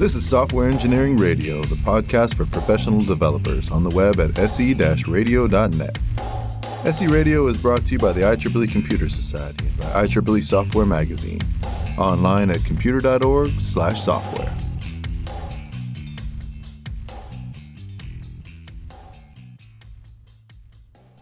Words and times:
This 0.00 0.14
is 0.14 0.26
Software 0.26 0.66
Engineering 0.66 1.18
Radio, 1.18 1.60
the 1.60 1.74
podcast 1.74 2.34
for 2.34 2.46
professional 2.46 3.02
developers 3.02 3.70
on 3.70 3.84
the 3.84 3.90
web 3.90 4.18
at 4.18 4.34
se-radio.net. 4.48 5.98
SE 6.86 7.06
Radio 7.06 7.46
is 7.48 7.60
brought 7.60 7.84
to 7.84 7.92
you 7.92 7.98
by 7.98 8.12
the 8.12 8.22
IEEE 8.22 8.72
Computer 8.72 9.10
Society 9.10 9.66
and 9.66 9.76
by 9.76 10.06
IEEE 10.06 10.42
Software 10.42 10.86
Magazine. 10.86 11.38
Online 11.98 12.48
at 12.48 12.64
computer.org 12.64 13.50
slash 13.50 14.00
software. 14.00 14.50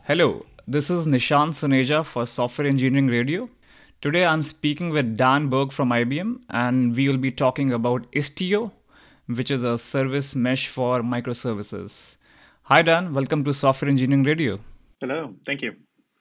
Hello, 0.05 0.47
this 0.69 0.89
is 0.89 1.05
Nishant 1.09 1.49
Suneja 1.49 2.05
for 2.05 2.25
Software 2.27 2.69
Engineering 2.69 3.09
Radio. 3.09 3.51
Today 4.01 4.25
I'm 4.25 4.45
speaking 4.45 4.91
with 4.91 5.17
Dan 5.17 5.49
Berg 5.49 5.73
from 5.73 5.91
IBM, 5.91 6.43
and 6.51 6.95
we 6.95 7.09
will 7.09 7.17
be 7.17 7.33
talking 7.33 7.73
about 7.73 8.07
Istio, 8.13 8.71
which 9.27 9.51
is 9.51 9.65
a 9.65 9.77
service 9.77 10.37
mesh 10.37 10.69
for 10.69 11.01
microservices. 11.03 12.17
Hi, 12.63 12.83
Dan. 12.83 13.13
Welcome 13.13 13.43
to 13.43 13.53
Software 13.53 13.89
Engineering 13.91 14.23
Radio. 14.23 14.61
Hello. 15.01 15.35
Thank 15.45 15.63
you. 15.63 15.75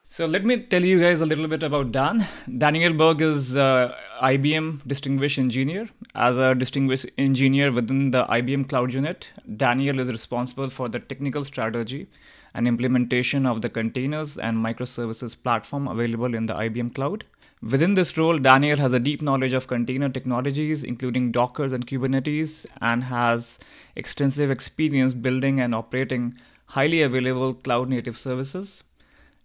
So 0.08 0.26
let 0.26 0.44
me 0.44 0.56
tell 0.56 0.84
you 0.84 0.98
guys 0.98 1.20
a 1.20 1.26
little 1.26 1.46
bit 1.46 1.62
about 1.62 1.92
Dan. 1.92 2.26
Daniel 2.58 2.92
Berg 2.92 3.22
is 3.22 3.56
uh, 3.56 3.94
IBM 4.24 4.84
Distinguished 4.88 5.38
Engineer. 5.38 5.88
As 6.16 6.36
a 6.36 6.56
Distinguished 6.56 7.06
Engineer 7.16 7.70
within 7.70 8.10
the 8.10 8.24
IBM 8.24 8.68
Cloud 8.68 8.92
Unit, 8.92 9.30
Daniel 9.56 10.00
is 10.00 10.08
responsible 10.08 10.68
for 10.68 10.88
the 10.88 10.98
technical 10.98 11.44
strategy 11.44 12.08
and 12.54 12.66
implementation 12.66 13.46
of 13.46 13.62
the 13.62 13.68
containers 13.68 14.36
and 14.36 14.56
microservices 14.56 15.40
platform 15.40 15.86
available 15.86 16.34
in 16.34 16.46
the 16.46 16.54
IBM 16.54 16.92
Cloud. 16.96 17.24
Within 17.60 17.94
this 17.94 18.16
role, 18.16 18.38
Daniel 18.38 18.78
has 18.78 18.92
a 18.92 19.00
deep 19.00 19.20
knowledge 19.20 19.52
of 19.52 19.66
container 19.66 20.08
technologies, 20.08 20.84
including 20.84 21.32
Dockers 21.32 21.72
and 21.72 21.86
Kubernetes, 21.86 22.66
and 22.80 23.04
has 23.04 23.58
extensive 23.96 24.50
experience 24.50 25.12
building 25.12 25.60
and 25.60 25.74
operating 25.74 26.36
highly 26.66 27.02
available 27.02 27.54
cloud 27.54 27.88
native 27.88 28.16
services. 28.16 28.84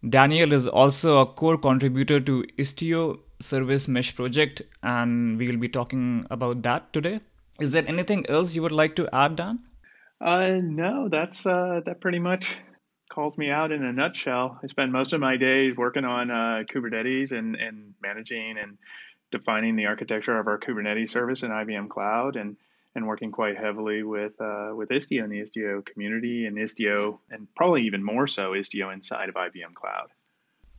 Daniel 0.07 0.53
is 0.53 0.67
also 0.67 1.19
a 1.21 1.25
core 1.25 1.57
contributor 1.57 2.19
to 2.19 2.43
Istio 2.57 3.19
Service 3.39 3.87
Mesh 3.87 4.13
project, 4.13 4.61
and 4.83 5.37
we 5.39 5.47
will 5.47 5.57
be 5.57 5.69
talking 5.69 6.27
about 6.29 6.61
that 6.63 6.93
today. 6.93 7.19
Is 7.59 7.71
there 7.71 7.85
anything 7.87 8.25
else 8.29 8.53
you 8.53 8.61
would 8.61 8.71
like 8.71 8.95
to 8.97 9.07
add, 9.15 9.37
Dan? 9.37 9.59
Uh, 10.21 10.59
no, 10.61 11.09
that's 11.09 11.45
uh, 11.45 11.81
that 11.85 11.99
pretty 11.99 12.19
much 12.19 12.57
calls 13.13 13.37
me 13.37 13.51
out 13.51 13.71
in 13.71 13.83
a 13.83 13.93
nutshell. 13.93 14.59
I 14.63 14.67
spend 14.67 14.91
most 14.91 15.13
of 15.13 15.19
my 15.19 15.37
days 15.37 15.77
working 15.77 16.03
on 16.03 16.31
uh, 16.31 16.63
Kubernetes 16.71 17.31
and, 17.31 17.55
and 17.55 17.93
managing 18.01 18.57
and 18.57 18.77
defining 19.31 19.75
the 19.75 19.85
architecture 19.85 20.37
of 20.39 20.47
our 20.47 20.57
Kubernetes 20.57 21.11
service 21.11 21.43
in 21.43 21.51
IBM 21.51 21.89
Cloud 21.89 22.35
and 22.35 22.57
and 22.95 23.07
working 23.07 23.31
quite 23.31 23.57
heavily 23.57 24.03
with 24.03 24.39
uh, 24.39 24.71
with 24.75 24.89
Istio 24.89 25.23
and 25.23 25.31
the 25.31 25.41
Istio 25.41 25.85
community 25.85 26.45
and 26.45 26.57
Istio 26.57 27.19
and 27.29 27.47
probably 27.55 27.83
even 27.83 28.03
more 28.03 28.27
so 28.27 28.51
Istio 28.51 28.91
inside 28.91 29.29
of 29.29 29.35
IBM 29.35 29.73
Cloud. 29.75 30.09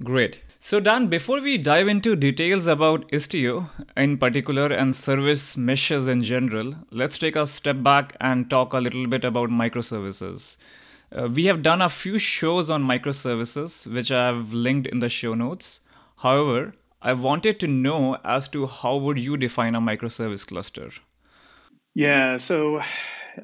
Great. 0.02 0.42
So 0.58 0.80
Dan, 0.80 1.06
before 1.06 1.40
we 1.40 1.56
dive 1.56 1.86
into 1.86 2.16
details 2.16 2.66
about 2.66 3.08
Istio 3.12 3.70
in 3.96 4.18
particular 4.18 4.66
and 4.72 4.94
service 4.94 5.56
meshes 5.56 6.08
in 6.08 6.22
general, 6.22 6.74
let's 6.90 7.16
take 7.16 7.36
a 7.36 7.46
step 7.46 7.82
back 7.82 8.16
and 8.20 8.50
talk 8.50 8.72
a 8.72 8.78
little 8.78 9.06
bit 9.06 9.24
about 9.24 9.50
microservices. 9.50 10.56
Uh, 11.14 11.28
we 11.28 11.44
have 11.46 11.62
done 11.62 11.80
a 11.80 11.88
few 11.88 12.18
shows 12.18 12.70
on 12.70 12.82
microservices, 12.82 13.86
which 13.86 14.10
I've 14.10 14.52
linked 14.52 14.88
in 14.88 14.98
the 14.98 15.08
show 15.08 15.34
notes. 15.34 15.80
However, 16.16 16.74
I 17.00 17.12
wanted 17.12 17.60
to 17.60 17.68
know 17.68 18.16
as 18.24 18.48
to 18.48 18.66
how 18.66 18.96
would 18.96 19.18
you 19.18 19.36
define 19.36 19.76
a 19.76 19.80
microservice 19.80 20.46
cluster? 20.46 20.90
Yeah, 21.94 22.38
so 22.38 22.80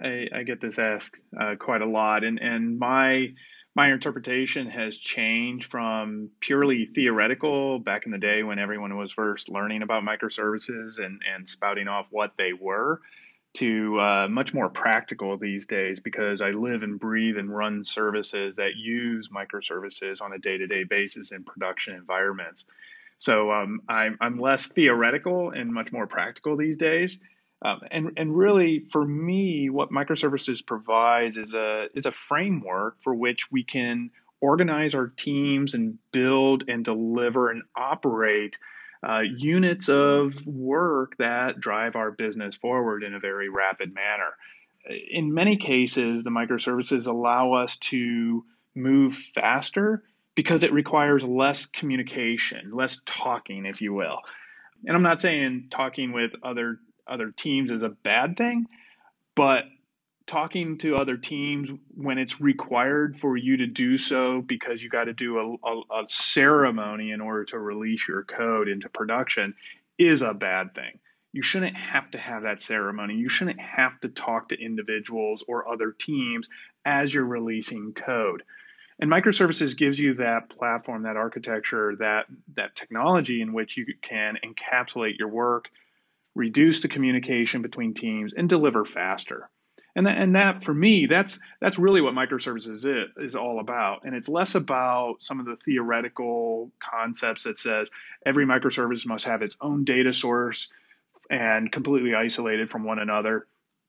I, 0.03 0.27
I 0.35 0.43
get 0.43 0.61
this 0.61 0.79
asked 0.79 1.15
uh, 1.41 1.55
quite 1.59 1.83
a 1.83 1.87
lot, 1.87 2.25
and 2.25 2.41
and 2.41 2.79
my 2.79 3.35
my 3.77 3.93
interpretation 3.93 4.69
has 4.69 4.97
changed 4.97 5.71
from 5.71 6.31
purely 6.41 6.87
theoretical 6.87 7.79
back 7.79 8.05
in 8.05 8.11
the 8.11 8.19
day 8.19 8.43
when 8.43 8.59
everyone 8.59 8.97
was 8.97 9.13
first 9.13 9.49
learning 9.49 9.83
about 9.83 10.03
microservices 10.03 10.99
and 10.99 11.21
and 11.33 11.49
spouting 11.49 11.87
off 11.87 12.07
what 12.11 12.33
they 12.37 12.53
were 12.53 13.01
to 13.55 13.99
uh, 13.99 14.29
much 14.29 14.55
more 14.55 14.69
practical 14.69 15.37
these 15.37 15.67
days 15.67 15.99
because 15.99 16.41
I 16.41 16.51
live 16.51 16.83
and 16.83 17.01
breathe 17.01 17.37
and 17.37 17.55
run 17.55 17.85
services 17.85 18.55
that 18.57 18.77
use 18.77 19.29
microservices 19.29 20.23
on 20.23 20.33
a 20.33 20.39
day 20.39 20.57
to 20.57 20.67
day 20.67 20.85
basis 20.85 21.33
in 21.33 21.43
production 21.43 21.95
environments. 21.95 22.67
So 23.19 23.51
um, 23.53 23.83
I'm, 23.89 24.17
I'm 24.21 24.41
less 24.41 24.67
theoretical 24.67 25.51
and 25.51 25.73
much 25.73 25.93
more 25.93 26.07
practical 26.07 26.57
these 26.57 26.77
days. 26.77 27.19
Um, 27.63 27.81
and, 27.91 28.13
and 28.17 28.35
really, 28.35 28.87
for 28.91 29.05
me, 29.05 29.69
what 29.69 29.91
microservices 29.91 30.65
provides 30.65 31.37
is 31.37 31.53
a, 31.53 31.89
is 31.95 32.07
a 32.07 32.13
framework 32.13 32.97
for 33.03 33.15
which 33.15 33.51
we 33.53 33.63
can 33.63 34.11
organize 34.41 34.95
our 34.95 35.09
teams 35.09 35.75
and 35.75 35.99
build 36.13 36.65
and 36.69 36.85
deliver 36.85 37.51
and 37.51 37.63
operate 37.77 38.57
uh, 39.07 39.21
units 39.21 39.89
of 39.89 40.47
work 40.47 41.17
that 41.19 41.61
drive 41.61 41.97
our 41.97 42.11
business 42.11 42.57
forward 42.57 43.03
in 43.03 43.15
a 43.15 43.21
very 43.21 43.49
rapid 43.49 43.95
manner. 43.95 44.31
In 45.11 45.33
many 45.33 45.57
cases, 45.57 46.23
the 46.23 46.31
microservices 46.31 47.07
allow 47.07 47.53
us 47.55 47.77
to 47.79 48.45
move 48.75 49.15
faster 49.15 50.03
because 50.35 50.63
it 50.63 50.73
requires 50.73 51.25
less 51.25 51.67
communication, 51.67 52.71
less 52.73 53.01
talking, 53.05 53.67
if 53.67 53.81
you 53.81 53.93
will. 53.93 54.21
And 54.87 54.97
I'm 54.97 55.03
not 55.03 55.21
saying 55.21 55.69
talking 55.71 56.13
with 56.13 56.33
other 56.43 56.79
other 57.07 57.31
teams 57.31 57.73
is 57.73 57.83
a 57.83 57.89
bad 57.89 58.37
thing, 58.37 58.67
but 59.35 59.65
talking 60.31 60.79
to 60.79 60.97
other 60.97 61.17
teams 61.17 61.69
when 61.97 62.17
it's 62.17 62.41
required 62.41 63.19
for 63.19 63.37
you 63.37 63.57
to 63.57 63.67
do 63.67 63.99
so 63.99 64.41
because 64.41 64.81
you 64.81 64.89
got 64.89 65.05
to 65.05 65.13
do 65.13 65.59
a, 65.65 65.69
a, 65.69 66.03
a, 66.03 66.05
ceremony 66.09 67.11
in 67.11 67.21
order 67.21 67.45
to 67.45 67.59
release 67.59 68.07
your 68.07 68.23
code 68.23 68.69
into 68.69 68.89
production 68.89 69.55
is 69.99 70.23
a 70.23 70.33
bad 70.33 70.73
thing. 70.73 71.01
You 71.33 71.43
shouldn't 71.43 71.77
have 71.77 72.13
to 72.13 72.19
have 72.19 72.45
that 72.45 72.61
ceremony. 72.61 73.15
You 73.17 73.29
shouldn't 73.29 73.59
have 73.59 74.01
to 74.03 74.09
talk 74.09 74.51
to 74.51 74.61
individuals 74.61 75.43
or 75.49 75.69
other 75.69 75.91
teams 75.91 76.49
as 76.85 77.13
you're 77.13 77.25
releasing 77.25 77.93
code. 77.93 78.45
And 79.01 79.11
microservices 79.11 79.77
gives 79.77 79.99
you 79.99 80.15
that 80.15 80.49
platform, 80.49 81.03
that 81.03 81.17
architecture, 81.17 81.97
that 81.99 82.27
that 82.55 82.77
technology 82.77 83.43
in 83.43 83.53
which 83.53 83.77
you 83.77 83.85
can 84.01 84.37
encapsulate 84.45 85.19
your 85.19 85.29
work, 85.29 85.71
reduce 86.37 86.83
the 86.83 86.89
communication 86.89 87.63
between 87.63 87.95
teams, 87.95 88.33
and 88.33 88.49
deliver 88.49 88.85
faster 88.85 89.51
and 89.97 90.07
that, 90.07 90.19
and 90.19 90.37
that 90.37 90.65
for 90.65 90.75
me 90.75 91.07
that's 91.07 91.39
that's 91.61 91.79
really 91.79 92.01
what 92.01 92.15
microservices 92.15 92.85
is, 92.85 93.11
is 93.17 93.35
all 93.35 93.61
about. 93.61 94.05
And 94.05 94.15
it's 94.15 94.29
less 94.29 94.55
about 94.55 95.17
some 95.21 95.41
of 95.41 95.47
the 95.47 95.57
theoretical 95.57 96.71
concepts 96.79 97.45
that 97.45 97.59
says 97.59 97.89
every 98.25 98.47
microservice 98.47 99.07
must 99.07 99.25
have 99.25 99.43
its 99.43 99.57
own 99.61 99.85
data 99.85 100.13
source 100.13 100.71
and 101.31 101.71
completely 101.71 102.15
isolated 102.15 102.71
from 102.71 102.85
one 102.85 102.99
another. 102.99 103.47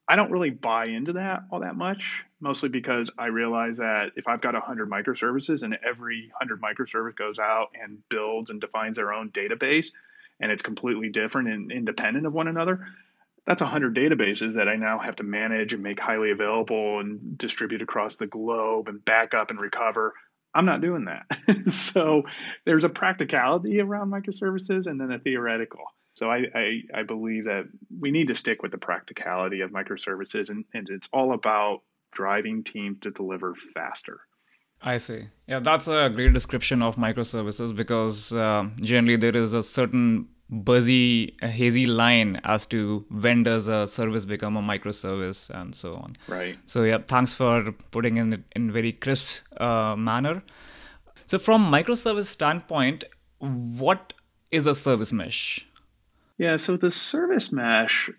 I 0.07 0.15
don't 0.15 0.31
really 0.31 0.49
buy 0.49 0.85
into 0.85 1.13
that 1.13 1.43
all 1.51 1.61
that 1.61 1.75
much 1.75 2.23
mostly 2.41 2.67
because 2.67 3.09
i 3.17 3.27
realize 3.27 3.77
that 3.77 4.11
if 4.15 4.27
i've 4.27 4.41
got 4.41 4.53
100 4.53 4.89
microservices 4.89 5.63
and 5.63 5.77
every 5.87 6.31
100 6.39 6.61
microservice 6.61 7.15
goes 7.15 7.39
out 7.39 7.69
and 7.81 7.97
builds 8.09 8.49
and 8.49 8.59
defines 8.59 8.97
their 8.97 9.13
own 9.13 9.29
database 9.29 9.91
and 10.39 10.51
it's 10.51 10.63
completely 10.63 11.09
different 11.09 11.47
and 11.47 11.71
independent 11.71 12.25
of 12.25 12.33
one 12.33 12.47
another 12.47 12.87
that's 13.47 13.61
100 13.61 13.95
databases 13.95 14.55
that 14.55 14.67
I 14.67 14.75
now 14.75 14.99
have 14.99 15.15
to 15.17 15.23
manage 15.23 15.73
and 15.73 15.81
make 15.81 15.99
highly 15.99 16.31
available 16.31 16.99
and 16.99 17.37
distribute 17.37 17.81
across 17.81 18.17
the 18.17 18.27
globe 18.27 18.87
and 18.87 19.03
back 19.03 19.33
up 19.33 19.49
and 19.49 19.59
recover. 19.59 20.13
I'm 20.53 20.65
not 20.65 20.81
doing 20.81 21.05
that. 21.05 21.71
so 21.71 22.23
there's 22.65 22.83
a 22.83 22.89
practicality 22.89 23.79
around 23.79 24.11
microservices 24.11 24.85
and 24.85 24.99
then 24.99 25.11
a 25.11 25.19
theoretical. 25.19 25.83
So 26.15 26.29
I, 26.29 26.43
I, 26.53 26.81
I, 26.93 27.03
believe 27.03 27.45
that 27.45 27.69
we 27.99 28.11
need 28.11 28.27
to 28.27 28.35
stick 28.35 28.61
with 28.61 28.71
the 28.71 28.77
practicality 28.77 29.61
of 29.61 29.71
microservices 29.71 30.49
and, 30.49 30.65
and 30.73 30.87
it's 30.89 31.07
all 31.13 31.33
about 31.33 31.83
driving 32.11 32.63
teams 32.63 32.99
to 33.03 33.11
deliver 33.11 33.55
faster. 33.73 34.19
I 34.83 34.97
see. 34.97 35.29
Yeah, 35.47 35.59
that's 35.59 35.87
a 35.87 36.09
great 36.09 36.33
description 36.33 36.83
of 36.83 36.95
microservices 36.95 37.75
because 37.75 38.33
uh, 38.33 38.67
generally 38.81 39.15
there 39.15 39.37
is 39.37 39.53
a 39.53 39.63
certain 39.63 40.27
buzzy, 40.51 41.37
hazy 41.41 41.85
line 41.85 42.41
as 42.43 42.67
to 42.67 43.05
when 43.09 43.43
does 43.43 43.67
a 43.67 43.87
service 43.87 44.25
become 44.25 44.57
a 44.57 44.61
microservice 44.61 45.49
and 45.49 45.73
so 45.73 45.95
on. 45.95 46.15
Right. 46.27 46.57
So 46.65 46.83
yeah, 46.83 46.99
thanks 47.07 47.33
for 47.33 47.71
putting 47.91 48.17
in 48.17 48.43
in 48.55 48.71
very 48.71 48.91
crisp 48.91 49.43
uh, 49.61 49.95
manner. 49.95 50.43
So 51.25 51.39
from 51.39 51.71
microservice 51.71 52.25
standpoint, 52.25 53.05
what 53.39 54.13
is 54.51 54.67
a 54.67 54.75
service 54.75 55.13
mesh? 55.13 55.65
Yeah, 56.37 56.57
so 56.57 56.75
the 56.75 56.91
service 56.91 57.51
mesh 57.51 58.09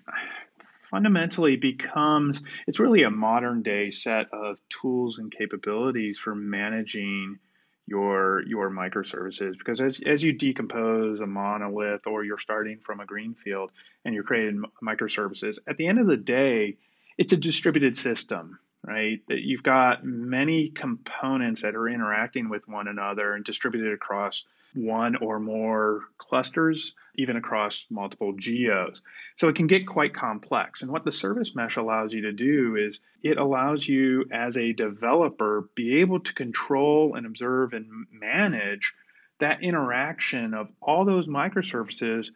fundamentally 0.91 1.57
becomes 1.57 2.41
it's 2.67 2.79
really 2.79 3.03
a 3.03 3.11
modern 3.11 3.63
day 3.63 3.91
set 3.91 4.27
of 4.33 4.59
tools 4.69 5.19
and 5.19 5.33
capabilities 5.33 6.19
for 6.19 6.35
managing 6.35 7.39
your 7.87 8.47
your 8.47 8.71
microservices 8.71 9.59
because 9.59 9.81
as, 9.81 10.01
as 10.07 10.23
you 10.23 10.33
decompose 10.33 11.21
a 11.21 11.27
monolith 11.27 12.07
or 12.07 12.25
you're 12.25 12.39
starting 12.39 12.79
from 12.79 13.01
a 13.01 13.07
greenfield 13.07 13.71
and 14.05 14.15
you're 14.15 14.25
creating 14.25 14.63
microservices 14.83 15.59
at 15.67 15.77
the 15.77 15.87
end 15.87 15.99
of 15.99 16.07
the 16.07 16.17
day 16.17 16.77
it's 17.19 17.33
a 17.33 17.37
distributed 17.37 17.97
system 17.97 18.59
right? 18.85 19.21
That 19.29 19.41
you've 19.41 19.63
got 19.63 20.05
many 20.05 20.71
components 20.71 21.63
that 21.63 21.75
are 21.75 21.89
interacting 21.89 22.49
with 22.49 22.67
one 22.69 22.89
another 22.89 23.35
and 23.35 23.45
distributed 23.45 23.93
across 23.93 24.45
one 24.75 25.17
or 25.17 25.39
more 25.39 26.03
clusters, 26.19 26.95
even 27.17 27.37
across 27.37 27.87
multiple 27.91 28.33
geos. 28.33 29.03
So 29.37 29.49
it 29.49 29.57
can 29.57 29.67
get 29.67 29.87
quite 29.87 30.15
complex. 30.15 30.83
And 30.83 30.91
what 30.91 31.05
the 31.05 31.13
service 31.13 31.55
mesh 31.55 31.77
allows 31.77 32.13
you 32.13 32.23
to 32.23 32.33
do 32.33 32.77
is 32.77 33.01
it 33.23 33.39
allows 33.39 33.87
you 33.87 34.25
as 34.33 34.57
a 34.57 34.73
developer 34.73 35.69
be 35.75 36.01
able 36.01 36.21
to 36.21 36.35
control 36.35 37.15
and 37.15 37.27
observe 37.27 37.73
and 37.73 37.87
manage 38.11 38.93
that 39.41 39.63
interaction 39.63 40.55
of 40.55 40.69
all 40.81 41.05
those 41.05 41.29
microservices 41.29 42.29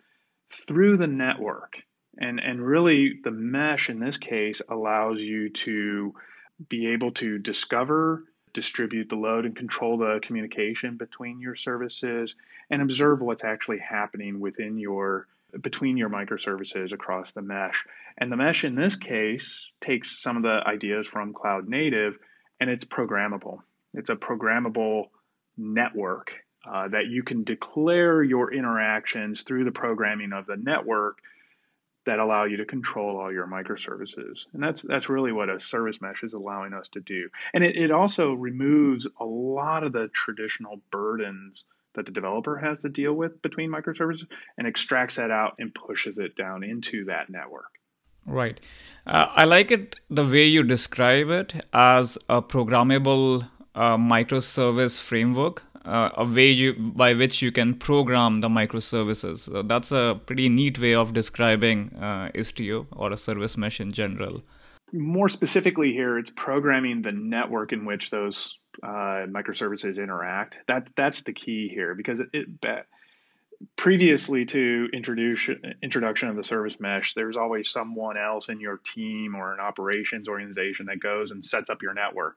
through 0.51 0.97
the 0.97 1.07
network. 1.07 1.77
And, 2.19 2.41
and 2.41 2.65
really, 2.65 3.21
the 3.23 3.31
mesh 3.31 3.91
in 3.91 4.01
this 4.01 4.19
case 4.19 4.63
allows 4.69 5.21
you 5.21 5.51
to 5.51 6.15
be 6.69 6.89
able 6.89 7.13
to 7.13 7.39
discover 7.39 8.25
distribute 8.57 9.11
the 9.11 9.17
load 9.17 9.45
and 9.45 9.55
control 9.55 9.99
the 9.99 10.19
communication 10.23 10.97
between 10.97 11.41
your 11.41 11.55
services 11.55 12.35
and 12.71 12.81
observe 12.81 13.21
what's 13.21 13.45
actually 13.45 13.79
happening 13.79 14.41
within 14.41 14.79
your 14.79 15.29
between 15.61 15.99
your 15.99 16.09
microservices 16.09 16.93
across 16.93 17.33
the 17.33 17.43
mesh. 17.43 17.85
And 18.17 18.33
the 18.33 18.37
mesh 18.37 18.65
in 18.65 18.75
this 18.75 18.97
case 18.97 19.71
takes 19.81 20.19
some 20.21 20.39
of 20.39 20.43
the 20.43 20.61
ideas 20.67 21.07
from 21.07 21.35
cloud 21.35 21.69
native 21.69 22.19
and 22.59 22.71
it's 22.71 22.85
programmable. 22.85 23.59
It's 23.93 24.11
a 24.11 24.17
programmable 24.17 25.11
network 25.59 26.33
uh, 26.67 26.89
that 26.89 27.07
you 27.07 27.23
can 27.23 27.45
declare 27.45 28.23
your 28.23 28.53
interactions 28.53 29.43
through 29.43 29.65
the 29.65 29.71
programming 29.71 30.33
of 30.33 30.47
the 30.47 30.57
network 30.57 31.19
that 32.07 32.19
allow 32.19 32.45
you 32.45 32.57
to 32.59 32.65
control 32.65 33.19
all 33.19 33.33
your 33.33 33.47
microservices. 33.47 34.47
And 34.53 34.63
that's 34.63 34.83
that's 34.83 35.09
really 35.09 35.33
what 35.33 35.51
a 35.51 35.61
service 35.61 36.01
mesh 36.01 36.23
is 36.23 36.33
allowing 36.33 36.73
us 36.73 36.89
to 36.91 37.01
do. 37.01 37.29
And 37.53 37.63
it, 37.63 37.77
it 37.77 37.91
also 37.91 38.33
removes 38.33 39.07
a 39.21 39.25
lot 39.25 39.85
of 39.85 39.93
the 39.93 40.09
traditional 40.09 40.81
burdens 40.91 41.65
that 41.95 42.07
the 42.07 42.13
developer 42.13 42.57
has 42.57 42.81
to 42.81 42.89
deal 42.89 43.13
with 43.13 43.43
between 43.43 43.71
microservices 43.71 44.27
and 44.57 44.67
extracts 44.67 45.17
that 45.17 45.31
out 45.31 45.57
and 45.59 45.75
pushes 45.75 46.19
it 46.19 46.37
down 46.37 46.63
into 46.63 47.07
that 47.07 47.29
network. 47.29 47.79
Right. 48.27 48.61
Uh, 49.07 49.27
I 49.35 49.45
like 49.45 49.71
it 49.71 49.97
the 50.11 50.25
way 50.25 50.47
you 50.47 50.63
describe 50.63 51.31
it 51.31 51.55
as 51.73 52.19
a 52.29 52.43
programmable 52.43 53.49
uh, 53.77 53.97
microservice 53.97 55.01
framework 55.01 55.63
uh, 55.87 56.11
a 56.17 56.25
way 56.25 56.51
you, 56.51 56.75
by 56.75 57.15
which 57.15 57.41
you 57.43 57.53
can 57.53 57.75
program 57.75 58.41
the 58.41 58.49
microservices. 58.49 59.39
So 59.39 59.63
that's 59.63 59.93
a 59.93 60.21
pretty 60.27 60.49
neat 60.49 60.79
way 60.79 60.95
of 60.95 61.13
describing 61.13 61.95
uh, 62.01 62.31
Istio 62.35 62.87
or 62.93 63.13
a 63.13 63.17
service 63.17 63.57
mesh 63.57 63.81
in 63.81 63.93
general. 63.93 64.43
More 64.93 65.29
specifically, 65.29 65.93
here 65.93 66.19
it's 66.19 66.31
programming 66.31 67.03
the 67.03 67.13
network 67.13 67.73
in 67.73 67.85
which 67.85 68.11
those 68.11 68.57
uh, 68.83 69.27
microservices 69.29 69.97
interact. 69.97 70.57
That 70.69 70.89
that's 70.97 71.23
the 71.23 71.33
key 71.33 71.69
here 71.69 71.95
because 71.95 72.21
it, 72.21 72.29
it 72.33 72.87
previously 73.77 74.45
to 74.47 74.89
introduce 74.93 75.49
introduction 75.83 76.29
of 76.29 76.37
the 76.37 76.45
service 76.45 76.79
mesh, 76.79 77.15
there's 77.15 77.37
always 77.37 77.71
someone 77.71 78.17
else 78.17 78.49
in 78.49 78.61
your 78.61 78.79
team 78.79 79.35
or 79.35 79.53
an 79.53 79.61
operations 79.61 80.29
organization 80.29 80.87
that 80.87 81.01
goes 81.01 81.31
and 81.31 81.45
sets 81.45 81.71
up 81.71 81.83
your 81.83 81.95
network, 81.95 82.37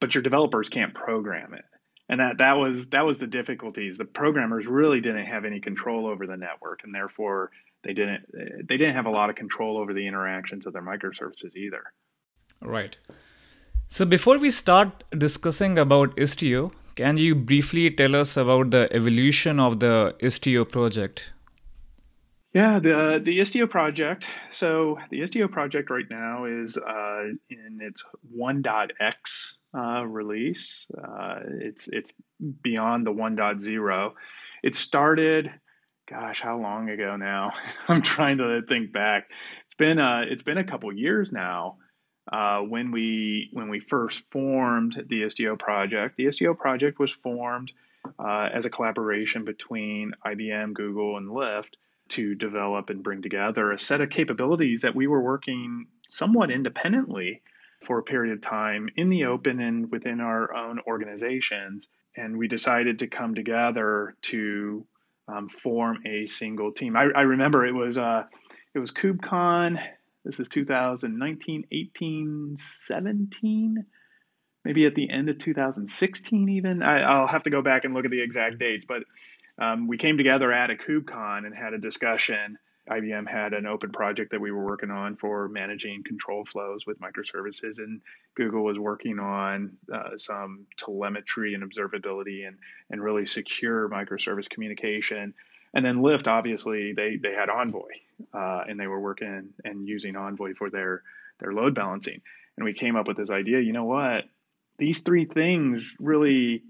but 0.00 0.14
your 0.14 0.22
developers 0.22 0.68
can't 0.68 0.94
program 0.94 1.54
it 1.54 1.64
and 2.08 2.20
that 2.20 2.38
that 2.38 2.52
was 2.52 2.86
that 2.88 3.04
was 3.04 3.18
the 3.18 3.26
difficulties. 3.26 3.98
The 3.98 4.04
programmers 4.04 4.66
really 4.66 5.00
didn't 5.00 5.26
have 5.26 5.44
any 5.44 5.60
control 5.60 6.06
over 6.06 6.26
the 6.26 6.36
network, 6.36 6.80
and 6.84 6.94
therefore 6.94 7.50
they 7.84 7.92
didn't 7.92 8.24
they 8.32 8.76
didn't 8.76 8.94
have 8.94 9.06
a 9.06 9.10
lot 9.10 9.30
of 9.30 9.36
control 9.36 9.78
over 9.78 9.92
the 9.92 10.06
interactions 10.06 10.66
of 10.66 10.72
their 10.72 10.82
microservices 10.82 11.56
either. 11.56 11.82
Right. 12.60 12.96
So 13.88 14.04
before 14.04 14.38
we 14.38 14.50
start 14.50 15.04
discussing 15.16 15.78
about 15.78 16.16
Istio, 16.16 16.72
can 16.96 17.16
you 17.16 17.34
briefly 17.34 17.90
tell 17.90 18.16
us 18.16 18.36
about 18.36 18.70
the 18.70 18.88
evolution 18.92 19.60
of 19.60 19.80
the 19.80 20.14
Istio 20.20 20.68
project? 20.68 21.32
Yeah, 22.52 22.78
the 22.78 23.20
the 23.22 23.38
Istio 23.40 23.68
project. 23.68 24.26
So 24.52 24.98
the 25.10 25.20
Istio 25.20 25.50
project 25.50 25.90
right 25.90 26.08
now 26.08 26.44
is 26.44 26.78
uh, 26.78 27.24
in 27.50 27.80
its 27.80 28.04
1.x 28.34 29.56
uh, 29.76 30.02
release. 30.04 30.86
Uh, 30.96 31.40
it's 31.60 31.88
it's 31.88 32.12
beyond 32.62 33.06
the 33.06 33.12
1.0. 33.12 34.12
It 34.62 34.74
started, 34.74 35.50
gosh, 36.08 36.40
how 36.40 36.58
long 36.58 36.88
ago 36.88 37.16
now? 37.16 37.52
I'm 37.88 38.02
trying 38.02 38.38
to 38.38 38.62
think 38.68 38.92
back. 38.92 39.28
It's 39.66 39.76
been 39.78 39.98
uh, 39.98 40.22
it's 40.28 40.42
been 40.42 40.58
a 40.58 40.64
couple 40.64 40.92
years 40.92 41.30
now. 41.32 41.78
Uh, 42.32 42.60
when 42.60 42.90
we 42.90 43.50
when 43.52 43.68
we 43.68 43.80
first 43.80 44.24
formed 44.32 44.96
the 45.08 45.22
Istio 45.22 45.58
project, 45.58 46.16
the 46.16 46.26
Istio 46.26 46.56
project 46.56 46.98
was 46.98 47.12
formed 47.12 47.70
uh, 48.18 48.48
as 48.52 48.64
a 48.64 48.70
collaboration 48.70 49.44
between 49.44 50.12
IBM, 50.24 50.72
Google, 50.74 51.18
and 51.18 51.28
Lyft 51.28 51.74
to 52.08 52.34
develop 52.34 52.90
and 52.90 53.02
bring 53.02 53.22
together 53.22 53.72
a 53.72 53.78
set 53.78 54.00
of 54.00 54.10
capabilities 54.10 54.82
that 54.82 54.94
we 54.94 55.06
were 55.06 55.20
working 55.20 55.86
somewhat 56.08 56.50
independently 56.50 57.42
for 57.86 57.98
a 57.98 58.02
period 58.02 58.32
of 58.32 58.42
time 58.42 58.88
in 58.96 59.08
the 59.08 59.26
open 59.26 59.60
and 59.60 59.90
within 59.90 60.20
our 60.20 60.54
own 60.54 60.80
organizations. 60.86 61.88
And 62.16 62.36
we 62.36 62.48
decided 62.48 62.98
to 63.00 63.06
come 63.06 63.34
together 63.34 64.16
to 64.22 64.86
um, 65.28 65.48
form 65.48 65.98
a 66.06 66.26
single 66.26 66.72
team. 66.72 66.96
I, 66.96 67.08
I 67.14 67.22
remember 67.22 67.66
it 67.66 67.74
was 67.74 67.96
uh, 67.96 68.24
it 68.74 68.78
was 68.78 68.90
KubeCon. 68.90 69.82
This 70.24 70.40
is 70.40 70.48
2019, 70.48 71.64
18, 71.70 72.56
17, 72.86 73.86
maybe 74.64 74.84
at 74.86 74.94
the 74.96 75.08
end 75.08 75.28
of 75.28 75.38
2016 75.38 76.48
even. 76.48 76.82
I, 76.82 77.20
will 77.20 77.28
have 77.28 77.44
to 77.44 77.50
go 77.50 77.62
back 77.62 77.84
and 77.84 77.94
look 77.94 78.04
at 78.04 78.10
the 78.10 78.22
exact 78.22 78.58
dates, 78.58 78.84
but 78.88 79.02
um, 79.62 79.86
we 79.86 79.98
came 79.98 80.16
together 80.16 80.52
at 80.52 80.70
a 80.70 80.74
KubeCon 80.74 81.46
and 81.46 81.54
had 81.54 81.74
a 81.74 81.78
discussion 81.78 82.58
IBM 82.88 83.28
had 83.28 83.52
an 83.52 83.66
open 83.66 83.90
project 83.90 84.30
that 84.30 84.40
we 84.40 84.52
were 84.52 84.64
working 84.64 84.90
on 84.90 85.16
for 85.16 85.48
managing 85.48 86.04
control 86.04 86.44
flows 86.44 86.86
with 86.86 87.00
microservices, 87.00 87.78
and 87.78 88.00
Google 88.34 88.64
was 88.64 88.78
working 88.78 89.18
on 89.18 89.76
uh, 89.92 90.18
some 90.18 90.66
telemetry 90.76 91.54
and 91.54 91.64
observability 91.64 92.46
and 92.46 92.58
and 92.90 93.02
really 93.02 93.26
secure 93.26 93.88
microservice 93.88 94.48
communication. 94.48 95.34
And 95.74 95.84
then 95.84 95.96
Lyft, 95.96 96.28
obviously, 96.28 96.92
they 96.92 97.16
they 97.16 97.32
had 97.32 97.50
Envoy, 97.50 97.90
uh, 98.32 98.64
and 98.68 98.78
they 98.78 98.86
were 98.86 99.00
working 99.00 99.50
and 99.64 99.86
using 99.86 100.16
Envoy 100.16 100.54
for 100.54 100.70
their 100.70 101.02
their 101.40 101.52
load 101.52 101.74
balancing. 101.74 102.20
And 102.56 102.64
we 102.64 102.72
came 102.72 102.96
up 102.96 103.08
with 103.08 103.16
this 103.16 103.30
idea. 103.30 103.60
You 103.60 103.72
know 103.72 103.84
what? 103.84 104.24
These 104.78 105.00
three 105.00 105.24
things 105.24 105.82
really 105.98 106.62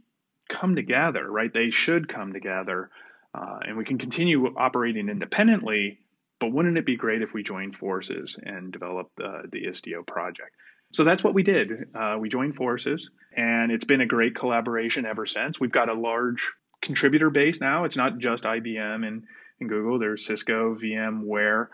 come 0.49 0.77
together, 0.77 1.31
right? 1.31 1.53
They 1.53 1.71
should 1.71 2.09
come 2.09 2.33
together. 2.33 2.91
Uh, 3.35 3.59
and 3.67 3.77
we 3.77 3.85
can 3.85 3.99
continue 3.99 4.47
operating 4.57 5.09
independently, 5.09 6.01
but 6.39 6.53
wouldn't 6.53 6.79
it 6.79 6.87
be 6.87 6.97
great 6.97 7.23
if 7.23 7.33
we 7.35 7.43
joined 7.43 7.77
forces 7.77 8.37
and 8.43 8.73
developed 8.73 9.19
uh, 9.21 9.43
the 9.51 9.65
Istio 9.65 10.07
project? 10.07 10.55
So 10.93 11.05
that's 11.05 11.25
what 11.25 11.35
we 11.35 11.43
did. 11.43 11.89
Uh, 11.95 12.17
we 12.19 12.29
joined 12.29 12.57
forces, 12.57 13.11
and 13.37 13.73
it's 13.73 13.85
been 13.85 14.01
a 14.01 14.07
great 14.07 14.35
collaboration 14.35 15.05
ever 15.05 15.27
since. 15.27 15.59
We've 15.59 15.73
got 15.73 15.89
a 15.89 15.95
large 15.95 16.53
contributor 16.81 17.31
base 17.31 17.61
now. 17.61 17.85
It's 17.85 17.97
not 17.97 18.19
just 18.19 18.45
IBM 18.45 19.07
and, 19.07 19.25
and 19.61 19.69
Google, 19.69 19.99
there's 19.99 20.25
Cisco, 20.25 20.77
VMware, 20.77 21.69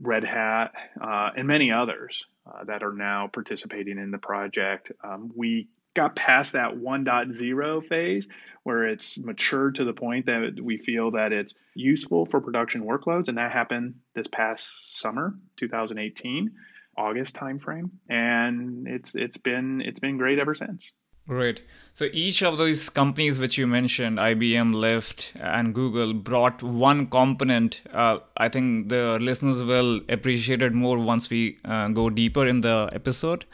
Red 0.00 0.24
Hat, 0.24 0.72
uh, 1.00 1.30
and 1.36 1.46
many 1.46 1.70
others 1.70 2.24
uh, 2.46 2.64
that 2.64 2.82
are 2.82 2.92
now 2.92 3.28
participating 3.32 3.98
in 3.98 4.10
the 4.10 4.18
project. 4.18 4.92
Um, 5.02 5.30
we 5.34 5.68
got 5.94 6.14
past 6.16 6.52
that 6.52 6.74
1.0 6.74 7.88
phase 7.88 8.26
where 8.62 8.86
it's 8.86 9.18
matured 9.18 9.76
to 9.76 9.84
the 9.84 9.92
point 9.92 10.26
that 10.26 10.58
we 10.62 10.78
feel 10.78 11.10
that 11.12 11.32
it's 11.32 11.54
useful 11.74 12.26
for 12.26 12.40
production 12.40 12.82
workloads 12.82 13.28
and 13.28 13.38
that 13.38 13.52
happened 13.52 13.94
this 14.14 14.26
past 14.26 14.68
summer 15.00 15.34
2018 15.56 16.50
august 16.96 17.34
timeframe 17.34 17.90
and 18.08 18.86
it's 18.86 19.14
it's 19.14 19.36
been 19.36 19.80
it's 19.80 20.00
been 20.00 20.18
great 20.18 20.38
ever 20.38 20.54
since 20.54 20.92
Great. 21.28 21.62
So 21.92 22.06
each 22.14 22.42
of 22.42 22.56
those 22.56 22.88
companies 22.88 23.38
which 23.38 23.58
you 23.58 23.66
mentioned, 23.66 24.16
IBM, 24.16 24.72
Lyft, 24.72 25.38
and 25.38 25.74
Google, 25.74 26.14
brought 26.14 26.62
one 26.62 27.06
component. 27.06 27.82
Uh, 27.92 28.20
I 28.38 28.48
think 28.48 28.88
the 28.88 29.18
listeners 29.20 29.62
will 29.62 30.00
appreciate 30.08 30.62
it 30.62 30.72
more 30.72 30.98
once 30.98 31.28
we 31.28 31.58
uh, 31.66 31.88
go 31.88 32.08
deeper 32.08 32.46
in 32.46 32.62
the 32.62 32.88
episode 32.94 33.44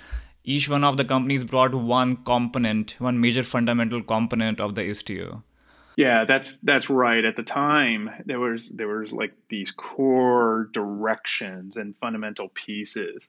each 0.44 0.68
one 0.68 0.84
of 0.84 0.96
the 0.98 1.04
companies 1.04 1.42
brought 1.42 1.74
one 1.74 2.16
component, 2.24 2.96
one 2.98 3.20
major 3.20 3.42
fundamental 3.42 4.02
component 4.02 4.60
of 4.60 4.74
the 4.74 4.82
Istio. 4.82 5.42
Yeah, 5.96 6.24
that's 6.26 6.56
that's 6.58 6.90
right. 6.90 7.24
At 7.24 7.36
the 7.36 7.42
time, 7.42 8.10
there 8.26 8.40
was 8.40 8.68
there 8.68 8.88
was 8.88 9.12
like 9.12 9.32
these 9.48 9.70
core 9.70 10.68
directions 10.72 11.76
and 11.76 11.94
fundamental 12.00 12.48
pieces 12.48 13.28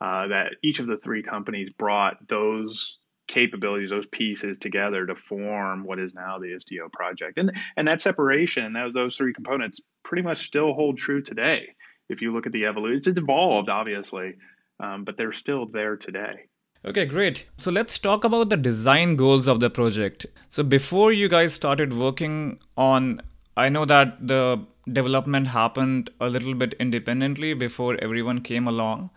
uh, 0.00 0.28
that 0.28 0.52
each 0.62 0.78
of 0.78 0.86
the 0.86 0.96
three 0.96 1.22
companies 1.22 1.70
brought 1.70 2.28
those 2.28 2.98
capabilities, 3.26 3.90
those 3.90 4.06
pieces 4.06 4.58
together 4.58 5.06
to 5.06 5.14
form 5.16 5.84
what 5.84 5.98
is 5.98 6.14
now 6.14 6.38
the 6.38 6.48
Istio 6.48 6.90
project. 6.92 7.36
And 7.38 7.52
and 7.76 7.88
that 7.88 8.00
separation, 8.00 8.72
those 8.72 8.94
those 8.94 9.16
three 9.16 9.34
components, 9.34 9.80
pretty 10.02 10.22
much 10.22 10.46
still 10.46 10.72
hold 10.72 10.98
true 10.98 11.20
today. 11.20 11.74
If 12.08 12.22
you 12.22 12.32
look 12.32 12.46
at 12.46 12.52
the 12.52 12.66
evolution, 12.66 12.98
it's 13.10 13.18
evolved 13.18 13.68
obviously, 13.68 14.34
um, 14.78 15.04
but 15.04 15.16
they're 15.16 15.32
still 15.32 15.66
there 15.66 15.96
today. 15.96 16.46
Okay, 16.86 17.06
great. 17.06 17.46
So 17.56 17.70
let's 17.70 17.98
talk 17.98 18.24
about 18.24 18.50
the 18.50 18.58
design 18.58 19.16
goals 19.16 19.48
of 19.48 19.58
the 19.58 19.70
project. 19.70 20.26
So 20.50 20.62
before 20.62 21.12
you 21.12 21.30
guys 21.30 21.54
started 21.54 21.94
working 21.94 22.58
on, 22.76 23.22
I 23.56 23.70
know 23.70 23.86
that 23.86 24.26
the 24.26 24.60
development 24.92 25.46
happened 25.46 26.10
a 26.20 26.28
little 26.28 26.52
bit 26.52 26.74
independently 26.78 27.54
before 27.54 27.96
everyone 28.02 28.42
came 28.42 28.68
along, 28.68 29.08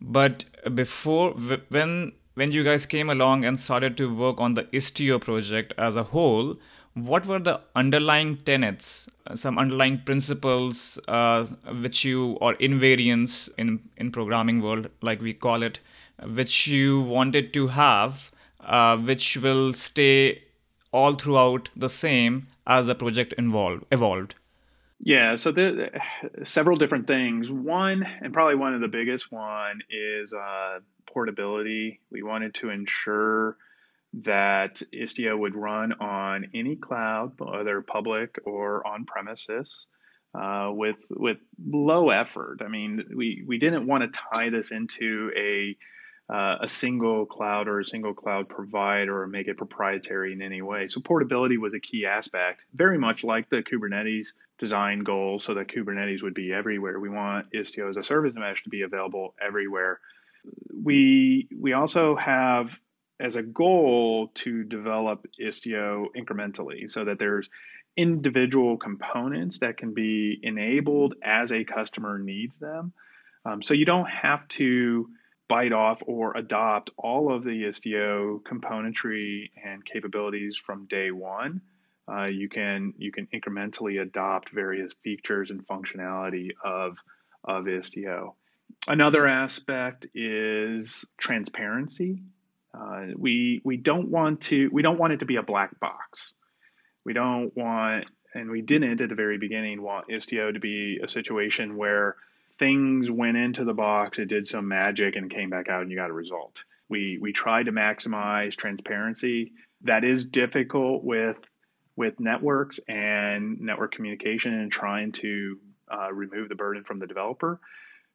but 0.00 0.44
before 0.72 1.32
when 1.70 2.12
when 2.34 2.52
you 2.52 2.62
guys 2.62 2.86
came 2.86 3.10
along 3.10 3.44
and 3.44 3.58
started 3.58 3.96
to 3.96 4.14
work 4.14 4.40
on 4.40 4.54
the 4.54 4.64
Istio 4.64 5.20
project 5.20 5.72
as 5.78 5.96
a 5.96 6.02
whole, 6.04 6.56
what 6.92 7.26
were 7.26 7.38
the 7.38 7.60
underlying 7.74 8.36
tenets, 8.44 9.08
some 9.34 9.58
underlying 9.58 10.00
principles 10.04 11.00
uh, 11.08 11.44
which 11.80 12.04
you, 12.04 12.32
or 12.42 12.54
invariants 12.56 13.48
in, 13.58 13.80
in 13.96 14.12
programming 14.12 14.60
world, 14.60 14.88
like 15.00 15.20
we 15.20 15.32
call 15.32 15.62
it, 15.62 15.80
which 16.22 16.66
you 16.66 17.02
wanted 17.02 17.52
to 17.54 17.68
have, 17.68 18.30
uh, 18.60 18.96
which 18.96 19.36
will 19.36 19.72
stay 19.72 20.42
all 20.92 21.14
throughout 21.14 21.68
the 21.76 21.88
same 21.88 22.46
as 22.66 22.86
the 22.86 22.94
project 22.94 23.32
involved, 23.34 23.84
evolved? 23.92 24.34
Yeah, 24.98 25.34
so 25.34 25.52
the, 25.52 25.90
several 26.44 26.78
different 26.78 27.06
things. 27.06 27.50
One, 27.50 28.02
and 28.20 28.32
probably 28.32 28.54
one 28.54 28.74
of 28.74 28.80
the 28.80 28.88
biggest 28.88 29.30
one, 29.30 29.80
is 29.90 30.32
uh, 30.32 30.78
portability. 31.06 32.00
We 32.10 32.22
wanted 32.22 32.54
to 32.54 32.70
ensure 32.70 33.58
that 34.24 34.80
Istio 34.94 35.38
would 35.38 35.54
run 35.54 35.92
on 36.00 36.46
any 36.54 36.76
cloud, 36.76 37.32
whether 37.38 37.82
public 37.82 38.38
or 38.46 38.86
on 38.86 39.04
premises, 39.04 39.86
uh, 40.34 40.70
with 40.72 40.96
with 41.10 41.38
low 41.62 42.08
effort. 42.08 42.62
I 42.64 42.68
mean, 42.68 43.04
we 43.14 43.44
we 43.46 43.58
didn't 43.58 43.86
want 43.86 44.10
to 44.10 44.20
tie 44.32 44.48
this 44.48 44.70
into 44.70 45.30
a 45.36 45.76
uh, 46.28 46.56
a 46.60 46.68
single 46.68 47.24
cloud 47.24 47.68
or 47.68 47.78
a 47.78 47.84
single 47.84 48.12
cloud 48.12 48.48
provider 48.48 49.22
or 49.22 49.26
make 49.26 49.46
it 49.46 49.56
proprietary 49.56 50.32
in 50.32 50.42
any 50.42 50.60
way. 50.60 50.88
So 50.88 51.00
portability 51.00 51.56
was 51.56 51.72
a 51.72 51.80
key 51.80 52.04
aspect, 52.06 52.62
very 52.74 52.98
much 52.98 53.22
like 53.22 53.48
the 53.48 53.62
Kubernetes 53.62 54.28
design 54.58 55.00
goal, 55.00 55.38
so 55.38 55.54
that 55.54 55.68
Kubernetes 55.68 56.22
would 56.22 56.34
be 56.34 56.52
everywhere. 56.52 56.98
We 56.98 57.10
want 57.10 57.52
Istio 57.52 57.88
as 57.88 57.96
a 57.96 58.02
service 58.02 58.34
mesh 58.34 58.64
to 58.64 58.70
be 58.70 58.82
available 58.82 59.34
everywhere. 59.40 60.00
We 60.82 61.48
we 61.56 61.72
also 61.74 62.16
have 62.16 62.70
as 63.20 63.36
a 63.36 63.42
goal 63.42 64.30
to 64.34 64.64
develop 64.64 65.26
Istio 65.40 66.06
incrementally, 66.16 66.90
so 66.90 67.04
that 67.04 67.18
there's 67.18 67.48
individual 67.96 68.76
components 68.76 69.60
that 69.60 69.76
can 69.78 69.94
be 69.94 70.38
enabled 70.42 71.14
as 71.22 71.50
a 71.50 71.64
customer 71.64 72.18
needs 72.18 72.56
them. 72.56 72.92
Um, 73.44 73.62
so 73.62 73.74
you 73.74 73.84
don't 73.84 74.08
have 74.08 74.46
to 74.48 75.08
bite 75.48 75.72
off 75.72 76.02
or 76.06 76.36
adopt 76.36 76.90
all 76.96 77.32
of 77.32 77.44
the 77.44 77.64
Istio 77.64 78.42
componentry 78.42 79.50
and 79.64 79.84
capabilities 79.84 80.56
from 80.56 80.86
day 80.86 81.10
one. 81.10 81.60
Uh, 82.08 82.24
you 82.24 82.48
can 82.48 82.94
you 82.98 83.10
can 83.10 83.26
incrementally 83.34 84.00
adopt 84.00 84.50
various 84.50 84.92
features 85.02 85.50
and 85.50 85.66
functionality 85.66 86.50
of 86.64 86.96
of 87.44 87.64
Istio. 87.64 88.34
Another 88.88 89.26
aspect 89.26 90.06
is 90.14 91.04
transparency. 91.18 92.22
Uh, 92.72 93.06
we 93.16 93.60
we 93.64 93.76
don't 93.76 94.08
want 94.08 94.42
to 94.42 94.68
we 94.72 94.82
don't 94.82 94.98
want 94.98 95.12
it 95.12 95.20
to 95.20 95.26
be 95.26 95.36
a 95.36 95.42
black 95.42 95.78
box. 95.80 96.32
We 97.04 97.12
don't 97.12 97.56
want 97.56 98.06
and 98.34 98.50
we 98.50 98.62
didn't 98.62 99.00
at 99.00 99.08
the 99.08 99.14
very 99.14 99.38
beginning 99.38 99.82
want 99.82 100.08
Istio 100.08 100.52
to 100.52 100.60
be 100.60 101.00
a 101.02 101.08
situation 101.08 101.76
where 101.76 102.16
things 102.58 103.10
went 103.10 103.36
into 103.36 103.64
the 103.64 103.74
box, 103.74 104.18
it 104.18 104.26
did 104.26 104.46
some 104.46 104.68
magic 104.68 105.16
and 105.16 105.30
came 105.30 105.50
back 105.50 105.68
out 105.68 105.82
and 105.82 105.90
you 105.90 105.96
got 105.96 106.10
a 106.10 106.14
result. 106.14 106.64
We 106.88 107.18
we 107.20 107.32
tried 107.32 107.64
to 107.64 107.72
maximize 107.72 108.56
transparency. 108.56 109.52
That 109.82 110.04
is 110.04 110.24
difficult 110.24 111.04
with 111.04 111.36
with 111.96 112.20
networks 112.20 112.78
and 112.88 113.60
network 113.60 113.92
communication 113.92 114.54
and 114.54 114.70
trying 114.70 115.12
to 115.12 115.58
uh, 115.90 116.12
remove 116.12 116.48
the 116.48 116.54
burden 116.54 116.84
from 116.84 116.98
the 116.98 117.06
developer. 117.06 117.60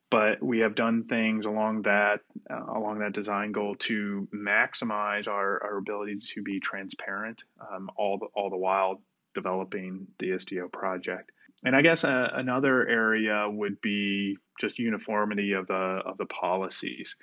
But 0.09 0.43
we 0.43 0.59
have 0.59 0.75
done 0.75 1.05
things 1.05 1.45
along 1.45 1.83
that 1.83 2.19
uh, 2.49 2.65
along 2.75 2.99
that 2.99 3.13
design 3.13 3.51
goal 3.53 3.75
to 3.75 4.27
maximize 4.33 5.27
our, 5.27 5.63
our 5.63 5.77
ability 5.77 6.19
to 6.35 6.43
be 6.43 6.59
transparent, 6.59 7.43
um, 7.59 7.89
all 7.95 8.17
the 8.17 8.25
all 8.33 8.49
the 8.49 8.57
while 8.57 9.01
developing 9.33 10.07
the 10.19 10.31
Istio 10.31 10.71
project. 10.71 11.31
And 11.63 11.75
I 11.75 11.81
guess 11.81 12.03
uh, 12.03 12.29
another 12.33 12.87
area 12.87 13.47
would 13.47 13.81
be 13.81 14.37
just 14.59 14.79
uniformity 14.79 15.53
of 15.53 15.67
the 15.67 16.01
of 16.05 16.17
the 16.17 16.25
policies. 16.25 17.15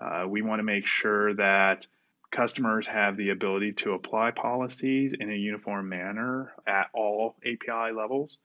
Uh, 0.00 0.26
we 0.28 0.42
want 0.42 0.60
to 0.60 0.64
make 0.64 0.86
sure 0.86 1.34
that 1.34 1.86
customers 2.30 2.86
have 2.86 3.16
the 3.16 3.30
ability 3.30 3.72
to 3.72 3.92
apply 3.92 4.30
policies 4.30 5.14
in 5.18 5.30
a 5.30 5.34
uniform 5.34 5.88
manner 5.88 6.52
at 6.66 6.88
all 6.92 7.36
API 7.42 7.92
levels, 7.94 8.38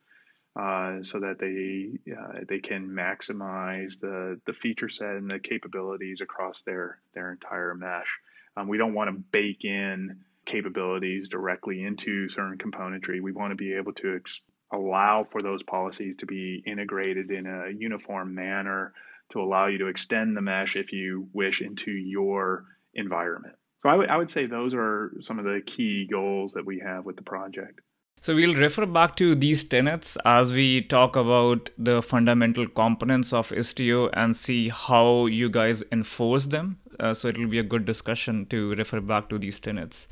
uh, 0.56 1.04
so 1.04 1.20
that 1.20 1.40
they 1.40 2.14
uh, 2.14 2.46
they 2.48 2.60
can 2.60 2.88
maximize 2.88 4.00
the 4.00 4.40
the 4.46 4.54
feature 4.54 4.90
set 4.90 5.16
and 5.16 5.30
the 5.30 5.40
capabilities 5.40 6.22
across 6.22 6.62
their 6.62 7.00
their 7.14 7.32
entire 7.32 7.76
mesh. 7.76 8.20
Um, 8.56 8.68
we 8.68 8.78
don't 8.78 8.94
want 8.94 9.10
to 9.10 9.24
bake 9.32 9.66
in 9.66 10.22
capabilities 10.46 11.28
directly 11.30 11.84
into 11.84 12.30
certain 12.30 12.58
componentry. 12.58 13.22
We 13.22 13.32
want 13.32 13.52
to 13.52 13.56
be 13.56 13.74
able 13.74 13.94
to 13.94 14.16
ex- 14.16 14.42
allow 14.74 15.24
for 15.24 15.42
those 15.42 15.64
policies 15.64 16.18
to 16.18 16.26
be 16.26 16.64
integrated 16.66 17.32
in 17.32 17.46
a 17.46 17.70
uniform 17.78 18.36
manner 18.36 18.94
to 19.32 19.42
allow 19.42 19.68
you 19.68 19.78
to 19.78 19.88
extend 19.88 20.36
the 20.36 20.42
mesh 20.42 20.76
if 20.76 20.92
you 20.92 21.28
wish 21.34 21.62
into 21.62 21.92
your 21.92 22.66
environment. 22.94 23.56
So 23.82 23.90
I, 23.90 23.92
w- 23.94 24.10
I 24.10 24.18
would 24.18 24.32
say 24.32 24.46
those 24.46 24.74
are 24.74 25.14
some 25.22 25.40
of 25.40 25.46
the 25.46 25.62
key 25.66 26.08
goals 26.10 26.54
that 26.54 26.66
we 26.66 26.80
have 26.80 27.06
with 27.06 27.16
the 27.16 27.22
project. 27.22 27.82
So 28.22 28.34
we'll 28.34 28.54
refer 28.54 28.86
back 28.86 29.18
to 29.18 29.36
these 29.36 29.66
tenets 29.66 30.18
as 30.24 30.54
we 30.54 30.82
talk 30.82 31.18
about 31.18 31.70
the 31.78 32.02
fundamental 32.02 32.68
components 32.70 33.34
of 33.34 33.50
Istio 33.50 34.10
and 34.14 34.34
see 34.34 34.70
how 34.70 35.26
you 35.26 35.50
guys 35.50 35.84
enforce 35.92 36.46
them. 36.46 36.80
Uh, 37.00 37.14
so 37.14 37.28
it'll 37.28 37.48
be 37.48 37.60
a 37.60 37.64
good 37.64 37.86
discussion 37.86 38.46
to 38.46 38.76
refer 38.76 39.02
back 39.02 39.28
to 39.28 39.38
these 39.38 39.60
tenets. 39.60 40.08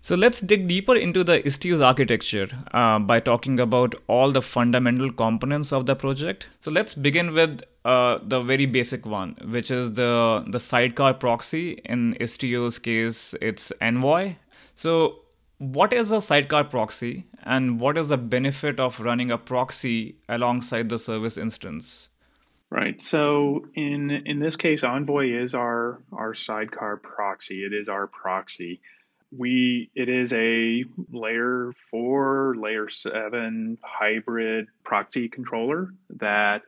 So 0.00 0.14
let's 0.14 0.40
dig 0.40 0.68
deeper 0.68 0.94
into 0.94 1.24
the 1.24 1.40
Istio's 1.42 1.80
architecture 1.80 2.48
uh, 2.72 2.98
by 2.98 3.20
talking 3.20 3.58
about 3.58 3.94
all 4.06 4.30
the 4.30 4.42
fundamental 4.42 5.12
components 5.12 5.72
of 5.72 5.86
the 5.86 5.96
project. 5.96 6.48
So 6.60 6.70
let's 6.70 6.94
begin 6.94 7.34
with 7.34 7.62
uh, 7.84 8.18
the 8.22 8.40
very 8.40 8.66
basic 8.66 9.04
one, 9.04 9.36
which 9.44 9.70
is 9.70 9.94
the, 9.94 10.44
the 10.48 10.60
sidecar 10.60 11.14
proxy. 11.14 11.80
In 11.84 12.14
Istio's 12.20 12.78
case, 12.78 13.34
it's 13.40 13.72
Envoy. 13.80 14.36
So 14.74 15.20
what 15.58 15.92
is 15.92 16.12
a 16.12 16.20
sidecar 16.20 16.64
proxy 16.64 17.24
and 17.42 17.80
what 17.80 17.98
is 17.98 18.10
the 18.10 18.16
benefit 18.16 18.78
of 18.78 19.00
running 19.00 19.32
a 19.32 19.38
proxy 19.38 20.16
alongside 20.28 20.88
the 20.88 20.98
service 20.98 21.36
instance? 21.36 22.10
Right. 22.70 23.00
So 23.00 23.66
in 23.74 24.10
in 24.10 24.40
this 24.40 24.54
case, 24.54 24.84
Envoy 24.84 25.42
is 25.42 25.54
our 25.54 26.02
our 26.12 26.34
sidecar 26.34 26.98
proxy. 26.98 27.64
It 27.64 27.72
is 27.72 27.88
our 27.88 28.06
proxy 28.06 28.80
we 29.30 29.90
it 29.94 30.08
is 30.08 30.32
a 30.32 30.84
layer 31.10 31.72
four, 31.90 32.54
layer 32.58 32.88
seven 32.88 33.78
hybrid 33.82 34.68
proxy 34.84 35.28
controller 35.28 35.90
that 36.16 36.62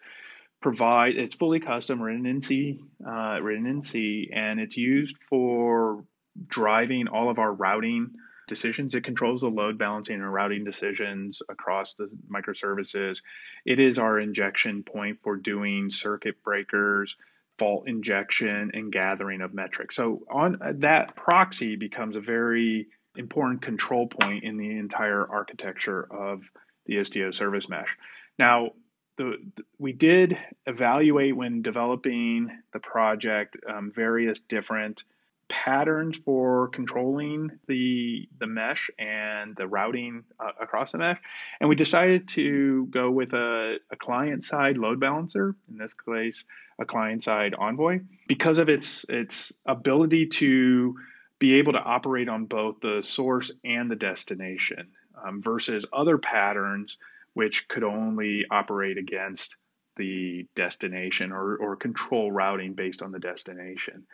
provide 0.61 1.17
it's 1.17 1.35
fully 1.35 1.61
custom 1.61 2.03
written 2.03 2.27
in 2.27 2.41
C, 2.41 2.81
uh, 3.07 3.41
written 3.41 3.67
in 3.67 3.83
C, 3.83 4.31
and 4.35 4.61
it's 4.61 4.77
used 4.77 5.17
for 5.29 6.05
driving 6.47 7.09
all 7.09 7.31
of 7.31 7.39
our 7.39 7.53
routing 7.53 8.11
decisions. 8.47 8.95
It 8.95 9.05
controls 9.05 9.41
the 9.41 9.49
load 9.49 9.79
balancing 9.79 10.17
and 10.17 10.33
routing 10.33 10.65
decisions 10.65 11.41
across 11.49 11.95
the 11.95 12.11
microservices. 12.29 13.21
It 13.65 13.81
is 13.81 13.99
our 13.99 14.19
injection 14.19 14.83
point 14.83 15.21
for 15.23 15.37
doing 15.37 15.91
circuit 15.91 16.43
breakers, 16.43 17.17
fault 17.61 17.87
injection 17.87 18.71
and 18.73 18.91
gathering 18.91 19.43
of 19.43 19.53
metrics. 19.53 19.95
So 19.95 20.23
on 20.31 20.59
that 20.79 21.15
proxy 21.15 21.77
becomes 21.77 22.17
a 22.17 22.21
very 22.21 22.89
important 23.17 23.61
control 23.61 24.07
point 24.07 24.45
in 24.45 24.57
the 24.57 24.79
entire 24.79 25.29
architecture 25.31 26.09
of 26.11 26.41
the 26.87 26.95
Istio 26.95 27.35
service 27.35 27.69
mesh. 27.69 27.99
Now, 28.39 28.71
the, 29.19 29.35
we 29.79 29.93
did 29.93 30.39
evaluate 30.65 31.37
when 31.37 31.61
developing 31.61 32.51
the 32.73 32.79
project 32.79 33.59
um, 33.69 33.93
various 33.95 34.39
different 34.41 35.05
patterns 35.51 36.17
for 36.17 36.69
controlling 36.69 37.51
the 37.67 38.29
the 38.39 38.47
mesh 38.47 38.89
and 38.99 39.55
the 39.57 39.67
routing 39.67 40.25
uh, 40.39 40.53
across 40.61 40.93
the 40.93 40.99
mesh 40.99 41.19
and 41.61 41.69
we 41.69 41.75
decided 41.75 42.29
to 42.29 42.87
go 42.87 43.11
with 43.11 43.35
a, 43.35 43.77
a 43.91 43.97
client 43.97 44.45
side 44.45 44.79
load 44.79 45.01
balancer 45.01 45.57
in 45.69 45.77
this 45.77 45.93
case 45.93 46.45
a 46.79 46.85
client 46.85 47.23
side 47.23 47.53
envoy 47.55 47.99
because 48.29 48.59
of 48.59 48.69
its 48.69 49.05
its 49.09 49.53
ability 49.67 50.27
to 50.27 50.95
be 51.41 51.55
able 51.55 51.73
to 51.73 51.83
operate 51.83 52.29
on 52.29 52.45
both 52.45 52.81
the 52.81 53.01
source 53.03 53.51
and 53.65 53.91
the 53.91 53.97
destination 53.97 54.89
um, 55.23 55.43
versus 55.43 55.85
other 55.93 56.17
patterns 56.17 56.97
which 57.35 57.69
could 57.69 57.85
only 57.85 58.45
operate 58.51 58.99
against 58.99 59.57
the 59.97 60.47
destination 60.55 61.33
or, 61.33 61.57
or 61.57 61.77
control 61.77 62.31
routing 62.33 62.75
based 62.75 63.03
on 63.03 63.13
the 63.13 63.19
destination. 63.19 64.07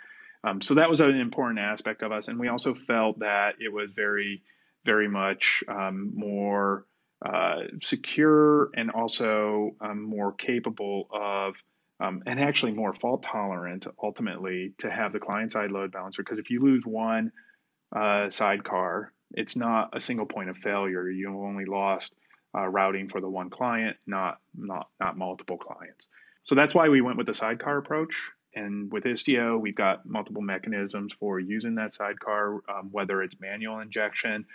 Um, 0.47 0.61
so 0.61 0.75
that 0.75 0.89
was 0.89 1.01
an 1.01 1.17
important 1.17 1.59
aspect 1.59 2.03
of 2.03 2.13
us. 2.13 2.29
And 2.29 2.39
we 2.39 2.49
also 2.49 2.75
felt 2.75 3.19
that 3.19 3.57
it 3.59 3.73
was 3.73 3.91
very, 3.95 4.43
very 4.85 5.09
much 5.09 5.65
um, 5.67 6.13
more 6.15 6.87
uh, 7.25 7.63
secure 7.81 8.71
and 8.75 8.91
also 8.91 9.75
um, 9.81 10.03
more 10.03 10.33
capable 10.33 11.09
of, 11.13 11.55
um, 11.99 12.23
and 12.27 12.39
actually 12.39 12.73
more 12.73 12.95
fault 12.95 13.25
tolerant 13.25 13.87
ultimately 14.01 14.75
to 14.79 14.91
have 14.91 15.13
the 15.13 15.19
client 15.19 15.51
side 15.51 15.73
load 15.73 15.91
balancer. 15.91 16.23
Because 16.23 16.39
if 16.39 16.51
you 16.51 16.61
lose 16.61 16.87
one 16.87 17.33
uh, 17.95 18.31
sidecar, 18.31 19.13
it's 19.33 19.57
not 19.57 19.97
a 19.97 20.01
single 20.01 20.27
point 20.27 20.51
of 20.51 20.57
failure. 20.59 21.11
You 21.11 21.29
only 21.43 21.65
lost 21.65 22.15
uh, 22.57 22.69
routing 22.69 23.09
for 23.09 23.21
the 23.21 23.29
one 23.29 23.51
client, 23.51 23.97
not 24.07 24.39
not 24.55 24.89
not 25.01 25.19
multiple 25.19 25.59
clients. 25.59 26.07
So 26.45 26.55
that's 26.55 26.75
why 26.75 26.89
we 26.89 27.01
went 27.01 27.19
with 27.19 27.27
the 27.27 27.35
sidecar 27.35 27.79
approach. 27.79 28.15
And 28.57 28.91
with 28.91 29.05
Istio, 29.05 29.61
we've 29.61 29.77
got 29.77 30.07
multiple 30.07 30.43
mechanisms 30.43 31.13
for 31.13 31.39
using 31.39 31.77
that 31.77 31.95
sidecar, 31.95 32.63
um, 32.69 32.89
whether 32.91 33.23
it's 33.23 33.39
manual 33.39 33.79
injection 33.79 34.47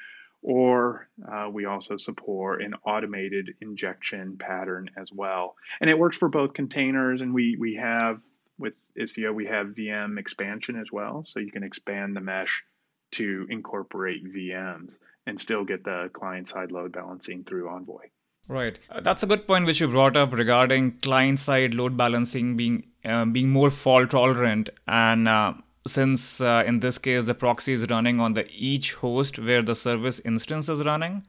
or 0.42 1.08
uh, 1.32 1.48
we 1.52 1.66
also 1.66 1.98
support 1.98 2.64
an 2.64 2.74
automated 2.86 3.54
injection 3.62 4.38
pattern 4.38 4.90
as 4.98 5.12
well. 5.12 5.56
And 5.80 5.90
it 5.90 5.98
works 5.98 6.18
for 6.18 6.30
both 6.30 6.54
containers, 6.54 7.22
and 7.22 7.34
we, 7.34 7.56
we 7.60 7.76
have 7.76 8.20
with 8.58 8.74
Istio, 9.00 9.34
we 9.34 9.46
have 9.48 9.68
VM 9.68 10.20
expansion 10.20 10.80
as 10.80 10.92
well. 10.92 11.26
So 11.28 11.40
you 11.40 11.52
can 11.52 11.64
expand 11.64 12.16
the 12.16 12.22
mesh 12.22 12.64
to 13.14 13.46
incorporate 13.50 14.24
VMs 14.24 14.98
and 15.28 15.40
still 15.40 15.64
get 15.64 15.84
the 15.84 16.10
client 16.14 16.50
side 16.50 16.72
load 16.72 16.92
balancing 16.92 17.44
through 17.44 17.70
Envoy. 17.70 18.08
Right. 18.52 18.78
Uh, 18.90 19.00
that's 19.00 19.24
a 19.24 19.28
good 19.28 19.48
point 19.48 19.66
which 19.66 19.80
you 19.80 19.88
brought 19.88 20.18
up 20.18 20.34
regarding 20.34 20.92
client 21.00 21.40
side 21.40 21.74
load 21.74 21.96
balancing 21.96 22.58
being 22.58 22.84
uh, 23.06 23.24
being 23.26 23.50
more 23.50 23.70
fault 23.72 24.12
tolerant 24.12 24.70
and 24.88 25.30
uh, 25.30 25.54
since 25.88 26.42
uh, 26.42 26.64
in 26.68 26.80
this 26.80 26.98
case 26.98 27.24
the 27.24 27.34
proxy 27.34 27.72
is 27.74 27.86
running 27.90 28.20
on 28.20 28.34
the 28.34 28.46
each 28.52 28.94
host 28.96 29.40
where 29.40 29.62
the 29.62 29.74
service 29.74 30.20
instance 30.26 30.68
is 30.68 30.84
running 30.86 31.24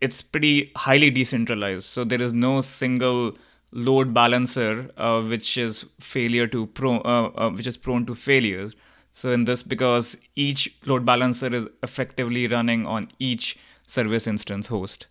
it's 0.00 0.22
pretty 0.22 0.70
highly 0.76 1.10
decentralized 1.10 1.84
so 1.84 2.04
there 2.04 2.22
is 2.22 2.32
no 2.32 2.60
single 2.60 3.36
load 3.72 4.14
balancer 4.14 4.88
uh, 4.96 5.20
which 5.20 5.58
is 5.58 5.84
failure 5.98 6.46
to 6.46 6.66
pro 6.66 6.98
uh, 7.00 7.50
which 7.50 7.66
is 7.66 7.76
prone 7.76 8.06
to 8.06 8.14
failures 8.14 8.76
so 9.12 9.30
in 9.30 9.44
this, 9.44 9.62
because 9.62 10.16
each 10.34 10.74
load 10.86 11.04
balancer 11.04 11.54
is 11.54 11.68
effectively 11.82 12.48
running 12.48 12.86
on 12.86 13.10
each 13.18 13.58
service 13.86 14.26
instance 14.26 14.68
host. 14.68 15.06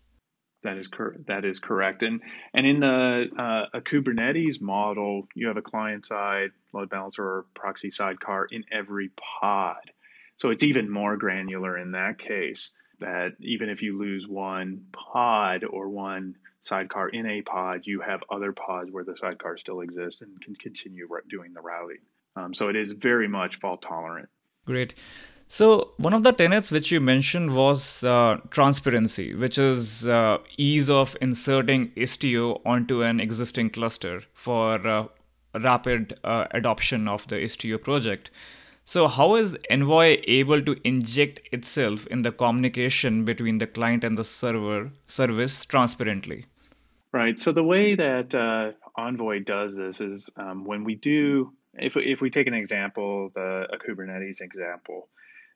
That 0.63 0.77
is 0.77 0.87
correct. 0.87 1.27
That 1.27 1.43
is 1.45 1.59
correct. 1.59 2.03
And 2.03 2.21
and 2.53 2.67
in 2.67 2.79
the 2.79 3.29
uh, 3.37 3.77
a 3.77 3.81
Kubernetes 3.81 4.61
model, 4.61 5.27
you 5.33 5.47
have 5.47 5.57
a 5.57 5.61
client 5.61 6.05
side 6.05 6.51
load 6.73 6.89
balancer 6.89 7.23
or 7.23 7.45
proxy 7.55 7.91
sidecar 7.91 8.47
in 8.51 8.63
every 8.71 9.11
pod. 9.17 9.91
So 10.37 10.49
it's 10.49 10.63
even 10.63 10.89
more 10.89 11.17
granular 11.17 11.77
in 11.77 11.91
that 11.91 12.19
case. 12.19 12.69
That 12.99 13.31
even 13.39 13.69
if 13.69 13.81
you 13.81 13.97
lose 13.97 14.27
one 14.27 14.85
pod 14.93 15.63
or 15.63 15.89
one 15.89 16.35
sidecar 16.63 17.09
in 17.09 17.25
a 17.25 17.41
pod, 17.41 17.81
you 17.85 18.01
have 18.01 18.21
other 18.29 18.51
pods 18.51 18.91
where 18.91 19.03
the 19.03 19.17
sidecar 19.17 19.57
still 19.57 19.81
exists 19.81 20.21
and 20.21 20.39
can 20.41 20.55
continue 20.55 21.07
doing 21.27 21.53
the 21.53 21.61
routing. 21.61 21.97
Um, 22.35 22.53
so 22.53 22.69
it 22.69 22.75
is 22.75 22.93
very 22.93 23.27
much 23.27 23.59
fault 23.59 23.81
tolerant. 23.81 24.29
Great. 24.65 24.93
So 25.53 25.91
one 25.97 26.13
of 26.13 26.23
the 26.23 26.31
tenets 26.31 26.71
which 26.71 26.93
you 26.93 27.01
mentioned 27.01 27.53
was 27.53 28.05
uh, 28.05 28.37
transparency, 28.51 29.35
which 29.35 29.57
is 29.57 30.07
uh, 30.07 30.37
ease 30.55 30.89
of 30.89 31.17
inserting 31.19 31.91
Istio 31.97 32.61
onto 32.65 33.03
an 33.03 33.19
existing 33.19 33.71
cluster 33.71 34.21
for 34.33 34.87
uh, 34.87 35.07
rapid 35.53 36.17
uh, 36.23 36.45
adoption 36.51 37.09
of 37.09 37.27
the 37.27 37.35
Istio 37.35 37.83
project. 37.83 38.31
So 38.85 39.09
how 39.09 39.35
is 39.35 39.57
Envoy 39.69 40.21
able 40.25 40.61
to 40.61 40.77
inject 40.85 41.41
itself 41.51 42.07
in 42.07 42.21
the 42.21 42.31
communication 42.31 43.25
between 43.25 43.57
the 43.57 43.67
client 43.67 44.05
and 44.05 44.17
the 44.17 44.23
server 44.23 44.89
service 45.05 45.65
transparently? 45.65 46.45
Right. 47.11 47.37
So 47.37 47.51
the 47.51 47.61
way 47.61 47.95
that 47.95 48.33
uh, 48.33 48.71
Envoy 48.95 49.39
does 49.43 49.75
this 49.75 49.99
is 49.99 50.29
um, 50.37 50.63
when 50.63 50.85
we 50.85 50.95
do 50.95 51.51
if, 51.73 51.95
if 51.97 52.21
we 52.21 52.29
take 52.29 52.47
an 52.47 52.53
example, 52.53 53.31
the 53.33 53.67
a 53.71 53.77
Kubernetes 53.77 54.41
example, 54.41 55.07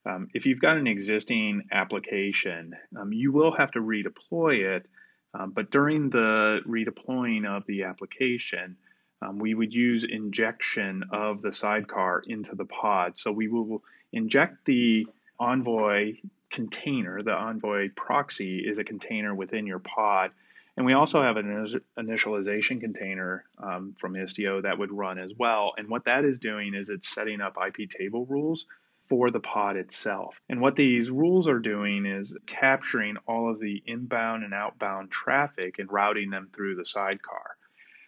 um, 0.06 0.30
if 0.34 0.46
you've 0.46 0.62
got 0.62 0.78
an 0.78 0.88
existing 0.88 1.64
application, 1.72 2.76
um, 2.98 3.12
you 3.12 3.32
will 3.32 3.56
have 3.56 3.72
to 3.72 3.80
redeploy 3.80 4.76
it. 4.76 4.86
Um, 5.34 5.52
but 5.52 5.72
during 5.72 6.10
the 6.10 6.62
redeploying 6.68 7.46
of 7.46 7.66
the 7.66 7.84
application, 7.84 8.78
um, 9.22 9.40
we 9.40 9.54
would 9.54 9.74
use 9.74 10.06
injection 10.08 11.04
of 11.12 11.42
the 11.42 11.52
sidecar 11.52 12.24
into 12.26 12.56
the 12.56 12.66
pod. 12.66 13.18
So 13.18 13.32
we 13.32 13.48
will 13.48 13.84
inject 14.14 14.66
the 14.66 15.08
Envoy 15.40 16.18
container. 16.50 17.22
The 17.22 17.34
Envoy 17.34 17.90
proxy 17.96 18.60
is 18.60 18.78
a 18.78 18.84
container 18.84 19.34
within 19.36 19.68
your 19.68 19.80
pod 19.80 20.32
and 20.78 20.86
we 20.86 20.94
also 20.94 21.22
have 21.22 21.38
an 21.38 21.82
initialization 21.98 22.82
container 22.82 23.46
um, 23.60 23.96
from 23.98 24.14
Istio 24.14 24.64
that 24.64 24.78
would 24.78 24.92
run 24.92 25.20
as 25.20 25.32
well. 25.38 25.74
And 25.78 25.90
what 25.90 26.06
that 26.06 26.26
is 26.26 26.38
doing 26.38 26.74
is 26.74 26.90
it's 26.90 27.08
setting 27.08 27.40
up 27.40 27.56
IP 27.66 27.90
table 27.90 28.26
rules 28.26 28.66
for 29.08 29.30
the 29.30 29.40
pod 29.40 29.78
itself. 29.78 30.40
And 30.50 30.62
what 30.62 30.76
these 30.76 31.10
rules 31.10 31.48
are 31.48 31.60
doing 31.60 32.06
is 32.06 32.36
capturing 32.48 33.18
all 33.28 33.52
of 33.52 33.60
the 33.60 33.84
inbound 33.86 34.44
and 34.44 34.54
outbound 34.54 35.12
traffic 35.12 35.80
and 35.80 35.92
routing 35.92 36.30
them 36.30 36.50
through 36.54 36.76
the 36.76 36.86
sidecar. 36.86 37.58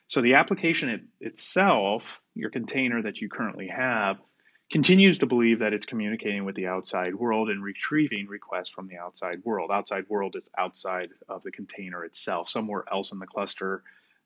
So 0.07 0.21
the 0.21 0.35
application 0.35 0.89
it, 0.89 1.01
itself, 1.19 2.21
your 2.33 2.49
container 2.49 3.01
that 3.03 3.21
you 3.21 3.29
currently 3.29 3.67
have, 3.67 4.17
continues 4.71 5.19
to 5.19 5.25
believe 5.25 5.59
that 5.59 5.73
it's 5.73 5.85
communicating 5.85 6.45
with 6.45 6.55
the 6.55 6.67
outside 6.67 7.15
world 7.15 7.49
and 7.49 7.63
retrieving 7.63 8.27
requests 8.27 8.69
from 8.69 8.87
the 8.87 8.97
outside 8.97 9.43
world. 9.43 9.69
Outside 9.71 10.05
world 10.09 10.35
is 10.35 10.43
outside 10.57 11.09
of 11.29 11.43
the 11.43 11.51
container 11.51 12.03
itself. 12.03 12.49
Somewhere 12.49 12.83
else 12.91 13.11
in 13.11 13.19
the 13.19 13.27
cluster 13.27 13.83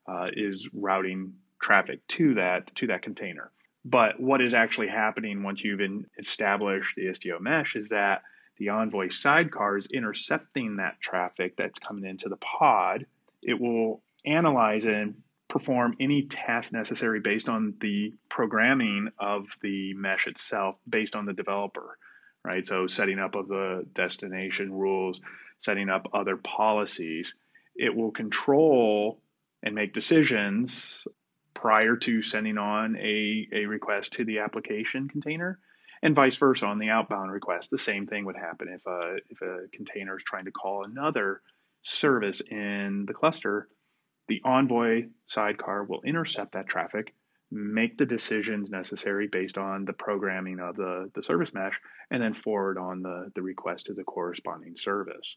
uh, 0.08 0.30
is 0.34 0.70
routing 0.74 1.34
traffic 1.62 2.06
to 2.08 2.36
that 2.36 2.76
to 2.76 2.88
that 2.88 3.04
container. 3.04 3.52
But 3.84 4.20
what 4.20 4.42
is 4.42 4.54
actually 4.54 4.90
happening 4.90 5.44
once 5.44 5.64
you've 5.64 5.82
established 6.20 6.96
the 6.96 7.08
Istio 7.08 7.40
mesh 7.40 7.76
is 7.76 7.90
that 7.90 8.24
the 8.58 8.70
Envoy 8.70 9.10
sidecar 9.10 9.78
is 9.78 9.88
intercepting 9.88 10.78
that 10.78 11.02
traffic 11.02 11.56
that's 11.58 11.80
coming 11.80 12.06
into 12.06 12.30
the 12.30 12.38
pod. 12.38 13.08
It 13.42 13.60
will 13.60 14.04
analyze 14.24 14.86
and 14.86 15.16
perform 15.48 15.98
any 16.00 16.28
task 16.28 16.72
necessary 16.72 17.20
based 17.20 17.50
on 17.50 17.74
the 17.82 18.14
programming 18.30 19.10
of 19.18 19.48
the 19.62 19.94
mesh 19.96 20.28
itself, 20.28 20.76
based 20.88 21.16
on 21.16 21.26
the 21.26 21.34
developer, 21.34 21.98
right? 22.46 22.66
So 22.66 22.86
setting 22.88 23.20
up 23.20 23.36
of 23.36 23.48
the 23.48 23.86
destination 23.94 24.72
rules, 24.72 25.20
setting 25.60 25.90
up 25.90 26.10
other 26.14 26.38
policies. 26.38 27.34
It 27.76 27.96
will 27.96 28.12
control 28.12 29.20
and 29.64 29.74
make 29.74 29.94
decisions 29.94 31.06
prior 31.62 31.96
to 31.96 32.22
sending 32.22 32.58
on 32.58 32.96
a, 32.98 33.48
a 33.54 33.66
request 33.66 34.14
to 34.14 34.26
the 34.26 34.40
application 34.40 35.08
container 35.08 35.60
and 36.04 36.16
vice 36.16 36.38
versa 36.38 36.66
on 36.66 36.80
the 36.80 36.90
outbound 36.90 37.32
request. 37.32 37.70
The 37.70 37.78
same 37.78 38.08
thing 38.08 38.26
would 38.26 38.36
happen 38.36 38.68
if 38.68 38.86
a, 38.88 39.18
if 39.30 39.42
a 39.42 39.68
container 39.72 40.18
is 40.18 40.24
trying 40.24 40.46
to 40.46 40.52
call 40.52 40.84
another 40.84 41.42
service 41.84 42.42
in 42.42 43.06
the 43.08 43.14
cluster 43.14 43.70
the 44.32 44.42
Envoy 44.46 45.10
sidecar 45.28 45.84
will 45.84 46.02
intercept 46.04 46.54
that 46.54 46.66
traffic, 46.66 47.14
make 47.52 47.98
the 47.98 48.06
decisions 48.06 48.70
necessary 48.70 49.28
based 49.28 49.58
on 49.58 49.84
the 49.84 49.92
programming 49.92 50.62
of 50.62 50.78
the, 50.78 51.12
the 51.14 51.22
service 51.22 51.54
mesh, 51.54 51.78
and 52.10 52.24
then 52.24 52.34
forward 52.34 52.78
on 52.78 53.02
the, 53.02 53.30
the 53.36 53.42
request 53.42 53.88
to 53.88 53.94
the 53.94 54.06
corresponding 54.06 54.78
service. 54.78 55.36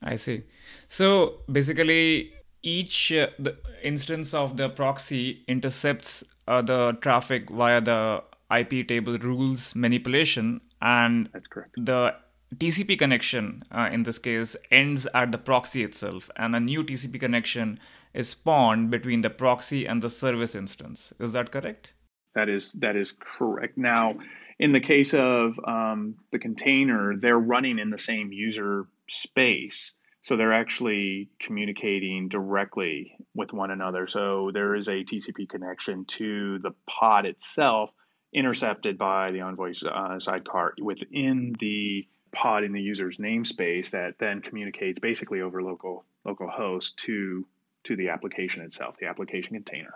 I 0.00 0.14
see. 0.14 0.44
So 0.86 1.40
basically, 1.50 2.32
each 2.62 3.12
uh, 3.12 3.28
the 3.38 3.56
instance 3.82 4.34
of 4.34 4.56
the 4.56 4.68
proxy 4.68 5.44
intercepts 5.48 6.24
uh, 6.46 6.62
the 6.62 6.96
traffic 7.00 7.50
via 7.50 7.80
the 7.80 8.22
IP 8.54 8.86
table 8.86 9.16
rules 9.18 9.74
manipulation, 9.74 10.60
and 10.82 11.28
that's 11.32 11.48
correct. 11.48 11.74
The 11.76 12.14
TCP 12.56 12.98
connection 12.98 13.62
uh, 13.70 13.88
in 13.92 14.02
this 14.02 14.18
case 14.18 14.56
ends 14.70 15.06
at 15.14 15.30
the 15.30 15.38
proxy 15.38 15.84
itself, 15.84 16.28
and 16.36 16.54
a 16.54 16.60
new 16.60 16.82
TCP 16.82 17.20
connection 17.20 17.78
is 18.12 18.30
spawned 18.30 18.90
between 18.90 19.22
the 19.22 19.30
proxy 19.30 19.86
and 19.86 20.02
the 20.02 20.10
service 20.10 20.54
instance. 20.54 21.12
Is 21.20 21.32
that 21.32 21.52
correct? 21.52 21.94
That 22.34 22.48
is 22.48 22.72
that 22.72 22.96
is 22.96 23.12
correct. 23.18 23.78
Now, 23.78 24.18
in 24.58 24.72
the 24.72 24.80
case 24.80 25.14
of 25.14 25.58
um, 25.66 26.16
the 26.32 26.38
container, 26.38 27.14
they're 27.16 27.38
running 27.38 27.78
in 27.78 27.90
the 27.90 27.98
same 27.98 28.32
user 28.32 28.86
space. 29.08 29.92
So 30.22 30.36
they're 30.36 30.52
actually 30.52 31.30
communicating 31.40 32.28
directly 32.28 33.16
with 33.34 33.52
one 33.52 33.70
another. 33.70 34.06
So 34.06 34.50
there 34.52 34.74
is 34.74 34.86
a 34.88 35.02
TCP 35.04 35.48
connection 35.48 36.04
to 36.18 36.58
the 36.58 36.72
pod 36.88 37.24
itself 37.24 37.90
intercepted 38.32 38.98
by 38.98 39.32
the 39.32 39.40
Envoy 39.40 39.72
uh, 39.90 40.20
sidecar 40.20 40.74
within 40.80 41.54
the 41.58 42.06
pod 42.32 42.64
in 42.64 42.72
the 42.72 42.80
user's 42.80 43.18
namespace 43.18 43.90
that 43.90 44.14
then 44.20 44.40
communicates 44.40 44.98
basically 44.98 45.40
over 45.40 45.62
local 45.62 46.04
local 46.24 46.48
host 46.48 46.96
to 46.98 47.46
to 47.84 47.96
the 47.96 48.10
application 48.10 48.62
itself, 48.62 48.96
the 49.00 49.06
application 49.06 49.54
container. 49.54 49.94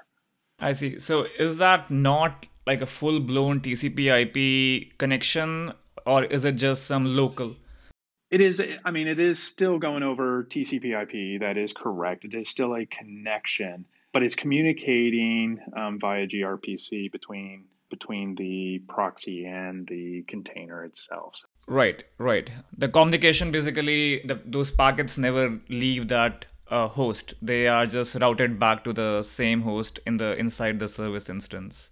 I 0.58 0.72
see. 0.72 0.98
So 0.98 1.26
is 1.38 1.58
that 1.58 1.90
not 1.90 2.46
like 2.66 2.80
a 2.80 2.86
full 2.86 3.20
blown 3.20 3.60
TCP/IP 3.60 4.96
connection, 4.98 5.72
or 6.06 6.24
is 6.24 6.44
it 6.44 6.56
just 6.56 6.86
some 6.86 7.04
local? 7.04 7.56
It 8.30 8.40
is. 8.40 8.62
I 8.84 8.90
mean, 8.90 9.06
it 9.06 9.20
is 9.20 9.42
still 9.42 9.78
going 9.78 10.02
over 10.02 10.44
TCP/IP. 10.44 11.40
That 11.40 11.56
is 11.56 11.72
correct. 11.72 12.24
It 12.24 12.34
is 12.34 12.48
still 12.48 12.74
a 12.74 12.86
connection, 12.86 13.86
but 14.12 14.22
it's 14.22 14.34
communicating 14.34 15.60
um, 15.76 15.98
via 16.00 16.26
gRPC 16.26 17.12
between 17.12 17.64
between 17.90 18.34
the 18.34 18.80
proxy 18.88 19.46
and 19.46 19.86
the 19.86 20.22
container 20.26 20.84
itself. 20.84 21.42
Right, 21.68 22.02
right. 22.18 22.50
The 22.76 22.88
communication 22.88 23.52
basically, 23.52 24.22
the, 24.24 24.40
those 24.44 24.70
packets 24.70 25.16
never 25.16 25.60
leave 25.68 26.08
that 26.08 26.46
uh, 26.68 26.88
host. 26.88 27.34
They 27.40 27.68
are 27.68 27.86
just 27.86 28.16
routed 28.16 28.58
back 28.58 28.84
to 28.84 28.92
the 28.92 29.22
same 29.22 29.62
host 29.62 30.00
in 30.06 30.16
the 30.16 30.36
inside 30.36 30.78
the 30.78 30.88
service 30.88 31.28
instance. 31.28 31.90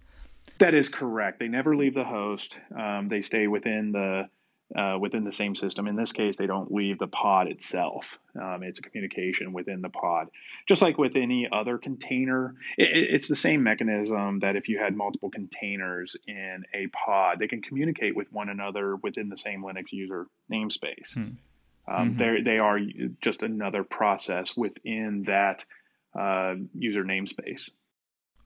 That 0.57 0.73
is 0.73 0.89
correct. 0.89 1.39
They 1.39 1.47
never 1.47 1.75
leave 1.75 1.93
the 1.93 2.03
host. 2.03 2.57
Um, 2.77 3.07
they 3.07 3.21
stay 3.21 3.47
within 3.47 3.91
the 3.91 4.29
uh, 4.75 4.97
within 4.99 5.23
the 5.23 5.31
same 5.31 5.55
system. 5.55 5.87
In 5.87 5.95
this 5.95 6.11
case, 6.11 6.35
they 6.35 6.47
don't 6.47 6.71
leave 6.71 6.99
the 6.99 7.07
pod 7.07 7.47
itself. 7.47 8.17
Um, 8.39 8.63
it's 8.63 8.79
a 8.79 8.81
communication 8.81 9.53
within 9.53 9.81
the 9.81 9.89
pod. 9.89 10.29
Just 10.67 10.81
like 10.81 10.97
with 10.97 11.15
any 11.15 11.47
other 11.51 11.77
container, 11.77 12.55
it, 12.77 12.89
it's 12.95 13.27
the 13.27 13.35
same 13.35 13.63
mechanism 13.63 14.39
that 14.39 14.55
if 14.55 14.69
you 14.69 14.79
had 14.79 14.95
multiple 14.95 15.29
containers 15.29 16.15
in 16.27 16.63
a 16.73 16.87
pod, 16.87 17.39
they 17.39 17.47
can 17.47 17.61
communicate 17.61 18.15
with 18.15 18.31
one 18.31 18.49
another 18.49 18.95
within 18.97 19.29
the 19.29 19.37
same 19.37 19.63
Linux 19.63 19.91
user 19.91 20.27
namespace. 20.51 21.13
Hmm. 21.13 21.21
Um, 21.85 22.15
mm-hmm. 22.15 22.43
They 22.43 22.57
are 22.59 22.79
just 23.21 23.41
another 23.41 23.83
process 23.83 24.55
within 24.55 25.23
that 25.23 25.65
uh, 26.17 26.55
user 26.73 27.03
namespace. 27.03 27.69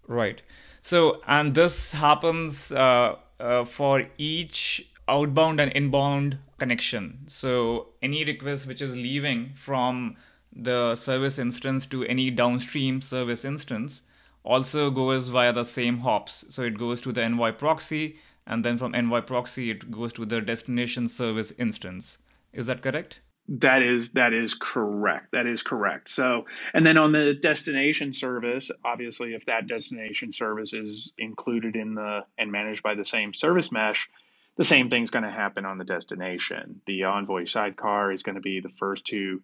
Right. 0.08 0.42
So, 0.82 1.22
and 1.28 1.54
this 1.54 1.92
happens 1.92 2.72
uh, 2.72 3.18
uh, 3.40 3.66
for 3.66 4.06
each 4.18 4.90
outbound 5.08 5.60
and 5.60 5.72
inbound 5.72 6.40
connection. 6.58 7.20
So, 7.28 7.90
any 8.02 8.26
request 8.26 8.68
which 8.68 8.82
is 8.82 8.96
leaving 8.96 9.54
from 9.56 10.16
the 10.56 10.96
service 10.96 11.38
instance 11.38 11.86
to 11.88 12.04
any 12.06 12.32
downstream 12.32 13.02
service 13.02 13.46
instance 13.46 14.04
also 14.44 14.90
goes 14.90 15.30
via 15.30 15.54
the 15.54 15.64
same 15.64 16.00
hops. 16.00 16.46
So, 16.50 16.64
it 16.64 16.78
goes 16.78 17.02
to 17.02 17.12
the 17.12 17.24
envoy 17.24 17.52
proxy, 17.52 18.18
and 18.46 18.64
then 18.64 18.78
from 18.78 18.96
envoy 18.96 19.22
proxy, 19.22 19.72
it 19.72 19.92
goes 19.92 20.14
to 20.14 20.26
the 20.26 20.42
destination 20.42 21.08
service 21.08 21.52
instance. 21.58 22.18
Is 22.54 22.66
that 22.66 22.82
correct? 22.82 23.22
That 23.50 23.82
is 23.82 24.10
that 24.10 24.34
is 24.34 24.56
correct. 24.56 25.32
That 25.32 25.46
is 25.46 25.64
correct. 25.64 26.10
So, 26.10 26.46
and 26.74 26.86
then 26.86 26.98
on 26.98 27.14
the 27.14 27.34
destination 27.34 28.12
service, 28.12 28.70
obviously, 28.84 29.36
if 29.36 29.46
that 29.46 29.68
destination 29.68 30.34
service 30.34 30.74
is 30.74 31.14
included 31.18 31.78
in 31.78 31.96
the 31.96 32.26
and 32.38 32.52
managed 32.52 32.84
by 32.84 32.96
the 32.96 33.06
same 33.06 33.34
service 33.34 33.72
mesh, 33.72 34.10
the 34.58 34.64
same 34.64 34.90
thing's 34.90 35.12
going 35.12 35.24
to 35.24 35.32
happen 35.32 35.66
on 35.66 35.78
the 35.78 35.86
destination. 35.86 36.82
The 36.86 37.04
Envoy 37.04 37.46
sidecar 37.46 38.12
is 38.12 38.24
going 38.24 38.36
to 38.36 38.42
be 38.42 38.60
the 38.60 38.70
first 38.70 39.06
to 39.08 39.42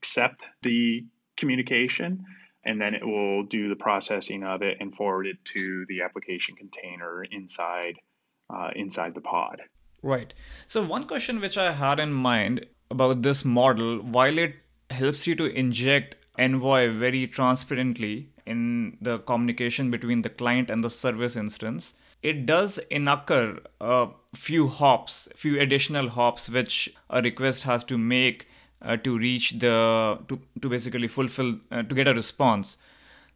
accept 0.00 0.44
the 0.62 1.04
communication, 1.36 2.24
and 2.64 2.80
then 2.80 2.94
it 2.94 3.04
will 3.04 3.42
do 3.42 3.68
the 3.68 3.76
processing 3.76 4.44
of 4.44 4.62
it 4.62 4.78
and 4.80 4.94
forward 4.94 5.26
it 5.26 5.44
to 5.46 5.84
the 5.88 6.02
application 6.02 6.54
container 6.56 7.24
inside 7.24 7.96
uh, 8.48 8.70
inside 8.76 9.14
the 9.14 9.20
pod. 9.20 9.62
Right. 10.02 10.34
So 10.66 10.82
one 10.82 11.06
question 11.06 11.40
which 11.40 11.56
I 11.56 11.72
had 11.72 11.98
in 11.98 12.12
mind 12.12 12.66
about 12.90 13.22
this 13.22 13.44
model, 13.44 13.98
while 13.98 14.38
it 14.38 14.54
helps 14.90 15.26
you 15.26 15.34
to 15.36 15.46
inject 15.46 16.16
Envoy 16.38 16.92
very 16.92 17.26
transparently 17.26 18.28
in 18.46 18.98
the 19.00 19.18
communication 19.20 19.90
between 19.90 20.22
the 20.22 20.28
client 20.28 20.68
and 20.68 20.84
the 20.84 20.90
service 20.90 21.36
instance, 21.36 21.94
it 22.24 22.46
does 22.46 22.78
incur 22.90 23.60
a 23.80 24.08
few 24.34 24.66
hops, 24.66 25.28
few 25.36 25.60
additional 25.60 26.08
hops, 26.08 26.48
which 26.48 26.92
a 27.10 27.20
request 27.20 27.64
has 27.64 27.84
to 27.84 27.98
make 27.98 28.48
uh, 28.80 28.96
to 28.96 29.18
reach 29.18 29.50
the 29.58 30.18
to, 30.28 30.40
to 30.62 30.68
basically 30.68 31.06
fulfill 31.06 31.58
uh, 31.70 31.82
to 31.82 31.94
get 31.94 32.08
a 32.08 32.14
response. 32.14 32.78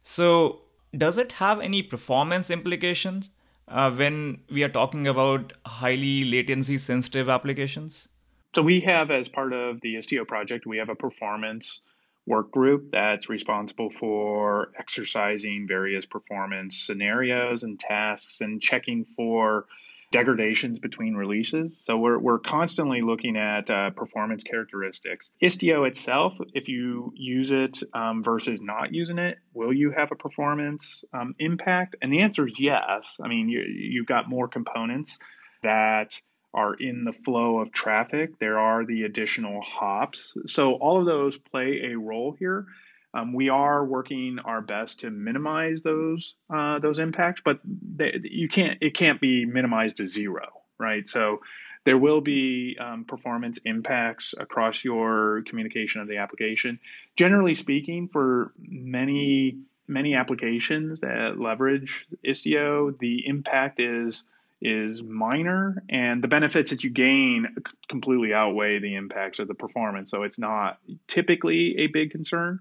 So, 0.01 0.61
does 0.97 1.19
it 1.19 1.33
have 1.33 1.59
any 1.59 1.83
performance 1.83 2.49
implications 2.49 3.29
uh, 3.67 3.91
when 3.91 4.39
we 4.49 4.63
are 4.63 4.69
talking 4.69 5.07
about 5.07 5.53
highly 5.65 6.23
latency 6.23 6.79
sensitive 6.79 7.29
applications? 7.29 8.07
So 8.55 8.63
we 8.63 8.79
have, 8.81 9.11
as 9.11 9.29
part 9.29 9.53
of 9.53 9.81
the 9.81 9.95
Istio 9.95 10.27
project, 10.27 10.65
we 10.65 10.77
have 10.77 10.89
a 10.89 10.95
performance 10.95 11.81
work 12.25 12.51
group 12.51 12.91
that's 12.91 13.29
responsible 13.29 13.89
for 13.89 14.71
exercising 14.77 15.65
various 15.67 16.05
performance 16.05 16.77
scenarios 16.77 17.63
and 17.63 17.79
tasks 17.79 18.41
and 18.41 18.61
checking 18.61 19.05
for 19.05 19.65
degradations 20.11 20.79
between 20.79 21.15
releases. 21.15 21.79
So 21.83 21.97
we're, 21.97 22.17
we're 22.17 22.39
constantly 22.39 23.01
looking 23.01 23.37
at 23.37 23.69
uh, 23.69 23.91
performance 23.91 24.43
characteristics. 24.43 25.29
Istio 25.41 25.87
itself, 25.87 26.33
if 26.53 26.67
you 26.67 27.13
use 27.15 27.51
it 27.51 27.79
um, 27.93 28.23
versus 28.23 28.59
not 28.61 28.93
using 28.93 29.19
it, 29.19 29.37
will 29.53 29.73
you 29.73 29.91
have 29.91 30.11
a 30.11 30.15
performance 30.15 31.03
um, 31.13 31.35
impact? 31.37 31.95
And 32.01 32.11
the 32.11 32.21
answer 32.21 32.47
is 32.47 32.59
yes. 32.59 33.05
I 33.23 33.27
mean, 33.27 33.49
you, 33.49 33.61
you've 33.61 34.07
got 34.07 34.27
more 34.27 34.47
components 34.47 35.19
that 35.61 36.19
are 36.53 36.73
in 36.73 37.03
the 37.03 37.13
flow 37.13 37.59
of 37.59 37.71
traffic. 37.71 38.39
There 38.39 38.59
are 38.59 38.85
the 38.85 39.03
additional 39.03 39.61
hops. 39.61 40.33
So 40.47 40.73
all 40.73 40.99
of 40.99 41.05
those 41.05 41.37
play 41.37 41.91
a 41.91 41.97
role 41.97 42.35
here. 42.37 42.65
Um, 43.13 43.33
we 43.33 43.49
are 43.49 43.83
working 43.83 44.37
our 44.43 44.61
best 44.61 44.99
to 45.01 45.09
minimize 45.09 45.81
those 45.81 46.35
uh, 46.53 46.79
those 46.79 46.99
impacts, 46.99 47.41
but 47.43 47.59
they, 47.63 48.19
you 48.23 48.47
can't 48.47 48.77
it 48.81 48.93
can't 48.93 49.19
be 49.19 49.45
minimized 49.45 49.97
to 49.97 50.07
zero, 50.07 50.47
right? 50.77 51.09
So 51.09 51.41
there 51.85 51.97
will 51.97 52.21
be 52.21 52.77
um, 52.79 53.05
performance 53.05 53.57
impacts 53.65 54.35
across 54.37 54.83
your 54.83 55.41
communication 55.47 56.01
of 56.01 56.07
the 56.07 56.17
application. 56.17 56.79
Generally 57.15 57.55
speaking, 57.55 58.09
for 58.09 58.53
many 58.59 59.57
many 59.87 60.13
applications 60.13 60.99
that 60.99 61.39
leverage 61.39 62.05
Istio, 62.23 62.95
the 62.99 63.25
impact 63.25 63.79
is 63.79 64.23
is 64.61 65.01
minor 65.01 65.83
and 65.89 66.23
the 66.23 66.27
benefits 66.27 66.69
that 66.71 66.83
you 66.83 66.89
gain 66.89 67.47
completely 67.87 68.33
outweigh 68.33 68.79
the 68.79 68.95
impacts 68.95 69.39
of 69.39 69.47
the 69.47 69.53
performance. 69.53 70.11
So 70.11 70.23
it's 70.23 70.39
not 70.39 70.79
typically 71.07 71.75
a 71.79 71.87
big 71.87 72.11
concern. 72.11 72.59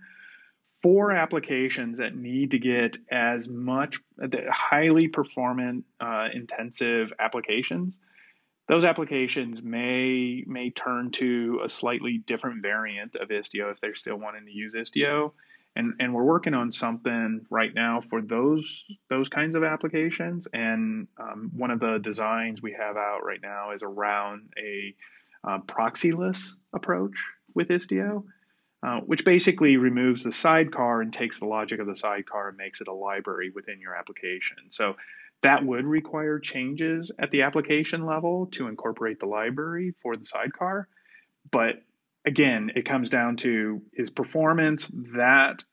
For 0.80 1.10
applications 1.10 1.98
that 1.98 2.14
need 2.14 2.52
to 2.52 2.60
get 2.60 2.98
as 3.10 3.48
much 3.48 3.98
highly 4.48 5.08
performant 5.08 5.86
uh, 5.98 6.28
intensive 6.32 7.12
applications, 7.18 7.96
those 8.68 8.84
applications 8.84 9.60
may 9.60 10.44
may 10.46 10.70
turn 10.70 11.10
to 11.12 11.62
a 11.64 11.68
slightly 11.68 12.18
different 12.18 12.62
variant 12.62 13.16
of 13.16 13.30
Istio 13.30 13.72
if 13.72 13.80
they're 13.80 13.96
still 13.96 14.18
wanting 14.18 14.44
to 14.44 14.52
use 14.52 14.72
Istio 14.74 15.32
and 15.76 15.94
and 16.00 16.12
we're 16.14 16.24
working 16.24 16.54
on 16.54 16.72
something 16.72 17.46
right 17.50 17.72
now 17.74 18.00
for 18.00 18.20
those 18.20 18.84
those 19.08 19.28
kinds 19.28 19.56
of 19.56 19.64
applications. 19.64 20.48
And 20.52 21.08
um, 21.18 21.52
one 21.56 21.70
of 21.70 21.80
the 21.80 21.98
designs 21.98 22.60
we 22.60 22.72
have 22.72 22.96
out 22.96 23.20
right 23.24 23.40
now 23.42 23.72
is 23.72 23.82
around 23.82 24.50
a 24.58 24.94
uh, 25.44 25.58
proxyless 25.60 26.54
approach 26.74 27.16
with 27.54 27.68
Istio, 27.68 28.24
uh, 28.82 29.00
which 29.00 29.24
basically 29.24 29.76
removes 29.76 30.24
the 30.24 30.32
sidecar 30.32 31.00
and 31.00 31.12
takes 31.12 31.38
the 31.38 31.46
logic 31.46 31.80
of 31.80 31.86
the 31.86 31.96
sidecar 31.96 32.48
and 32.48 32.56
makes 32.56 32.80
it 32.80 32.88
a 32.88 32.92
library 32.92 33.50
within 33.54 33.80
your 33.80 33.94
application. 33.94 34.56
So 34.70 34.96
that 35.42 35.64
would 35.64 35.84
require 35.84 36.40
changes 36.40 37.12
at 37.18 37.30
the 37.30 37.42
application 37.42 38.04
level 38.04 38.46
to 38.52 38.66
incorporate 38.66 39.20
the 39.20 39.26
library 39.26 39.94
for 40.02 40.16
the 40.16 40.24
sidecar. 40.24 40.88
But 41.50 41.82
again, 42.28 42.70
it 42.76 42.84
comes 42.84 43.08
down 43.10 43.36
to 43.38 43.82
is 43.94 44.10
performance 44.10 44.90
that 45.14 45.64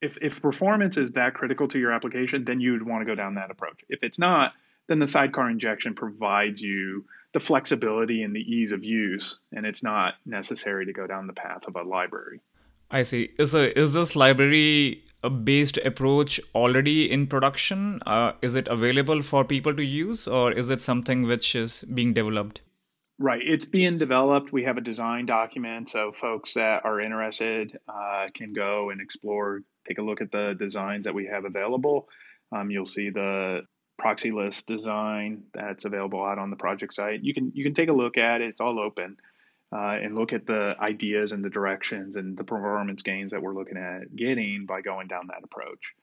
if 0.00 0.18
if 0.20 0.42
performance 0.42 0.96
is 0.96 1.12
that 1.12 1.34
critical 1.34 1.66
to 1.68 1.78
your 1.78 1.92
application, 1.92 2.44
then 2.44 2.60
you'd 2.60 2.86
want 2.86 3.00
to 3.00 3.06
go 3.06 3.14
down 3.14 3.34
that 3.36 3.50
approach. 3.50 3.80
If 3.88 4.04
it's 4.04 4.18
not, 4.18 4.52
then 4.88 4.98
the 4.98 5.06
sidecar 5.06 5.48
injection 5.50 5.94
provides 5.94 6.60
you 6.60 7.04
the 7.32 7.40
flexibility 7.40 8.22
and 8.22 8.36
the 8.36 8.40
ease 8.40 8.72
of 8.72 8.84
use, 8.84 9.38
and 9.52 9.64
it's 9.64 9.82
not 9.82 10.14
necessary 10.26 10.84
to 10.86 10.92
go 10.92 11.06
down 11.06 11.26
the 11.26 11.32
path 11.32 11.66
of 11.66 11.76
a 11.76 11.82
library. 11.82 12.40
I 12.90 13.04
see. 13.04 13.30
Is 13.38 13.54
a, 13.54 13.78
is 13.78 13.94
this 13.94 14.14
library 14.14 15.02
based 15.44 15.78
approach 15.78 16.38
already 16.54 17.10
in 17.10 17.26
production? 17.26 18.00
Uh, 18.04 18.32
is 18.42 18.54
it 18.54 18.68
available 18.68 19.22
for 19.22 19.46
people 19.46 19.74
to 19.74 19.82
use, 19.82 20.28
or 20.28 20.52
is 20.52 20.68
it 20.68 20.82
something 20.82 21.22
which 21.22 21.54
is 21.54 21.84
being 21.94 22.12
developed? 22.12 22.60
Right, 23.18 23.42
it's 23.44 23.64
being 23.64 23.98
developed. 23.98 24.52
We 24.52 24.64
have 24.64 24.78
a 24.78 24.80
design 24.80 25.26
document, 25.26 25.90
so 25.90 26.12
folks 26.12 26.54
that 26.54 26.84
are 26.84 27.00
interested 27.00 27.78
uh, 27.88 28.28
can 28.34 28.52
go 28.52 28.90
and 28.90 29.00
explore, 29.00 29.60
take 29.86 29.98
a 29.98 30.02
look 30.02 30.20
at 30.20 30.32
the 30.32 30.56
designs 30.58 31.04
that 31.04 31.14
we 31.14 31.26
have 31.26 31.44
available. 31.44 32.08
Um, 32.50 32.70
you'll 32.70 32.86
see 32.86 33.10
the 33.10 33.62
proxyless 33.98 34.64
design 34.64 35.44
that's 35.54 35.84
available 35.84 36.24
out 36.24 36.38
on 36.38 36.50
the 36.50 36.56
project 36.56 36.94
site. 36.94 37.22
You 37.22 37.34
can 37.34 37.52
you 37.54 37.62
can 37.62 37.74
take 37.74 37.88
a 37.88 37.92
look 37.92 38.18
at 38.18 38.40
it. 38.40 38.48
It's 38.48 38.60
all 38.60 38.80
open. 38.80 39.16
Uh, 39.74 39.96
and 40.02 40.14
look 40.14 40.34
at 40.34 40.44
the 40.44 40.74
ideas 40.80 41.32
and 41.32 41.42
the 41.42 41.48
directions 41.48 42.16
and 42.16 42.36
the 42.36 42.44
performance 42.44 43.00
gains 43.00 43.30
that 43.30 43.40
we're 43.40 43.54
looking 43.54 43.78
at 43.78 44.14
getting 44.14 44.66
by 44.66 44.82
going 44.82 45.08
down 45.08 45.28
that 45.28 45.42
approach. 45.42 45.94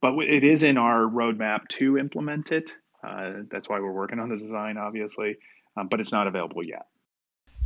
But 0.00 0.14
it 0.24 0.42
is 0.42 0.64
in 0.64 0.76
our 0.76 1.02
roadmap 1.02 1.68
to 1.68 1.98
implement 1.98 2.50
it. 2.50 2.72
Uh, 3.06 3.42
that's 3.48 3.68
why 3.68 3.78
we're 3.78 3.92
working 3.92 4.18
on 4.18 4.28
the 4.28 4.36
design, 4.36 4.76
obviously, 4.76 5.36
um, 5.76 5.88
but 5.88 6.00
it's 6.00 6.12
not 6.12 6.26
available 6.26 6.62
yet. 6.62 6.86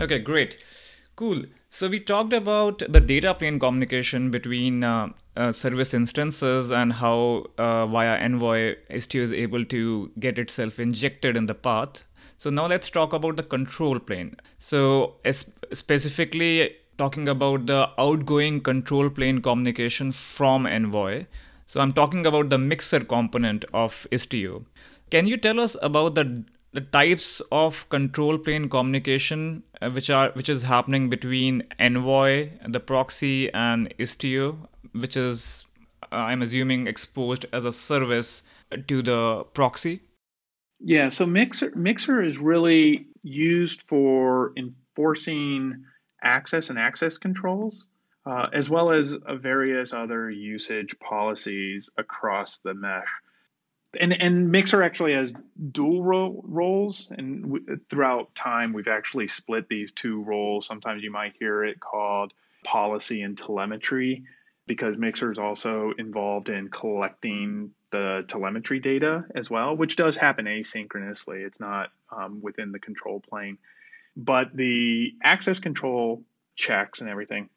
Okay, 0.00 0.18
great. 0.18 0.62
Cool. 1.16 1.44
So 1.70 1.88
we 1.88 1.98
talked 1.98 2.34
about 2.34 2.82
the 2.86 3.00
data 3.00 3.32
plane 3.32 3.58
communication 3.58 4.30
between 4.30 4.84
uh, 4.84 5.08
uh, 5.34 5.50
service 5.50 5.94
instances 5.94 6.70
and 6.70 6.92
how 6.92 7.46
uh, 7.56 7.86
via 7.86 8.18
Envoy 8.18 8.76
Istio 8.90 9.22
is 9.22 9.32
able 9.32 9.64
to 9.64 10.10
get 10.18 10.38
itself 10.38 10.78
injected 10.78 11.36
in 11.36 11.46
the 11.46 11.54
path. 11.54 12.04
So 12.36 12.50
now 12.50 12.66
let's 12.66 12.90
talk 12.90 13.14
about 13.14 13.36
the 13.36 13.42
control 13.42 13.98
plane. 13.98 14.36
So 14.58 15.16
specifically 15.72 16.76
talking 16.98 17.28
about 17.28 17.66
the 17.66 17.88
outgoing 17.98 18.60
control 18.60 19.08
plane 19.08 19.40
communication 19.40 20.12
from 20.12 20.66
Envoy. 20.66 21.26
So 21.64 21.80
I'm 21.80 21.92
talking 21.94 22.26
about 22.26 22.50
the 22.50 22.58
mixer 22.58 23.00
component 23.00 23.64
of 23.72 24.06
Istio. 24.12 24.66
Can 25.10 25.26
you 25.26 25.36
tell 25.36 25.60
us 25.60 25.76
about 25.82 26.14
the 26.14 26.44
the 26.76 26.82
types 26.82 27.40
of 27.50 27.88
control 27.88 28.36
plane 28.36 28.68
communication 28.68 29.62
uh, 29.80 29.88
which 29.90 30.10
are 30.10 30.30
which 30.32 30.50
is 30.50 30.62
happening 30.62 31.08
between 31.08 31.62
Envoy, 31.78 32.50
the 32.68 32.80
proxy, 32.80 33.50
and 33.52 33.94
Istio, 33.98 34.56
which 34.92 35.16
is 35.16 35.64
uh, 36.12 36.16
I'm 36.16 36.42
assuming 36.42 36.86
exposed 36.86 37.46
as 37.52 37.64
a 37.64 37.72
service 37.72 38.42
to 38.88 39.02
the 39.02 39.44
proxy. 39.54 40.02
Yeah, 40.78 41.08
so 41.08 41.24
Mixer 41.24 41.72
Mixer 41.74 42.22
is 42.22 42.36
really 42.36 43.06
used 43.22 43.82
for 43.88 44.52
enforcing 44.58 45.82
access 46.22 46.68
and 46.68 46.78
access 46.78 47.16
controls, 47.16 47.86
uh, 48.26 48.48
as 48.52 48.68
well 48.68 48.92
as 48.92 49.16
various 49.40 49.94
other 49.94 50.30
usage 50.30 50.94
policies 50.98 51.88
across 51.96 52.58
the 52.58 52.74
mesh 52.74 53.08
and 54.00 54.20
and 54.20 54.50
Mixer 54.50 54.82
actually 54.82 55.14
has 55.14 55.32
dual 55.72 56.02
ro- 56.02 56.42
roles, 56.44 57.10
and 57.16 57.42
w- 57.42 57.80
throughout 57.90 58.34
time 58.34 58.72
we've 58.72 58.88
actually 58.88 59.28
split 59.28 59.68
these 59.68 59.92
two 59.92 60.22
roles. 60.22 60.66
Sometimes 60.66 61.02
you 61.02 61.10
might 61.10 61.34
hear 61.38 61.64
it 61.64 61.80
called 61.80 62.32
policy 62.64 63.22
and 63.22 63.36
telemetry, 63.36 64.24
because 64.66 64.96
Mixer 64.96 65.30
is 65.32 65.38
also 65.38 65.92
involved 65.98 66.48
in 66.48 66.68
collecting 66.68 67.72
the 67.90 68.24
telemetry 68.28 68.80
data 68.80 69.24
as 69.34 69.48
well, 69.48 69.76
which 69.76 69.96
does 69.96 70.16
happen 70.16 70.46
asynchronously. 70.46 71.46
It's 71.46 71.60
not 71.60 71.90
um, 72.10 72.40
within 72.42 72.72
the 72.72 72.78
control 72.78 73.20
plane, 73.20 73.58
but 74.16 74.54
the 74.54 75.14
access 75.22 75.60
control 75.60 76.24
checks 76.56 77.00
and 77.00 77.10
everything, 77.10 77.48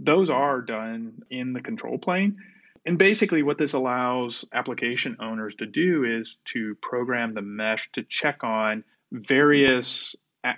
those 0.00 0.30
are 0.30 0.60
done 0.60 1.22
in 1.30 1.52
the 1.52 1.60
control 1.60 1.98
plane 1.98 2.38
and 2.86 2.98
basically, 2.98 3.42
what 3.42 3.58
this 3.58 3.72
allows 3.72 4.44
application 4.52 5.16
owners 5.18 5.56
to 5.56 5.66
do 5.66 6.04
is 6.04 6.38
to 6.46 6.76
program 6.76 7.34
the 7.34 7.42
mesh 7.42 7.90
to 7.94 8.04
check 8.04 8.44
on 8.44 8.84
various, 9.10 10.14
uh, 10.44 10.52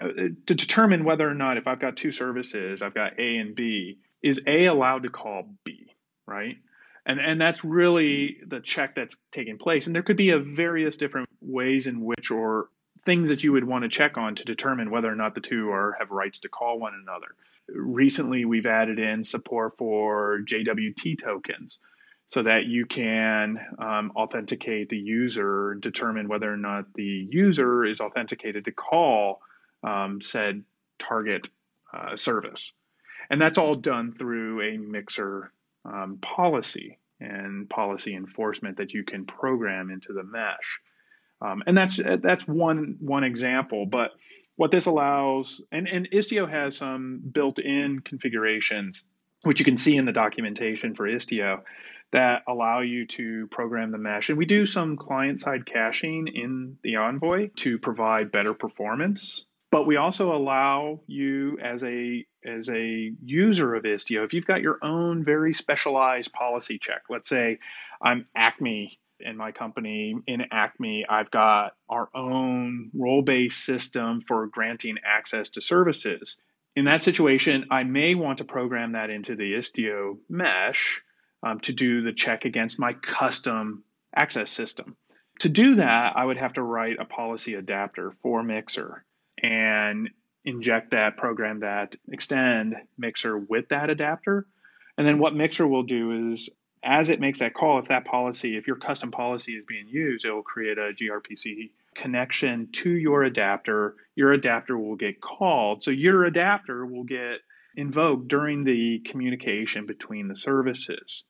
to 0.47 0.55
determine 0.55 1.05
whether 1.05 1.29
or 1.29 1.33
not 1.33 1.57
if 1.57 1.67
I've 1.67 1.81
got 1.81 1.97
two 1.97 2.13
services, 2.13 2.83
I've 2.83 2.93
got 2.93 3.19
A 3.19 3.37
and 3.39 3.55
B, 3.55 4.01
is 4.23 4.43
A 4.47 4.67
allowed 4.67 5.05
to 5.05 5.09
call 5.09 5.55
B, 5.65 5.95
right? 6.27 6.57
And, 7.07 7.19
and 7.19 7.41
that's 7.41 7.65
really 7.65 8.37
the 8.47 8.61
check 8.61 8.95
that's 8.95 9.17
taking 9.33 9.57
place. 9.57 9.87
And 9.87 9.97
there 9.97 10.03
could 10.03 10.19
be 10.19 10.31
a 10.31 10.39
various 10.39 10.99
different 10.99 11.31
ways 11.41 11.87
in 11.87 12.05
which 12.05 12.31
or 12.31 12.69
things 13.07 13.31
that 13.31 13.43
you 13.43 13.53
would 13.53 13.65
want 13.65 13.85
to 13.85 13.89
check 13.89 14.19
on 14.19 14.35
to 14.35 14.45
determine 14.45 14.91
whether 14.91 15.11
or 15.11 15.17
not 15.17 15.35
the 15.35 15.41
two 15.41 15.71
are 15.71 15.97
have 15.99 16.11
rights 16.11 16.41
to 16.41 16.51
call 16.51 16.79
one 16.79 16.93
another. 16.93 17.29
Recently, 17.69 18.45
we've 18.45 18.67
added 18.67 18.99
in 18.99 19.25
support 19.25 19.79
for 19.79 20.41
JWT 20.47 21.23
tokens 21.23 21.79
so 22.29 22.43
that 22.43 22.67
you 22.67 22.85
can 22.87 23.59
um, 23.79 24.13
authenticate 24.15 24.91
the 24.91 24.99
user 24.99 25.73
and 25.73 25.81
determine 25.81 26.29
whether 26.29 26.53
or 26.53 26.59
not 26.59 26.93
the 26.95 27.27
user 27.31 27.85
is 27.85 28.01
authenticated 28.01 28.67
to 28.67 28.73
call 28.73 29.41
um, 29.83 30.21
said 30.21 30.63
target 30.99 31.49
uh, 31.93 32.17
service. 32.17 32.73
And 33.31 33.41
that's 33.41 33.59
all 33.59 33.75
done 33.75 34.13
through 34.13 34.63
a 34.63 34.79
mixer 34.79 35.53
um, 35.85 36.19
policy 36.21 36.99
and 37.21 37.69
policy 37.69 38.15
enforcement 38.15 38.77
that 38.77 38.93
you 38.93 39.05
can 39.05 39.25
program 39.25 39.91
into 39.91 40.13
the 40.13 40.23
mesh. 40.23 40.81
Um, 41.41 41.63
and 41.67 41.77
that's 41.77 41.99
that's 42.23 42.47
one 42.47 42.97
one 43.01 43.25
example. 43.25 43.87
But 43.87 44.11
what 44.57 44.71
this 44.71 44.87
allows, 44.87 45.61
and, 45.71 45.87
and 45.87 46.09
Istio 46.11 46.51
has 46.51 46.77
some 46.77 47.21
built-in 47.31 48.01
configurations, 48.01 49.05
which 49.43 49.61
you 49.61 49.65
can 49.65 49.79
see 49.79 49.97
in 49.97 50.05
the 50.05 50.13
documentation 50.13 50.97
for 50.97 51.07
Istio, 51.09 51.61
that 52.13 52.43
allow 52.49 52.81
you 52.81 53.07
to 53.07 53.47
program 53.49 53.91
the 53.91 53.99
mesh. 53.99 54.29
And 54.29 54.39
we 54.39 54.47
do 54.47 54.65
some 54.65 54.97
client 54.97 55.41
side 55.41 55.67
caching 55.67 56.29
in 56.29 56.79
the 56.83 56.97
Envoy 56.97 57.51
to 57.57 57.79
provide 57.79 58.33
better 58.33 58.55
performance. 58.55 59.47
But 59.71 59.87
we 59.87 59.97
also 59.97 60.35
allow 60.35 61.01
you 61.07 61.59
as 61.63 61.85
a 61.85 62.25
as 62.45 62.71
a 62.71 63.13
user 63.23 63.75
of 63.75 63.85
Istio, 63.85 64.25
if 64.25 64.33
you've 64.33 64.47
got 64.47 64.63
your 64.63 64.79
own 64.83 65.25
very 65.25 65.53
specialized 65.53 66.33
policy 66.33 66.79
check, 66.79 67.03
let's 67.11 67.29
say 67.29 67.59
I'm 68.03 68.27
Acme 68.35 68.99
in 69.21 69.37
my 69.37 69.53
company 69.53 70.15
in 70.27 70.43
Acme, 70.53 71.05
I've 71.09 71.31
got 71.31 71.73
our 71.89 72.09
own 72.15 72.91
role 72.95 73.23
based 73.23 73.65
system 73.65 74.21
for 74.21 74.47
granting 74.47 74.97
access 75.05 75.51
to 75.51 75.61
services. 75.61 76.37
In 76.77 76.85
that 76.85 77.03
situation, 77.03 77.67
I 77.71 77.83
may 77.83 78.15
want 78.15 78.39
to 78.39 78.45
program 78.45 78.93
that 78.93 79.11
into 79.11 79.35
the 79.35 79.55
Istio 79.55 80.19
mesh 80.29 81.03
um, 81.43 81.61
to 81.61 81.73
do 81.73 82.03
the 82.03 82.13
check 82.13 82.45
against 82.45 82.79
my 82.79 82.93
custom 82.95 83.85
access 84.15 84.51
system. 84.51 84.97
To 85.41 85.49
do 85.49 85.77
that, 85.77 86.15
I 86.17 86.25
would 86.25 86.39
have 86.39 86.55
to 86.55 86.63
write 86.63 86.97
a 86.99 87.05
policy 87.05 87.55
adapter 87.55 88.13
for 88.23 88.43
Mixer 88.43 89.05
and 89.41 90.11
inject 90.45 90.91
that, 90.91 91.17
program 91.17 91.61
that, 91.61 91.95
extend 92.11 92.77
Mixer 92.97 93.39
with 93.39 93.69
that 93.69 93.91
adapter. 93.91 94.47
And 94.97 95.07
then 95.07 95.19
what 95.19 95.35
Mixer 95.35 95.67
will 95.67 95.85
do 95.85 96.33
is, 96.33 96.51
as 96.83 97.11
it 97.11 97.21
makes 97.21 97.39
that 97.39 97.55
call, 97.55 97.79
if 97.79 97.89
that 97.89 98.05
policy, 98.05 98.57
if 98.57 98.67
your 98.67 98.77
custom 98.77 99.13
policy 99.13 99.53
is 99.53 99.65
being 99.67 99.87
used, 99.89 100.25
it 100.25 100.33
will 100.33 100.43
create 100.43 100.79
a 100.79 100.93
gRPC 100.93 101.71
connection 101.95 102.69
to 102.73 102.91
your 102.91 103.23
adapter. 103.23 103.95
Your 104.17 104.33
adapter 104.33 104.77
will 104.77 104.97
get 104.97 105.21
called. 105.21 105.85
So 105.85 105.91
your 105.93 106.25
adapter 106.25 106.85
will 106.85 107.05
get 107.05 107.41
invoked 107.79 108.27
during 108.27 108.65
the 108.65 109.01
communication 109.07 109.87
between 109.87 110.27
the 110.27 110.37
services. 110.37 111.23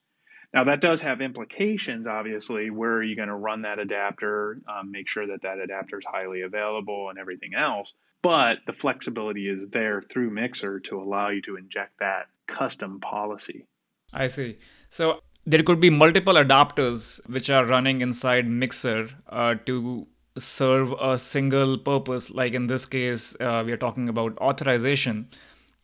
Now, 0.51 0.63
that 0.63 0.81
does 0.81 1.01
have 1.01 1.21
implications, 1.21 2.07
obviously. 2.07 2.71
Where 2.71 2.93
are 2.93 3.03
you 3.03 3.15
going 3.15 3.27
to 3.27 3.35
run 3.35 3.61
that 3.61 3.77
adapter? 3.77 4.59
Um, 4.67 4.89
make 4.89 5.07
sure 5.07 5.27
that 5.27 5.43
that 5.43 5.59
adapter 5.59 5.99
is 5.99 6.05
highly 6.11 6.41
available 6.41 7.09
and 7.11 7.19
everything 7.19 7.51
else. 7.53 7.93
But 8.23 8.57
the 8.65 8.73
flexibility 8.73 9.47
is 9.47 9.69
there 9.69 10.01
through 10.01 10.31
Mixer 10.31 10.79
to 10.87 10.99
allow 10.99 11.29
you 11.29 11.43
to 11.43 11.55
inject 11.55 11.99
that 11.99 12.25
custom 12.47 12.99
policy. 12.99 13.67
I 14.11 14.25
see. 14.25 14.57
So 14.89 15.21
there 15.45 15.61
could 15.61 15.79
be 15.79 15.91
multiple 15.91 16.33
adapters 16.33 17.19
which 17.29 17.51
are 17.51 17.63
running 17.63 18.01
inside 18.01 18.47
Mixer 18.47 19.07
uh, 19.29 19.53
to 19.67 20.07
serve 20.35 20.93
a 20.93 21.19
single 21.19 21.77
purpose. 21.77 22.31
Like 22.31 22.53
in 22.53 22.65
this 22.65 22.87
case, 22.87 23.35
uh, 23.39 23.61
we 23.63 23.71
are 23.71 23.77
talking 23.77 24.09
about 24.09 24.35
authorization 24.39 25.29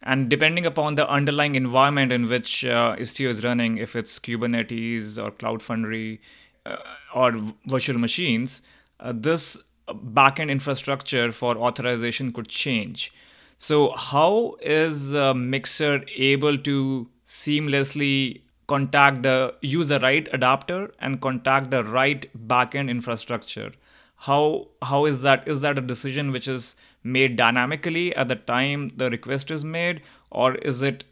and 0.03 0.29
depending 0.29 0.65
upon 0.65 0.95
the 0.95 1.09
underlying 1.09 1.55
environment 1.55 2.11
in 2.11 2.29
which 2.29 2.63
uh, 2.63 2.95
Istio 2.97 3.29
is 3.29 3.43
running, 3.43 3.77
if 3.77 3.95
it's 3.95 4.19
Kubernetes 4.19 5.17
or 5.23 5.31
Cloud 5.31 5.61
Foundry 5.63 6.21
uh, 6.65 6.77
or 7.13 7.33
virtual 7.65 7.97
machines, 7.97 8.61
uh, 8.99 9.13
this 9.15 9.57
backend 9.87 10.49
infrastructure 10.49 11.31
for 11.31 11.57
authorization 11.57 12.31
could 12.31 12.47
change. 12.47 13.13
So, 13.57 13.91
how 13.95 14.57
is 14.61 15.11
Mixer 15.11 16.03
able 16.15 16.57
to 16.57 17.09
seamlessly 17.25 18.41
contact 18.67 19.23
the 19.23 19.55
use 19.61 19.87
the 19.87 19.99
right 19.99 20.27
adapter 20.33 20.91
and 20.99 21.21
contact 21.21 21.71
the 21.71 21.83
right 21.83 22.27
backend 22.47 22.89
infrastructure? 22.89 23.71
How 24.15 24.69
how 24.81 25.05
is 25.05 25.21
that? 25.21 25.47
Is 25.47 25.61
that 25.61 25.77
a 25.77 25.81
decision 25.81 26.31
which 26.31 26.47
is 26.47 26.75
made 27.03 27.35
dynamically 27.35 28.15
at 28.15 28.27
the 28.27 28.35
time 28.35 28.91
the 28.95 29.09
request 29.09 29.51
is 29.51 29.63
made, 29.63 30.01
or 30.31 30.55
is 30.55 30.81
it 30.81 31.03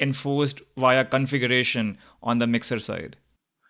enforced 0.00 0.62
via 0.76 1.04
configuration 1.04 1.98
on 2.22 2.38
the 2.38 2.46
mixer 2.46 2.78
side? 2.78 3.16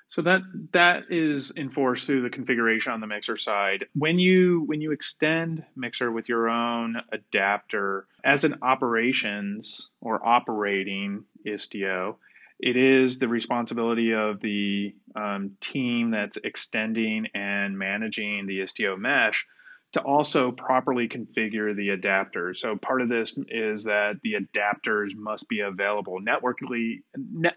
So 0.08 0.22
that 0.22 0.42
that 0.72 1.04
is 1.10 1.52
enforced 1.56 2.06
through 2.06 2.22
the 2.22 2.30
configuration 2.30 2.92
on 2.92 3.00
the 3.00 3.06
mixer 3.06 3.36
side. 3.36 3.86
When 3.94 4.18
you 4.18 4.62
when 4.66 4.80
you 4.80 4.92
extend 4.92 5.64
mixer 5.74 6.12
with 6.12 6.28
your 6.28 6.48
own 6.48 6.96
adapter 7.12 8.06
as 8.24 8.44
an 8.44 8.56
operations 8.62 9.90
or 10.00 10.24
operating 10.26 11.24
Istio, 11.44 12.16
it 12.58 12.76
is 12.76 13.18
the 13.18 13.28
responsibility 13.28 14.12
of 14.14 14.40
the 14.40 14.94
um, 15.14 15.56
team 15.60 16.10
that's 16.10 16.38
extending 16.42 17.26
and 17.34 17.78
managing 17.78 18.46
the 18.46 18.60
Istio 18.60 18.98
mesh 18.98 19.46
to 19.92 20.00
also 20.00 20.50
properly 20.50 21.08
configure 21.08 21.74
the 21.74 21.88
adapters. 21.88 22.56
So 22.56 22.76
part 22.76 23.02
of 23.02 23.08
this 23.08 23.38
is 23.48 23.84
that 23.84 24.14
the 24.22 24.34
adapters 24.34 25.14
must 25.16 25.48
be 25.48 25.60
available 25.60 26.18
networkly 26.20 27.02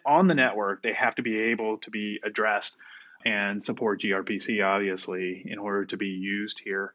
on 0.06 0.28
the 0.28 0.36
network. 0.36 0.84
They 0.84 0.94
have 0.94 1.16
to 1.16 1.22
be 1.22 1.38
able 1.52 1.78
to 1.80 1.92
be 1.92 2.20
addressed 2.24 2.76
and 3.26 3.62
support 3.62 4.00
gRPC 4.00 4.66
obviously 4.66 5.44
in 5.46 5.60
order 5.60 5.86
to 5.86 5.98
be 5.98 6.08
used 6.08 6.62
here. 6.64 6.94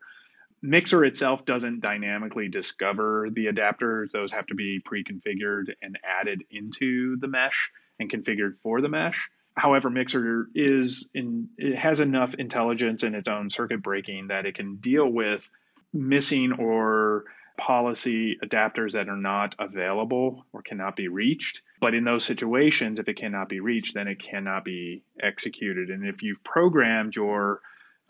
Mixer 0.63 1.05
itself 1.05 1.45
doesn't 1.45 1.81
dynamically 1.81 2.49
discover 2.49 3.29
the 3.31 3.47
adapters. 3.47 4.13
Those 4.13 4.33
have 4.33 4.47
to 4.47 4.55
be 4.55 4.81
pre-configured 4.83 5.75
and 5.83 5.99
added 6.03 6.43
into 6.51 7.19
the 7.19 7.29
mesh 7.29 7.71
and 7.99 8.11
configured 8.11 8.57
for 8.63 8.81
the 8.81 8.89
mesh. 8.89 9.29
However, 9.57 9.89
Mixer 9.89 10.49
is 10.55 11.07
in 11.15 11.49
it 11.57 11.77
has 11.77 12.01
enough 12.01 12.35
intelligence 12.35 13.05
in 13.05 13.15
its 13.15 13.29
own 13.29 13.51
circuit 13.51 13.83
breaking 13.83 14.29
that 14.29 14.47
it 14.47 14.57
can 14.57 14.77
deal 14.77 15.09
with 15.09 15.49
missing 15.93 16.53
or 16.59 17.25
policy 17.57 18.37
adapters 18.45 18.93
that 18.93 19.09
are 19.09 19.17
not 19.17 19.55
available 19.61 20.45
or 20.53 20.63
cannot 20.63 20.97
be 20.97 21.07
reached. 21.07 21.61
But 21.81 21.95
in 21.95 22.03
those 22.03 22.25
situations, 22.25 22.99
if 22.99 23.09
it 23.09 23.17
cannot 23.17 23.49
be 23.49 23.61
reached, 23.61 23.95
then 23.95 24.09
it 24.09 24.21
cannot 24.21 24.65
be 24.65 25.03
executed. 25.23 25.91
And 25.91 26.05
if 26.05 26.23
you've 26.23 26.43
programmed 26.43 27.15
your 27.15 27.61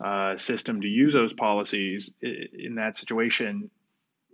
uh, 0.03 0.37
system 0.37 0.81
to 0.81 0.87
use 0.87 1.13
those 1.13 1.33
policies 1.33 2.11
in 2.21 2.75
that 2.75 2.97
situation, 2.97 3.69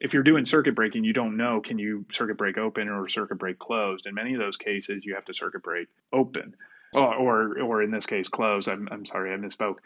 if 0.02 0.14
you're 0.14 0.24
doing 0.24 0.46
circuit 0.46 0.76
breaking, 0.76 1.04
you 1.04 1.14
don't 1.14 1.38
know 1.38 1.62
can 1.62 1.78
you 1.78 2.06
circuit 2.12 2.38
break 2.38 2.58
open 2.58 2.90
or 2.90 3.08
circuit 3.08 3.38
break 3.38 3.60
closed. 3.60 4.08
In 4.08 4.16
many 4.16 4.34
of 4.34 4.40
those 4.40 4.58
cases, 4.58 5.06
you 5.06 5.16
have 5.16 5.26
to 5.26 5.34
circuit 5.34 5.64
break 5.64 5.88
open, 6.12 6.56
or 6.94 7.16
or, 7.16 7.62
or 7.62 7.84
in 7.84 7.92
this 7.92 8.06
case, 8.06 8.28
closed. 8.28 8.68
I'm 8.68 8.90
I'm 8.92 9.06
sorry, 9.06 9.34
I 9.34 9.38
misspoke. 9.38 9.78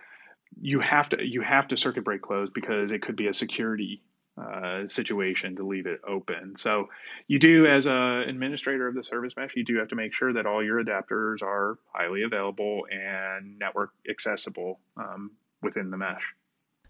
You 0.59 0.79
have 0.79 1.09
to 1.09 1.23
you 1.23 1.41
have 1.41 1.67
to 1.67 1.77
circuit 1.77 2.05
break 2.05 2.21
closed 2.21 2.53
because 2.53 2.91
it 2.91 3.01
could 3.01 3.17
be 3.17 3.27
a 3.27 3.33
security 3.33 4.01
uh, 4.37 4.87
situation 4.87 5.55
to 5.57 5.67
leave 5.67 5.85
it 5.85 6.01
open. 6.07 6.55
So 6.57 6.89
you 7.27 7.39
do, 7.39 7.67
as 7.67 7.85
a 7.85 8.23
administrator 8.27 8.87
of 8.87 8.95
the 8.95 9.03
service 9.03 9.33
mesh, 9.37 9.55
you 9.55 9.63
do 9.63 9.77
have 9.79 9.89
to 9.89 9.95
make 9.95 10.13
sure 10.13 10.33
that 10.33 10.45
all 10.45 10.63
your 10.63 10.83
adapters 10.83 11.41
are 11.41 11.77
highly 11.93 12.23
available 12.23 12.85
and 12.91 13.57
network 13.59 13.91
accessible 14.09 14.79
um, 14.97 15.31
within 15.61 15.89
the 15.89 15.97
mesh. 15.97 16.35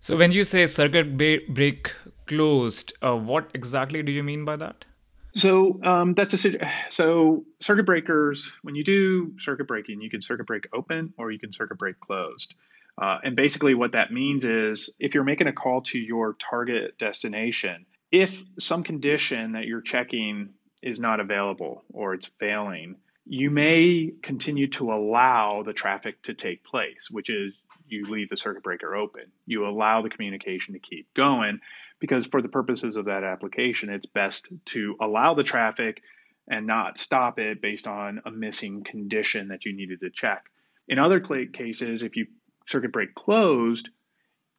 So 0.05 0.15
when 0.15 0.31
you 0.31 0.43
say 0.43 0.67
circuit 0.67 1.17
break 1.17 1.91
closed, 2.27 2.93
uh, 3.01 3.17
what 3.17 3.49
exactly 3.55 4.03
do 4.03 4.11
you 4.11 4.21
mean 4.21 4.45
by 4.45 4.55
that? 4.57 4.85
So 5.33 5.79
um, 5.83 6.13
that's 6.13 6.45
a 6.45 6.69
so 6.91 7.43
circuit 7.59 7.87
breakers. 7.87 8.51
When 8.61 8.75
you 8.75 8.83
do 8.83 9.33
circuit 9.39 9.67
breaking, 9.67 10.01
you 10.01 10.11
can 10.11 10.21
circuit 10.21 10.45
break 10.45 10.67
open 10.75 11.11
or 11.17 11.31
you 11.31 11.39
can 11.39 11.51
circuit 11.51 11.79
break 11.79 11.99
closed. 11.99 12.53
Uh, 13.01 13.17
and 13.23 13.35
basically, 13.35 13.73
what 13.73 13.93
that 13.93 14.13
means 14.13 14.45
is 14.45 14.91
if 14.99 15.15
you're 15.15 15.23
making 15.23 15.47
a 15.47 15.53
call 15.53 15.81
to 15.89 15.97
your 15.97 16.33
target 16.33 16.99
destination, 16.99 17.87
if 18.11 18.43
some 18.59 18.83
condition 18.83 19.53
that 19.53 19.65
you're 19.65 19.81
checking 19.81 20.49
is 20.83 20.99
not 20.99 21.19
available 21.19 21.83
or 21.91 22.13
it's 22.13 22.29
failing, 22.39 22.97
you 23.25 23.49
may 23.49 24.13
continue 24.21 24.67
to 24.67 24.93
allow 24.93 25.63
the 25.65 25.73
traffic 25.73 26.21
to 26.21 26.35
take 26.35 26.63
place, 26.63 27.09
which 27.09 27.31
is 27.31 27.59
you 27.87 28.05
leave 28.09 28.29
the 28.29 28.37
circuit 28.37 28.63
breaker 28.63 28.95
open. 28.95 29.23
You 29.45 29.67
allow 29.67 30.01
the 30.01 30.09
communication 30.09 30.73
to 30.73 30.79
keep 30.79 31.13
going 31.13 31.59
because, 31.99 32.27
for 32.27 32.41
the 32.41 32.49
purposes 32.49 32.95
of 32.95 33.05
that 33.05 33.23
application, 33.23 33.89
it's 33.89 34.05
best 34.05 34.47
to 34.65 34.95
allow 35.01 35.33
the 35.33 35.43
traffic 35.43 36.01
and 36.47 36.67
not 36.67 36.97
stop 36.97 37.39
it 37.39 37.61
based 37.61 37.87
on 37.87 38.21
a 38.25 38.31
missing 38.31 38.83
condition 38.83 39.47
that 39.49 39.65
you 39.65 39.75
needed 39.75 40.01
to 40.01 40.09
check. 40.09 40.45
In 40.87 40.99
other 40.99 41.19
cases, 41.19 42.03
if 42.03 42.15
you 42.15 42.27
circuit 42.67 42.91
break 42.91 43.15
closed, 43.15 43.89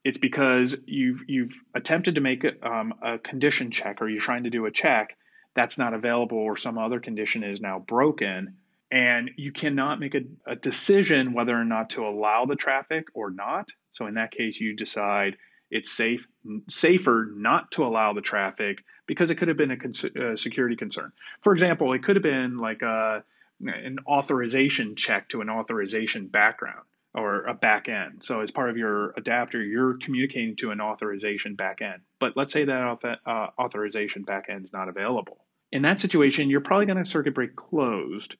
it's 0.04 0.18
because 0.18 0.76
you've 0.86 1.22
you've 1.28 1.60
attempted 1.74 2.16
to 2.16 2.20
make 2.20 2.44
a, 2.44 2.66
um, 2.66 2.94
a 3.02 3.18
condition 3.18 3.70
check 3.70 4.00
or 4.00 4.08
you're 4.08 4.20
trying 4.20 4.44
to 4.44 4.50
do 4.50 4.66
a 4.66 4.70
check 4.70 5.16
that's 5.56 5.78
not 5.78 5.94
available 5.94 6.38
or 6.38 6.56
some 6.56 6.78
other 6.78 7.00
condition 7.00 7.42
is 7.42 7.60
now 7.60 7.78
broken 7.78 8.56
and 8.90 9.30
you 9.36 9.52
cannot 9.52 9.98
make 10.00 10.14
a, 10.14 10.20
a, 10.46 10.56
decision 10.56 11.32
whether 11.32 11.58
or 11.58 11.64
not 11.64 11.90
to 11.90 12.06
allow 12.06 12.44
the 12.46 12.56
traffic 12.56 13.06
or 13.14 13.30
not 13.30 13.68
so 13.92 14.06
in 14.06 14.14
that 14.14 14.30
case 14.30 14.60
you 14.60 14.74
decide 14.74 15.36
it's 15.70 15.90
safe 15.90 16.26
safer 16.70 17.28
not 17.34 17.70
to 17.72 17.84
allow 17.84 18.12
the 18.12 18.20
traffic 18.20 18.78
because 19.06 19.30
it 19.30 19.36
could 19.36 19.48
have 19.48 19.56
been 19.56 19.72
a, 19.72 19.76
cons- 19.76 20.04
a 20.04 20.36
security 20.36 20.76
concern 20.76 21.12
for 21.42 21.52
example 21.52 21.92
it 21.92 22.02
could 22.02 22.16
have 22.16 22.22
been 22.22 22.58
like 22.58 22.82
a, 22.82 23.24
an 23.60 23.98
authorization 24.06 24.94
check 24.94 25.28
to 25.28 25.40
an 25.40 25.50
authorization 25.50 26.26
background 26.26 26.84
or 27.14 27.44
a 27.46 27.54
back 27.54 27.88
end. 27.88 28.22
So 28.22 28.40
as 28.40 28.50
part 28.50 28.68
of 28.68 28.76
your 28.76 29.14
adapter, 29.16 29.62
you're 29.62 29.96
communicating 29.96 30.54
to 30.56 30.70
an 30.70 30.82
authorization 30.82 31.54
back 31.54 31.80
end. 31.80 32.02
But 32.18 32.36
let's 32.36 32.52
say 32.52 32.66
that 32.66 32.98
uh, 33.24 33.46
authorization 33.58 34.24
back 34.24 34.50
end 34.50 34.66
is 34.66 34.72
not 34.74 34.90
available 34.90 35.46
in 35.72 35.82
that 35.82 36.00
situation, 36.00 36.48
you're 36.48 36.60
probably 36.60 36.86
going 36.86 37.02
to 37.02 37.04
circuit 37.04 37.34
break 37.34 37.56
closed 37.56 38.36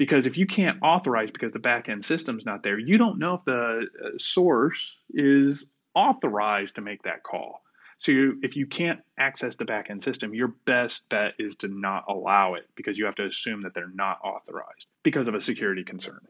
because 0.00 0.26
if 0.26 0.38
you 0.38 0.46
can't 0.46 0.78
authorize 0.82 1.30
because 1.30 1.52
the 1.52 1.58
backend 1.58 2.02
system's 2.02 2.46
not 2.46 2.62
there, 2.62 2.78
you 2.78 2.96
don't 2.96 3.18
know 3.18 3.34
if 3.34 3.44
the 3.44 3.86
uh, 4.02 4.08
source 4.16 4.96
is 5.10 5.66
authorized 5.94 6.76
to 6.76 6.80
make 6.80 7.02
that 7.02 7.22
call. 7.22 7.60
So 7.98 8.10
you, 8.10 8.40
if 8.42 8.56
you 8.56 8.66
can't 8.66 9.00
access 9.18 9.56
the 9.56 9.66
backend 9.66 10.02
system, 10.02 10.32
your 10.32 10.54
best 10.64 11.06
bet 11.10 11.34
is 11.38 11.54
to 11.56 11.68
not 11.68 12.04
allow 12.08 12.54
it 12.54 12.62
because 12.76 12.96
you 12.96 13.04
have 13.04 13.16
to 13.16 13.26
assume 13.26 13.62
that 13.64 13.74
they're 13.74 13.92
not 13.92 14.20
authorized 14.24 14.86
because 15.02 15.28
of 15.28 15.34
a 15.34 15.40
security 15.40 15.84
concern. 15.84 16.20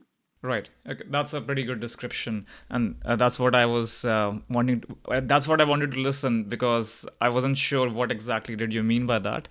Right. 0.43 0.69
Okay. 0.89 1.05
That's 1.09 1.33
a 1.33 1.41
pretty 1.41 1.63
good 1.63 1.79
description, 1.79 2.47
and 2.71 2.97
uh, 3.05 3.15
that's 3.15 3.39
what 3.39 3.55
I 3.55 3.67
was 3.67 4.05
uh, 4.05 4.37
wanting. 4.49 4.81
To, 4.81 4.97
uh, 5.13 5.21
that's 5.23 5.47
what 5.47 5.61
I 5.61 5.65
wanted 5.65 5.93
to 5.93 6.01
listen 6.01 6.43
because 6.43 7.07
I 7.21 7.29
wasn't 7.29 7.57
sure 7.57 7.89
what 7.89 8.11
exactly 8.11 8.57
did 8.57 8.75
you 8.75 8.83
mean 8.83 9.07
by 9.07 9.21
that. 9.21 9.47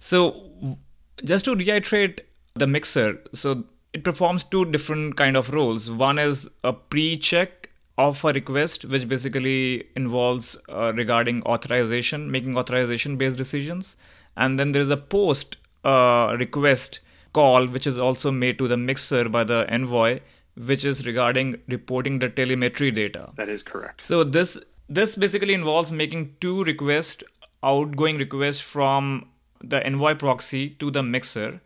So, 0.00 0.78
just 1.22 1.44
to 1.44 1.54
reiterate 1.54 2.22
the 2.56 2.66
mixer, 2.68 3.20
so 3.32 3.64
it 3.92 4.04
performs 4.04 4.44
two 4.44 4.64
different 4.64 5.16
kind 5.16 5.36
of 5.36 5.50
roles. 5.50 5.90
One 5.90 6.18
is 6.20 6.48
a 6.62 6.72
pre-check 6.72 7.70
of 7.98 8.24
a 8.24 8.32
request, 8.32 8.84
which 8.84 9.08
basically 9.08 9.88
involves 9.96 10.56
uh, 10.68 10.92
regarding 10.94 11.42
authorization, 11.42 12.30
making 12.30 12.56
authorization-based 12.56 13.36
decisions, 13.36 13.96
and 14.36 14.58
then 14.58 14.72
there 14.72 14.82
is 14.82 14.90
a 14.90 14.96
post 14.96 15.56
uh, 15.84 16.36
request 16.38 17.00
call, 17.32 17.66
which 17.66 17.86
is 17.86 17.98
also 17.98 18.30
made 18.30 18.58
to 18.58 18.68
the 18.68 18.76
mixer 18.76 19.28
by 19.28 19.42
the 19.42 19.66
envoy, 19.68 20.20
which 20.56 20.84
is 20.84 21.04
regarding 21.06 21.60
reporting 21.68 22.20
the 22.20 22.28
telemetry 22.28 22.92
data. 22.92 23.32
That 23.36 23.48
is 23.48 23.64
correct. 23.64 24.00
So 24.00 24.22
this 24.22 24.56
this 24.88 25.16
basically 25.16 25.54
involves 25.54 25.90
making 25.90 26.36
two 26.40 26.62
requests, 26.62 27.24
outgoing 27.64 28.18
requests 28.18 28.60
from 28.60 29.28
the 29.60 29.84
envoy 29.84 30.14
proxy 30.14 30.70
to 30.70 30.90
the 30.90 31.02
mixer, 31.02 31.60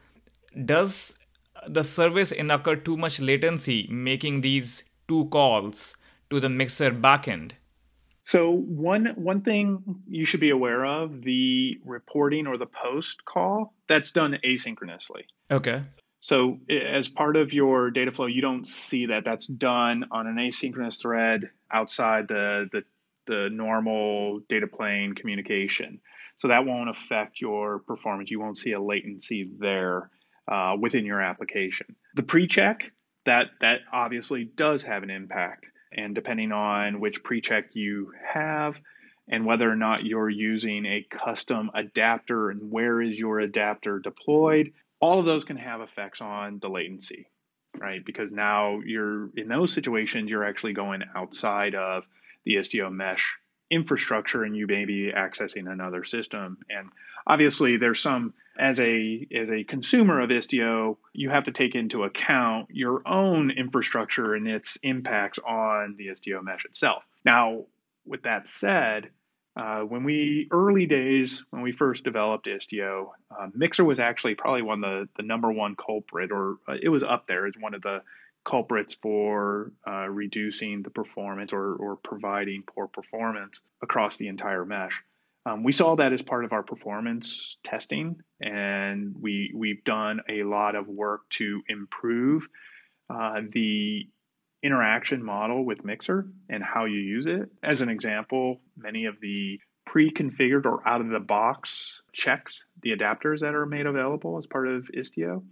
does 0.64 1.16
the 1.66 1.82
service 1.84 2.32
incur 2.32 2.76
too 2.76 2.96
much 2.96 3.20
latency 3.20 3.86
making 3.90 4.40
these 4.40 4.84
two 5.06 5.26
calls 5.26 5.96
to 6.30 6.40
the 6.40 6.48
mixer 6.48 6.90
backend? 6.90 7.52
So 8.24 8.50
one 8.50 9.06
one 9.16 9.40
thing 9.40 9.82
you 10.06 10.26
should 10.26 10.40
be 10.40 10.50
aware 10.50 10.84
of 10.84 11.22
the 11.22 11.78
reporting 11.84 12.46
or 12.46 12.58
the 12.58 12.66
post 12.66 13.24
call 13.24 13.72
that's 13.88 14.12
done 14.12 14.38
asynchronously. 14.44 15.22
Okay. 15.50 15.82
So 16.20 16.58
as 16.68 17.08
part 17.08 17.36
of 17.36 17.52
your 17.52 17.90
data 17.90 18.12
flow, 18.12 18.26
you 18.26 18.42
don't 18.42 18.66
see 18.66 19.06
that 19.06 19.24
that's 19.24 19.46
done 19.46 20.04
on 20.10 20.26
an 20.26 20.36
asynchronous 20.36 21.00
thread 21.00 21.48
outside 21.72 22.28
the 22.28 22.68
the, 22.70 22.82
the 23.26 23.48
normal 23.50 24.40
data 24.48 24.66
plane 24.66 25.14
communication. 25.14 26.00
So 26.36 26.48
that 26.48 26.66
won't 26.66 26.90
affect 26.90 27.40
your 27.40 27.78
performance. 27.80 28.30
You 28.30 28.40
won't 28.40 28.58
see 28.58 28.72
a 28.72 28.80
latency 28.80 29.50
there 29.58 30.10
uh, 30.48 30.76
within 30.80 31.04
your 31.04 31.20
application. 31.20 31.94
The 32.14 32.22
pre-check 32.22 32.90
that 33.26 33.46
that 33.60 33.80
obviously 33.92 34.44
does 34.44 34.82
have 34.82 35.02
an 35.02 35.10
impact, 35.10 35.66
and 35.92 36.14
depending 36.14 36.52
on 36.52 37.00
which 37.00 37.22
pre-check 37.22 37.74
you 37.74 38.12
have 38.26 38.74
and 39.30 39.44
whether 39.44 39.70
or 39.70 39.76
not 39.76 40.04
you're 40.04 40.30
using 40.30 40.86
a 40.86 41.06
custom 41.10 41.70
adapter 41.74 42.50
and 42.50 42.70
where 42.70 43.02
is 43.02 43.14
your 43.14 43.40
adapter 43.40 43.98
deployed, 43.98 44.72
all 45.00 45.20
of 45.20 45.26
those 45.26 45.44
can 45.44 45.58
have 45.58 45.82
effects 45.82 46.22
on 46.22 46.58
the 46.60 46.68
latency, 46.68 47.26
right? 47.78 48.02
Because 48.04 48.30
now 48.32 48.80
you're 48.84 49.28
in 49.36 49.48
those 49.48 49.72
situations, 49.72 50.30
you're 50.30 50.44
actually 50.44 50.72
going 50.72 51.02
outside 51.14 51.74
of 51.74 52.04
the 52.44 52.54
Istio 52.54 52.90
mesh 52.90 53.36
infrastructure 53.70 54.44
and 54.44 54.56
you 54.56 54.66
may 54.66 54.84
be 54.84 55.12
accessing 55.12 55.70
another 55.70 56.04
system. 56.04 56.58
And 56.70 56.88
obviously 57.26 57.76
there's 57.76 58.00
some 58.00 58.34
as 58.58 58.80
a 58.80 59.26
as 59.34 59.48
a 59.50 59.64
consumer 59.64 60.20
of 60.20 60.30
Istio, 60.30 60.96
you 61.12 61.30
have 61.30 61.44
to 61.44 61.52
take 61.52 61.74
into 61.74 62.04
account 62.04 62.68
your 62.70 63.06
own 63.06 63.50
infrastructure 63.50 64.34
and 64.34 64.48
its 64.48 64.78
impacts 64.82 65.38
on 65.38 65.96
the 65.96 66.08
Istio 66.08 66.42
mesh 66.42 66.64
itself. 66.64 67.04
Now, 67.24 67.66
with 68.04 68.22
that 68.22 68.48
said, 68.48 69.10
Uh, 69.58 69.82
when 69.82 70.04
we 70.04 70.46
early 70.52 70.86
days 70.86 71.44
when 71.50 71.62
we 71.62 71.72
first 71.72 72.04
developed 72.04 72.46
Istio, 72.46 73.10
uh, 73.36 73.48
Mixer 73.54 73.84
was 73.84 73.98
actually 73.98 74.36
probably 74.36 74.62
one 74.62 74.84
of 74.84 74.90
the 74.90 75.08
the 75.16 75.26
number 75.26 75.50
one 75.50 75.74
culprit, 75.74 76.30
or 76.30 76.58
uh, 76.68 76.76
it 76.80 76.90
was 76.90 77.02
up 77.02 77.26
there 77.26 77.44
as 77.48 77.54
one 77.58 77.74
of 77.74 77.82
the 77.82 78.02
culprits 78.48 78.96
for 79.02 79.72
uh, 79.86 80.08
reducing 80.08 80.82
the 80.82 80.90
performance 80.90 81.52
or 81.52 81.74
or 81.74 81.96
providing 81.96 82.62
poor 82.62 82.86
performance 82.88 83.60
across 83.82 84.16
the 84.16 84.28
entire 84.28 84.64
mesh. 84.64 85.02
Um, 85.44 85.62
we 85.62 85.72
saw 85.72 85.96
that 85.96 86.12
as 86.12 86.22
part 86.22 86.44
of 86.44 86.52
our 86.52 86.62
performance 86.62 87.58
testing, 87.62 88.16
and 88.40 89.14
we 89.20 89.52
we've 89.54 89.84
done 89.84 90.20
a 90.28 90.42
lot 90.44 90.74
of 90.76 90.88
work 90.88 91.28
to 91.30 91.62
improve 91.68 92.48
uh, 93.10 93.40
the 93.52 94.08
interaction 94.62 95.22
model 95.22 95.64
with 95.64 95.84
Mixer 95.84 96.26
and 96.48 96.62
how 96.62 96.86
you 96.86 96.98
use 96.98 97.26
it. 97.26 97.50
As 97.62 97.80
an 97.82 97.88
example, 97.88 98.60
many 98.76 99.04
of 99.04 99.20
the 99.20 99.60
pre-configured 99.86 100.66
or 100.66 100.86
out 100.86 101.00
of 101.00 101.08
the 101.08 101.20
box 101.20 102.02
checks, 102.12 102.64
the 102.82 102.90
adapters 102.90 103.40
that 103.40 103.54
are 103.54 103.66
made 103.66 103.86
available 103.86 104.36
as 104.36 104.46
part 104.46 104.68
of 104.68 104.90
Istio, 104.94 105.42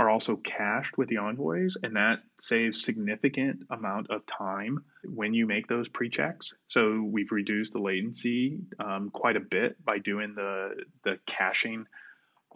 are 0.00 0.08
also 0.08 0.34
cached 0.36 0.96
with 0.96 1.10
the 1.10 1.18
envoys 1.18 1.76
and 1.82 1.94
that 1.94 2.20
saves 2.40 2.82
significant 2.82 3.60
amount 3.68 4.08
of 4.08 4.24
time 4.24 4.82
when 5.04 5.34
you 5.34 5.46
make 5.46 5.66
those 5.68 5.90
pre-checks. 5.90 6.54
So 6.68 7.06
we've 7.06 7.30
reduced 7.30 7.72
the 7.74 7.80
latency 7.80 8.60
um, 8.78 9.10
quite 9.12 9.36
a 9.36 9.40
bit 9.40 9.76
by 9.84 9.98
doing 9.98 10.32
the 10.34 10.70
the 11.04 11.18
caching 11.26 11.84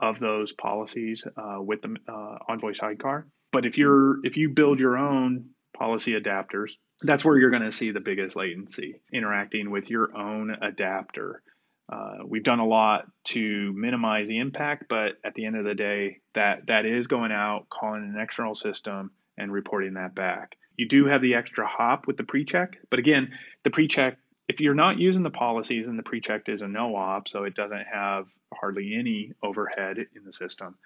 of 0.00 0.18
those 0.18 0.54
policies 0.54 1.22
uh, 1.36 1.60
with 1.60 1.82
the 1.82 1.94
uh, 2.08 2.38
envoy 2.48 2.72
sidecar. 2.72 3.26
But 3.52 3.66
if 3.66 3.76
you're 3.76 4.24
if 4.24 4.38
you 4.38 4.48
build 4.48 4.80
your 4.80 4.96
own 4.96 5.50
policy 5.76 6.18
adapters 6.18 6.70
that's 7.02 7.24
where 7.24 7.38
you're 7.38 7.50
going 7.50 7.62
to 7.62 7.72
see 7.72 7.90
the 7.90 8.00
biggest 8.00 8.36
latency 8.36 9.00
interacting 9.12 9.70
with 9.70 9.90
your 9.90 10.16
own 10.16 10.56
adapter 10.62 11.42
uh, 11.88 12.18
we've 12.26 12.44
done 12.44 12.60
a 12.60 12.66
lot 12.66 13.06
to 13.24 13.72
minimize 13.74 14.26
the 14.26 14.38
impact, 14.38 14.84
but 14.88 15.12
at 15.24 15.34
the 15.34 15.44
end 15.44 15.56
of 15.56 15.64
the 15.64 15.74
day, 15.74 16.20
that 16.34 16.66
that 16.68 16.86
is 16.86 17.06
going 17.06 17.32
out, 17.32 17.68
calling 17.68 18.02
an 18.02 18.20
external 18.20 18.54
system, 18.54 19.10
and 19.36 19.52
reporting 19.52 19.94
that 19.94 20.14
back. 20.14 20.56
You 20.76 20.88
do 20.88 21.06
have 21.06 21.20
the 21.20 21.34
extra 21.34 21.66
hop 21.66 22.06
with 22.06 22.16
the 22.16 22.24
pre-check, 22.24 22.78
but 22.90 22.98
again, 22.98 23.32
the 23.64 23.70
pre-check, 23.70 24.18
if 24.48 24.60
you're 24.60 24.74
not 24.74 24.98
using 24.98 25.22
the 25.22 25.30
policies, 25.30 25.86
and 25.86 25.98
the 25.98 26.02
pre-check 26.02 26.48
is 26.48 26.62
a 26.62 26.68
no-op, 26.68 27.28
so 27.28 27.44
it 27.44 27.54
doesn't 27.54 27.86
have 27.92 28.26
hardly 28.52 28.94
any 28.98 29.32
overhead 29.42 29.98
in 29.98 30.24
the 30.24 30.32
system. 30.32 30.76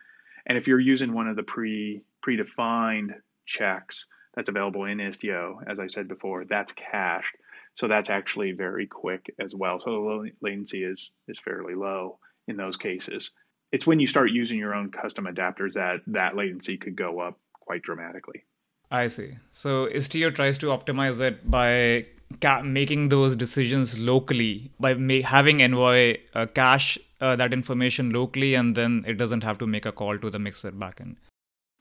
And 0.46 0.58
if 0.58 0.66
you're 0.66 0.80
using 0.80 1.12
one 1.12 1.28
of 1.28 1.36
the 1.36 1.42
pre 1.42 2.02
predefined 2.26 3.14
checks 3.46 4.06
that's 4.34 4.48
available 4.48 4.84
in 4.84 4.98
Istio, 4.98 5.58
as 5.66 5.78
I 5.78 5.86
said 5.86 6.08
before, 6.08 6.44
that's 6.44 6.72
cached 6.72 7.36
so 7.78 7.86
that's 7.86 8.10
actually 8.10 8.52
very 8.52 8.86
quick 8.86 9.32
as 9.38 9.54
well. 9.54 9.80
So 9.80 9.90
the 9.90 10.30
latency 10.42 10.82
is 10.82 11.10
is 11.28 11.38
fairly 11.38 11.74
low 11.74 12.18
in 12.48 12.56
those 12.56 12.76
cases. 12.76 13.30
It's 13.70 13.86
when 13.86 14.00
you 14.00 14.06
start 14.06 14.30
using 14.30 14.58
your 14.58 14.74
own 14.74 14.90
custom 14.90 15.26
adapters 15.26 15.74
that 15.74 16.00
that 16.08 16.36
latency 16.36 16.76
could 16.76 16.96
go 16.96 17.20
up 17.20 17.38
quite 17.52 17.82
dramatically. 17.82 18.44
I 18.90 19.06
see. 19.06 19.36
So 19.52 19.86
Istio 19.86 20.34
tries 20.34 20.58
to 20.58 20.66
optimize 20.66 21.20
it 21.20 21.48
by 21.48 22.06
ca- 22.40 22.62
making 22.62 23.10
those 23.10 23.36
decisions 23.36 23.98
locally 23.98 24.72
by 24.80 24.94
ma- 24.94 25.22
having 25.22 25.62
Envoy 25.62 26.16
uh, 26.34 26.46
cache 26.46 26.98
uh, 27.20 27.36
that 27.36 27.52
information 27.52 28.10
locally, 28.10 28.54
and 28.54 28.74
then 28.74 29.04
it 29.06 29.18
doesn't 29.18 29.44
have 29.44 29.58
to 29.58 29.66
make 29.66 29.86
a 29.86 29.92
call 29.92 30.18
to 30.18 30.30
the 30.30 30.38
mixer 30.38 30.72
backend. 30.72 31.16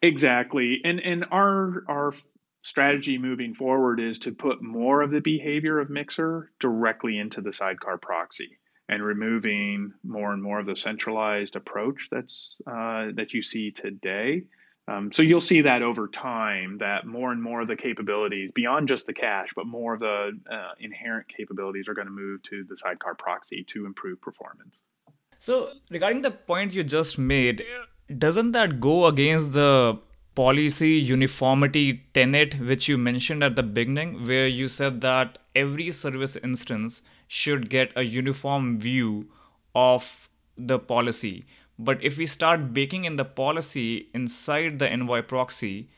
Exactly, 0.01 0.79
and 0.83 0.99
and 0.99 1.25
our 1.31 1.83
our 1.87 2.13
strategy 2.68 3.18
moving 3.18 3.55
forward 3.55 4.01
is 4.01 4.20
to 4.20 4.34
put 4.34 4.61
more 4.61 5.01
of 5.01 5.09
the 5.09 5.22
behavior 5.22 5.80
of 5.80 5.89
Mixer 5.89 6.51
directly 6.59 7.18
into 7.18 7.39
the 7.39 7.53
sidecar 7.53 7.97
proxy 7.97 8.59
and 8.89 9.01
removing 9.01 9.93
more 10.03 10.34
and 10.34 10.43
more 10.43 10.59
of 10.59 10.65
the 10.65 10.76
centralized 10.76 11.55
approach 11.55 12.09
that's 12.11 12.57
uh, 12.68 13.07
that 13.15 13.34
you 13.34 13.41
see 13.41 13.72
today. 13.72 14.43
Um, 14.89 15.11
so 15.13 15.22
you'll 15.22 15.41
see 15.41 15.61
that 15.61 15.82
over 15.82 16.09
time 16.09 16.78
that 16.80 17.05
more 17.05 17.32
and 17.32 17.41
more 17.41 17.61
of 17.61 17.70
the 17.70 17.76
capabilities 17.78 18.51
beyond 18.53 18.89
just 18.89 19.05
the 19.05 19.13
cache, 19.13 19.49
but 19.55 19.65
more 19.65 19.93
of 19.93 20.01
the 20.01 20.38
uh, 20.51 20.72
inherent 20.80 21.28
capabilities 21.30 21.88
are 21.88 21.93
going 21.93 22.07
to 22.07 22.13
move 22.13 22.43
to 22.43 22.65
the 22.68 22.76
sidecar 22.76 23.15
proxy 23.15 23.63
to 23.68 23.86
improve 23.86 24.22
performance. 24.22 24.82
So 25.38 25.72
regarding 25.89 26.22
the 26.22 26.32
point 26.32 26.74
you 26.74 26.84
just 26.84 27.18
made, 27.18 27.65
doesn't 28.18 28.51
that 28.51 28.82
go 28.82 29.05
against 29.07 29.53
the 29.53 29.99
policy 30.38 30.91
uniformity 30.91 32.03
tenet, 32.13 32.59
which 32.59 32.88
you 32.88 32.95
mentioned 32.95 33.43
at 33.43 33.55
the 33.55 33.63
beginning, 33.63 34.23
where 34.23 34.45
you 34.45 34.67
said 34.67 35.01
that 35.01 35.39
every 35.55 35.91
service 35.91 36.35
instance 36.35 37.01
should 37.27 37.71
get 37.71 37.91
a 37.95 38.03
uniform 38.03 38.79
view 38.79 39.27
of 39.73 40.29
the 40.55 40.77
policy. 40.77 41.43
But 41.79 42.03
if 42.03 42.19
we 42.19 42.27
start 42.27 42.71
baking 42.71 43.05
in 43.05 43.15
the 43.15 43.25
policy 43.25 44.09
inside 44.13 44.77
the 44.77 44.91
envoy 44.91 45.23
proxy, 45.23 45.89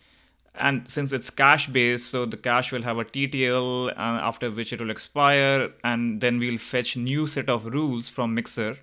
and 0.56 0.88
since 0.88 1.12
it's 1.12 1.30
cache 1.30 1.68
based, 1.68 2.08
so 2.10 2.26
the 2.26 2.38
cache 2.38 2.72
will 2.72 2.84
have 2.84 2.98
a 2.98 3.06
TTL, 3.06 3.90
uh, 3.90 3.94
after 3.98 4.50
which 4.50 4.72
it 4.72 4.80
will 4.80 4.90
expire, 4.90 5.72
and 5.84 6.22
then 6.22 6.40
we'll 6.40 6.58
fetch 6.58 6.96
new 6.96 7.28
set 7.28 7.50
of 7.50 7.66
rules 7.66 8.08
from 8.08 8.36
Mixer. 8.36 8.78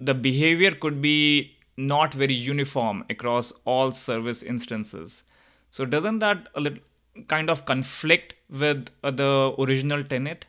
The 0.00 0.14
behavior 0.14 0.72
could 0.72 1.02
be 1.02 1.53
not 1.76 2.14
very 2.14 2.34
uniform 2.34 3.04
across 3.10 3.52
all 3.64 3.92
service 3.92 4.42
instances. 4.42 5.24
So 5.70 5.84
doesn't 5.84 6.20
that 6.20 6.48
a 6.54 6.60
little 6.60 6.78
kind 7.28 7.50
of 7.50 7.64
conflict 7.66 8.34
with 8.48 8.90
uh, 9.02 9.10
the 9.10 9.54
original 9.58 10.04
tenet? 10.04 10.46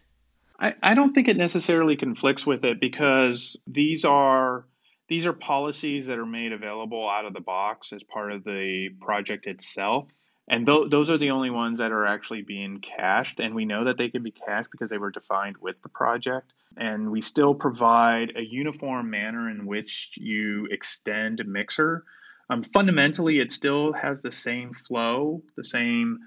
I, 0.59 0.75
I 0.81 0.93
don't 0.93 1.13
think 1.13 1.27
it 1.27 1.37
necessarily 1.37 1.95
conflicts 1.97 2.45
with 2.45 2.63
it 2.63 2.79
because 2.79 3.57
these 3.67 4.05
are 4.05 4.65
these 5.07 5.25
are 5.25 5.33
policies 5.33 6.07
that 6.07 6.17
are 6.17 6.25
made 6.25 6.51
available 6.51 7.07
out 7.07 7.25
of 7.25 7.33
the 7.33 7.41
box 7.41 7.93
as 7.93 8.01
part 8.03 8.31
of 8.31 8.43
the 8.43 8.89
project 9.01 9.45
itself. 9.45 10.07
And 10.47 10.65
th- 10.65 10.89
those 10.89 11.09
are 11.09 11.17
the 11.17 11.31
only 11.31 11.49
ones 11.49 11.79
that 11.79 11.91
are 11.91 12.05
actually 12.05 12.41
being 12.41 12.81
cached. 12.81 13.39
And 13.39 13.53
we 13.53 13.65
know 13.65 13.85
that 13.85 13.97
they 13.97 14.09
can 14.09 14.23
be 14.23 14.31
cached 14.31 14.71
because 14.71 14.89
they 14.89 14.97
were 14.97 15.11
defined 15.11 15.57
with 15.57 15.75
the 15.83 15.89
project 15.89 16.53
and 16.77 17.11
we 17.11 17.21
still 17.21 17.53
provide 17.53 18.33
a 18.35 18.41
uniform 18.41 19.09
manner 19.09 19.49
in 19.49 19.65
which 19.65 20.11
you 20.17 20.67
extend 20.71 21.41
Mixer. 21.45 22.03
Um, 22.49 22.63
fundamentally, 22.63 23.39
it 23.39 23.51
still 23.51 23.93
has 23.93 24.21
the 24.21 24.31
same 24.31 24.73
flow, 24.73 25.41
the 25.55 25.63
same 25.63 26.19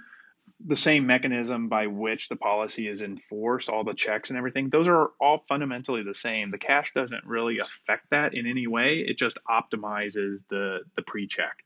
the 0.67 0.77
same 0.77 1.07
mechanism 1.07 1.69
by 1.69 1.87
which 1.87 2.29
the 2.29 2.37
policy 2.37 2.89
is 2.89 3.01
enforced, 3.01 3.69
all 3.69 3.85
the 3.85 3.95
checks 3.95 4.31
and 4.31 4.37
everything. 4.37 4.71
Those 4.71 4.89
are 4.89 5.11
all 5.21 5.45
fundamentally 5.49 6.03
the 6.03 6.15
same. 6.15 6.51
The 6.51 6.59
cache 6.59 6.91
doesn't 6.95 7.25
really 7.25 7.59
affect 7.61 8.11
that 8.11 8.35
in 8.35 8.47
any 8.47 8.67
way. 8.67 9.05
It 9.07 9.19
just 9.19 9.39
optimizes 9.49 10.41
the 10.51 10.81
the 10.97 11.03
pre-check 11.03 11.59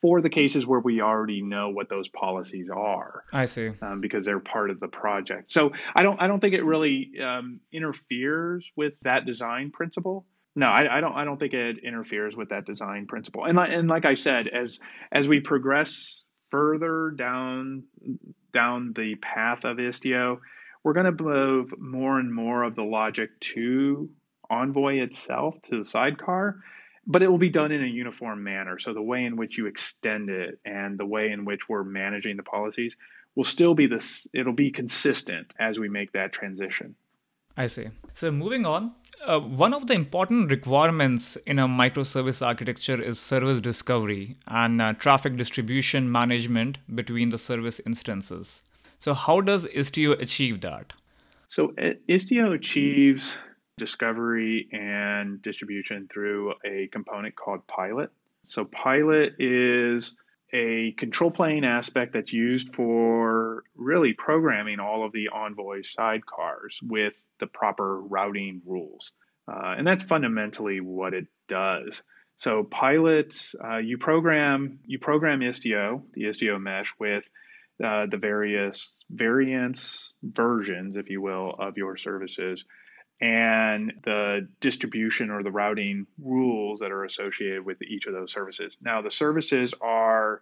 for 0.00 0.20
the 0.20 0.30
cases 0.30 0.66
where 0.66 0.80
we 0.80 1.00
already 1.00 1.42
know 1.42 1.70
what 1.70 1.88
those 1.88 2.08
policies 2.08 2.68
are. 2.70 3.24
I 3.32 3.46
see. 3.46 3.72
Um, 3.82 4.00
because 4.00 4.24
they're 4.24 4.38
part 4.38 4.70
of 4.70 4.80
the 4.80 4.88
project. 4.88 5.52
So 5.52 5.72
I 5.94 6.02
don't 6.02 6.20
I 6.20 6.26
don't 6.26 6.40
think 6.40 6.54
it 6.54 6.64
really 6.64 7.12
um, 7.22 7.60
interferes 7.72 8.70
with 8.76 8.94
that 9.02 9.26
design 9.26 9.70
principle. 9.70 10.26
No, 10.54 10.66
I, 10.66 10.98
I, 10.98 11.00
don't 11.00 11.14
I 11.14 11.24
don't 11.24 11.38
think 11.38 11.54
it 11.54 11.78
interferes 11.84 12.34
with 12.34 12.48
that 12.48 12.66
design 12.66 13.06
principle. 13.06 13.44
And 13.44 13.56
like, 13.56 13.70
and 13.70 13.88
like 13.88 14.04
I 14.04 14.14
said, 14.14 14.48
as 14.48 14.78
as 15.12 15.28
we 15.28 15.40
progress 15.40 16.24
further 16.50 17.12
down 17.16 17.84
down 18.52 18.92
the 18.94 19.16
path 19.16 19.64
of 19.64 19.76
Istio, 19.76 20.38
we're 20.82 20.94
going 20.94 21.16
to 21.16 21.24
move 21.24 21.74
more 21.78 22.18
and 22.18 22.32
more 22.32 22.62
of 22.62 22.74
the 22.74 22.82
logic 22.82 23.38
to 23.40 24.10
Envoy 24.50 25.00
itself 25.00 25.54
to 25.66 25.78
the 25.78 25.84
sidecar 25.84 26.56
but 27.08 27.22
it 27.22 27.28
will 27.28 27.38
be 27.38 27.48
done 27.48 27.72
in 27.72 27.82
a 27.82 27.86
uniform 27.86 28.44
manner. 28.44 28.78
So 28.78 28.92
the 28.92 29.02
way 29.02 29.24
in 29.24 29.36
which 29.36 29.56
you 29.56 29.66
extend 29.66 30.28
it 30.28 30.60
and 30.66 30.98
the 30.98 31.06
way 31.06 31.30
in 31.30 31.46
which 31.46 31.68
we're 31.68 31.82
managing 31.82 32.36
the 32.36 32.42
policies 32.42 32.94
will 33.34 33.44
still 33.44 33.74
be 33.74 33.86
this. 33.86 34.26
It'll 34.34 34.52
be 34.52 34.70
consistent 34.70 35.52
as 35.58 35.78
we 35.78 35.88
make 35.88 36.12
that 36.12 36.32
transition. 36.32 36.94
I 37.56 37.66
see. 37.66 37.86
So 38.12 38.30
moving 38.30 38.66
on, 38.66 38.92
uh, 39.26 39.40
one 39.40 39.72
of 39.74 39.86
the 39.86 39.94
important 39.94 40.50
requirements 40.50 41.36
in 41.46 41.58
a 41.58 41.66
microservice 41.66 42.46
architecture 42.46 43.02
is 43.02 43.18
service 43.18 43.60
discovery 43.60 44.36
and 44.46 44.80
uh, 44.80 44.92
traffic 44.92 45.36
distribution 45.36 46.12
management 46.12 46.78
between 46.94 47.30
the 47.30 47.38
service 47.38 47.80
instances. 47.86 48.62
So 48.98 49.14
how 49.14 49.40
does 49.40 49.66
Istio 49.66 50.20
achieve 50.20 50.60
that? 50.60 50.92
So 51.48 51.72
uh, 51.78 51.94
Istio 52.08 52.54
achieves 52.54 53.38
discovery 53.78 54.68
and 54.72 55.40
distribution 55.40 56.08
through 56.12 56.54
a 56.64 56.88
component 56.92 57.34
called 57.36 57.66
Pilot. 57.66 58.10
So, 58.46 58.64
Pilot 58.64 59.34
is 59.38 60.16
a 60.52 60.92
control 60.92 61.30
plane 61.30 61.64
aspect 61.64 62.14
that's 62.14 62.32
used 62.32 62.74
for 62.74 63.64
really 63.76 64.14
programming 64.14 64.80
all 64.80 65.04
of 65.04 65.12
the 65.12 65.28
Envoy 65.28 65.82
sidecars 65.82 66.76
with 66.82 67.12
the 67.38 67.46
proper 67.46 68.00
routing 68.00 68.62
rules. 68.66 69.12
Uh, 69.46 69.74
and 69.76 69.86
that's 69.86 70.02
fundamentally 70.02 70.80
what 70.80 71.14
it 71.14 71.26
does. 71.48 72.02
So 72.38 72.62
Pilot, 72.62 73.34
uh, 73.62 73.78
you 73.78 73.98
program 73.98 74.78
you 74.86 74.98
program 74.98 75.40
Istio, 75.40 76.02
the 76.12 76.24
Istio 76.24 76.60
mesh, 76.60 76.94
with 76.98 77.24
uh, 77.84 78.06
the 78.06 78.16
various 78.16 78.96
variants 79.10 80.12
versions, 80.22 80.96
if 80.96 81.10
you 81.10 81.20
will, 81.20 81.54
of 81.58 81.76
your 81.76 81.96
services 81.96 82.64
and 83.20 83.92
the 84.04 84.48
distribution 84.60 85.30
or 85.30 85.42
the 85.42 85.50
routing 85.50 86.06
rules 86.22 86.80
that 86.80 86.92
are 86.92 87.04
associated 87.04 87.64
with 87.64 87.82
each 87.82 88.06
of 88.06 88.12
those 88.12 88.32
services. 88.32 88.76
Now, 88.80 89.02
the 89.02 89.10
services 89.10 89.74
are 89.80 90.40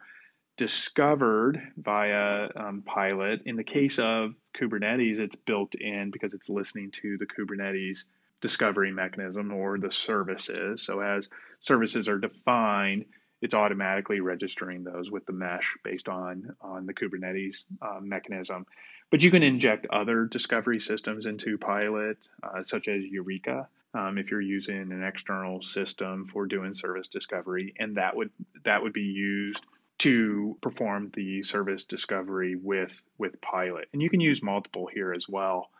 discovered 0.56 1.60
via 1.76 2.48
um, 2.54 2.82
Pilot. 2.84 3.42
In 3.46 3.56
the 3.56 3.64
case 3.64 3.98
of 3.98 4.34
Kubernetes, 4.58 5.18
it's 5.18 5.36
built 5.36 5.74
in 5.74 6.10
because 6.10 6.34
it's 6.34 6.48
listening 6.48 6.90
to 6.92 7.18
the 7.18 7.26
Kubernetes 7.26 8.04
discovery 8.40 8.92
mechanism 8.92 9.52
or 9.52 9.78
the 9.78 9.90
services. 9.90 10.82
So, 10.82 11.00
as 11.00 11.28
services 11.60 12.08
are 12.08 12.18
defined, 12.18 13.06
it's 13.42 13.54
automatically 13.54 14.20
registering 14.20 14.84
those 14.84 15.10
with 15.10 15.26
the 15.26 15.32
mesh 15.32 15.76
based 15.84 16.08
on 16.08 16.54
on 16.60 16.86
the 16.86 16.94
Kubernetes 16.94 17.64
uh, 17.82 18.00
mechanism. 18.00 18.66
But 19.10 19.22
you 19.22 19.30
can 19.30 19.42
inject 19.42 19.86
other 19.86 20.24
discovery 20.24 20.80
systems 20.80 21.26
into 21.26 21.58
Pilot, 21.58 22.18
uh, 22.42 22.62
such 22.62 22.88
as 22.88 23.04
Eureka, 23.04 23.68
um, 23.94 24.18
if 24.18 24.30
you're 24.30 24.40
using 24.40 24.92
an 24.92 25.04
external 25.04 25.62
system 25.62 26.26
for 26.26 26.46
doing 26.46 26.74
service 26.74 27.08
discovery, 27.08 27.74
and 27.78 27.96
that 27.96 28.16
would 28.16 28.30
that 28.64 28.82
would 28.82 28.92
be 28.92 29.02
used 29.02 29.64
to 29.98 30.56
perform 30.60 31.10
the 31.14 31.42
service 31.42 31.84
discovery 31.84 32.56
with 32.56 33.00
with 33.18 33.40
Pilot. 33.40 33.88
And 33.92 34.02
you 34.02 34.10
can 34.10 34.20
use 34.20 34.42
multiple 34.42 34.88
here 34.92 35.12
as 35.12 35.28
well. 35.28 35.70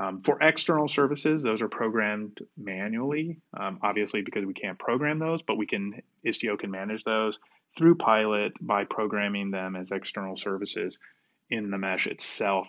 Um, 0.00 0.22
for 0.22 0.40
external 0.40 0.88
services, 0.88 1.42
those 1.42 1.60
are 1.60 1.68
programmed 1.68 2.38
manually, 2.56 3.36
um, 3.58 3.80
obviously 3.82 4.22
because 4.22 4.46
we 4.46 4.54
can't 4.54 4.78
program 4.78 5.18
those, 5.18 5.42
but 5.42 5.58
we 5.58 5.66
can 5.66 6.00
Istio 6.26 6.58
can 6.58 6.70
manage 6.70 7.04
those 7.04 7.38
through 7.76 7.96
Pilot 7.96 8.52
by 8.62 8.84
programming 8.84 9.50
them 9.50 9.76
as 9.76 9.90
external 9.90 10.38
services 10.38 10.96
in 11.50 11.70
the 11.70 11.76
mesh 11.76 12.06
itself. 12.06 12.66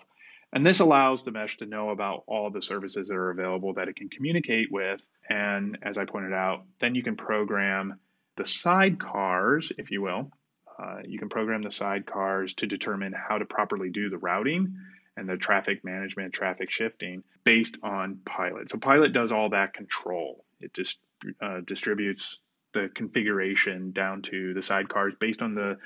And 0.52 0.66
this 0.66 0.80
allows 0.80 1.22
the 1.22 1.30
mesh 1.30 1.56
to 1.58 1.66
know 1.66 1.88
about 1.88 2.24
all 2.26 2.50
the 2.50 2.60
services 2.60 3.08
that 3.08 3.14
are 3.14 3.30
available 3.30 3.72
that 3.74 3.88
it 3.88 3.96
can 3.96 4.10
communicate 4.10 4.70
with. 4.70 5.00
And 5.30 5.78
as 5.82 5.96
I 5.96 6.04
pointed 6.04 6.34
out, 6.34 6.64
then 6.82 6.94
you 6.94 7.02
can 7.02 7.16
program 7.16 7.98
the 8.36 8.42
sidecars, 8.42 9.72
if 9.78 9.90
you 9.90 10.02
will. 10.02 10.30
Uh, 10.78 10.98
you 11.06 11.18
can 11.18 11.30
program 11.30 11.62
the 11.62 11.70
sidecars 11.70 12.54
to 12.56 12.66
determine 12.66 13.14
how 13.14 13.38
to 13.38 13.46
properly 13.46 13.88
do 13.88 14.10
the 14.10 14.18
routing 14.18 14.76
and 15.16 15.28
the 15.28 15.36
traffic 15.36 15.84
management, 15.84 16.32
traffic 16.32 16.70
shifting 16.70 17.22
based 17.44 17.76
on 17.82 18.18
Pilot. 18.24 18.70
So 18.70 18.78
Pilot 18.78 19.12
does 19.12 19.32
all 19.32 19.50
that 19.50 19.74
control. 19.74 20.44
It 20.60 20.72
just 20.74 20.98
uh, 21.40 21.60
distributes 21.66 22.38
the 22.72 22.90
configuration 22.94 23.92
down 23.92 24.22
to 24.22 24.54
the 24.54 24.60
sidecars 24.60 25.18
based 25.18 25.42
on 25.42 25.54
the 25.54 25.76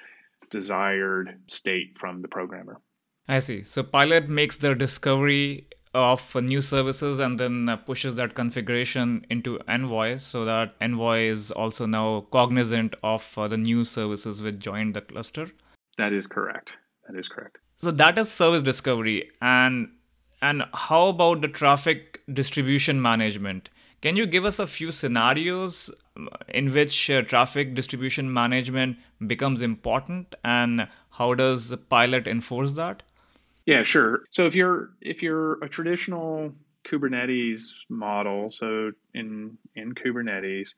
desired 0.51 1.41
state 1.49 1.99
from 1.99 2.23
the 2.23 2.29
programmer. 2.29 2.81
I 3.29 3.41
see. 3.41 3.65
So 3.65 3.83
Pilot 3.83 4.29
makes 4.29 4.57
the 4.57 4.75
discovery 4.75 5.67
of 5.95 6.35
new 6.35 6.61
services 6.61 7.21
and 7.21 7.41
then 7.41 7.69
uh, 7.69 7.77
pushes 7.77 8.15
that 8.17 8.35
configuration 8.35 9.25
into 9.31 9.59
Envoy 9.67 10.19
so 10.19 10.45
that 10.45 10.75
Envoy 10.81 11.31
is 11.31 11.51
also 11.51 11.87
now 11.87 12.27
cognizant 12.31 12.95
of 13.03 13.37
uh, 13.37 13.49
the 13.49 13.57
new 13.57 13.85
services 13.85 14.43
which 14.43 14.59
joined 14.59 14.95
the 14.95 15.01
cluster. 15.01 15.47
That 15.97 16.13
is 16.13 16.27
correct. 16.27 16.77
That 17.09 17.19
is 17.19 17.29
correct. 17.29 17.59
So 17.79 17.91
that 17.91 18.19
is 18.19 18.31
service 18.31 18.63
discovery 18.63 19.31
and 19.41 19.89
and 20.43 20.65
how 20.75 21.09
about 21.09 21.41
the 21.41 21.49
traffic 21.49 22.21
distribution 22.33 23.01
management? 23.01 23.71
Can 24.03 24.17
you 24.17 24.27
give 24.27 24.45
us 24.45 24.59
a 24.59 24.67
few 24.67 24.93
scenarios 24.93 25.91
uh, 26.17 26.27
in 26.49 26.73
which 26.73 27.11
uh, 27.11 27.23
traffic 27.23 27.75
distribution 27.75 28.33
management 28.33 28.99
becomes 29.27 29.63
important 29.63 30.35
and 30.45 30.89
how 31.11 31.35
does 31.35 31.75
Pilot 31.89 32.27
enforce 32.27 32.75
that? 32.75 33.03
Yeah, 33.65 33.83
sure. 33.83 34.25
So 34.31 34.47
if 34.47 34.55
you're 34.55 34.91
if 35.01 35.23
you're 35.23 35.63
a 35.65 35.69
traditional 35.69 36.53
Kubernetes 36.87 37.63
model, 37.89 38.51
so 38.51 38.93
in 39.15 39.59
in 39.75 39.95
Kubernetes, 39.95 40.75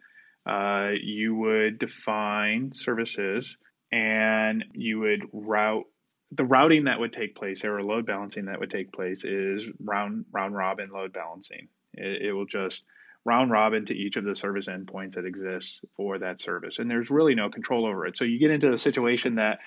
uh, 0.47 0.93
you 1.01 1.35
would 1.35 1.79
define 1.79 2.73
services 2.73 3.59
and 3.93 4.65
you 4.73 5.01
would 5.01 5.29
route 5.33 5.87
the 6.33 6.45
routing 6.45 6.85
that 6.85 7.01
would 7.01 7.13
take 7.13 7.35
place 7.35 7.65
or 7.65 7.83
load 7.83 8.07
balancing 8.07 8.47
that 8.47 8.61
would 8.61 8.71
take 8.71 8.93
place 8.93 9.25
is 9.25 9.67
round 9.83 10.27
round 10.33 10.55
robin 10.55 10.91
load 10.93 11.13
balancing. 11.13 11.69
It, 11.95 12.23
it 12.29 12.33
will 12.33 12.47
just 12.47 12.85
round 13.25 13.51
robin 13.51 13.87
to 13.87 13.95
each 13.95 14.17
of 14.17 14.25
the 14.25 14.37
service 14.37 14.67
endpoints 14.67 15.13
that 15.15 15.25
exists 15.25 15.81
for 15.97 16.19
that 16.19 16.41
service, 16.41 16.79
and 16.79 16.91
there's 16.91 17.11
really 17.11 17.35
no 17.35 17.51
control 17.51 17.87
over 17.87 18.07
it. 18.07 18.17
So 18.17 18.25
you 18.25 18.39
get 18.39 18.51
into 18.51 18.73
a 18.73 18.79
situation 18.79 19.37
that 19.37 19.59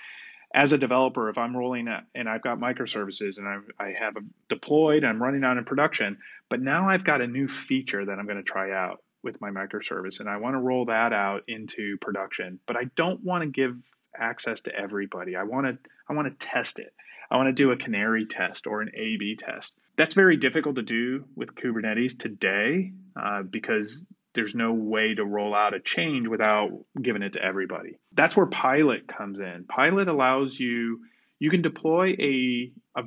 as 0.54 0.72
a 0.72 0.78
developer, 0.78 1.30
if 1.30 1.38
I'm 1.38 1.56
rolling 1.56 1.88
a, 1.88 2.04
and 2.14 2.28
I've 2.28 2.42
got 2.42 2.58
microservices 2.58 3.38
and 3.38 3.48
I've, 3.48 3.64
I 3.78 3.94
have 3.98 4.14
deployed, 4.48 5.02
I'm 5.02 5.22
running 5.22 5.44
out 5.44 5.56
in 5.56 5.64
production, 5.64 6.18
but 6.50 6.60
now 6.60 6.90
I've 6.90 7.04
got 7.04 7.22
a 7.22 7.26
new 7.26 7.48
feature 7.48 8.04
that 8.04 8.18
I'm 8.18 8.26
going 8.26 8.36
to 8.36 8.42
try 8.42 8.72
out 8.72 9.02
with 9.22 9.40
my 9.40 9.50
microservice 9.50 10.20
and 10.20 10.28
I 10.28 10.36
want 10.36 10.54
to 10.54 10.58
roll 10.58 10.86
that 10.86 11.12
out 11.12 11.42
into 11.48 11.96
production, 12.00 12.58
but 12.66 12.76
I 12.76 12.84
don't 12.96 13.22
want 13.24 13.44
to 13.44 13.48
give 13.48 13.76
access 14.16 14.60
to 14.62 14.74
everybody. 14.74 15.36
I 15.36 15.44
want 15.44 15.66
to 15.66 15.90
I 16.08 16.14
want 16.14 16.28
to 16.28 16.46
test 16.46 16.78
it. 16.78 16.92
I 17.30 17.36
want 17.36 17.48
to 17.48 17.52
do 17.52 17.70
a 17.70 17.76
canary 17.76 18.26
test 18.26 18.66
or 18.66 18.82
an 18.82 18.90
A/B 18.94 19.36
test. 19.36 19.72
That's 19.96 20.14
very 20.14 20.36
difficult 20.36 20.76
to 20.76 20.82
do 20.82 21.24
with 21.34 21.54
Kubernetes 21.54 22.18
today 22.18 22.92
uh, 23.16 23.42
because 23.42 24.02
there's 24.34 24.54
no 24.54 24.72
way 24.72 25.14
to 25.14 25.24
roll 25.24 25.54
out 25.54 25.74
a 25.74 25.80
change 25.80 26.28
without 26.28 26.70
giving 27.00 27.22
it 27.22 27.34
to 27.34 27.42
everybody. 27.42 27.98
That's 28.12 28.36
where 28.36 28.46
Pilot 28.46 29.06
comes 29.06 29.40
in. 29.40 29.64
Pilot 29.68 30.08
allows 30.08 30.58
you 30.58 31.00
you 31.38 31.50
can 31.50 31.62
deploy 31.62 32.14
a, 32.18 32.72
a, 32.96 33.02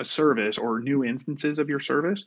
a 0.00 0.04
service 0.04 0.58
or 0.58 0.80
new 0.80 1.04
instances 1.04 1.58
of 1.58 1.68
your 1.68 1.80
service, 1.80 2.24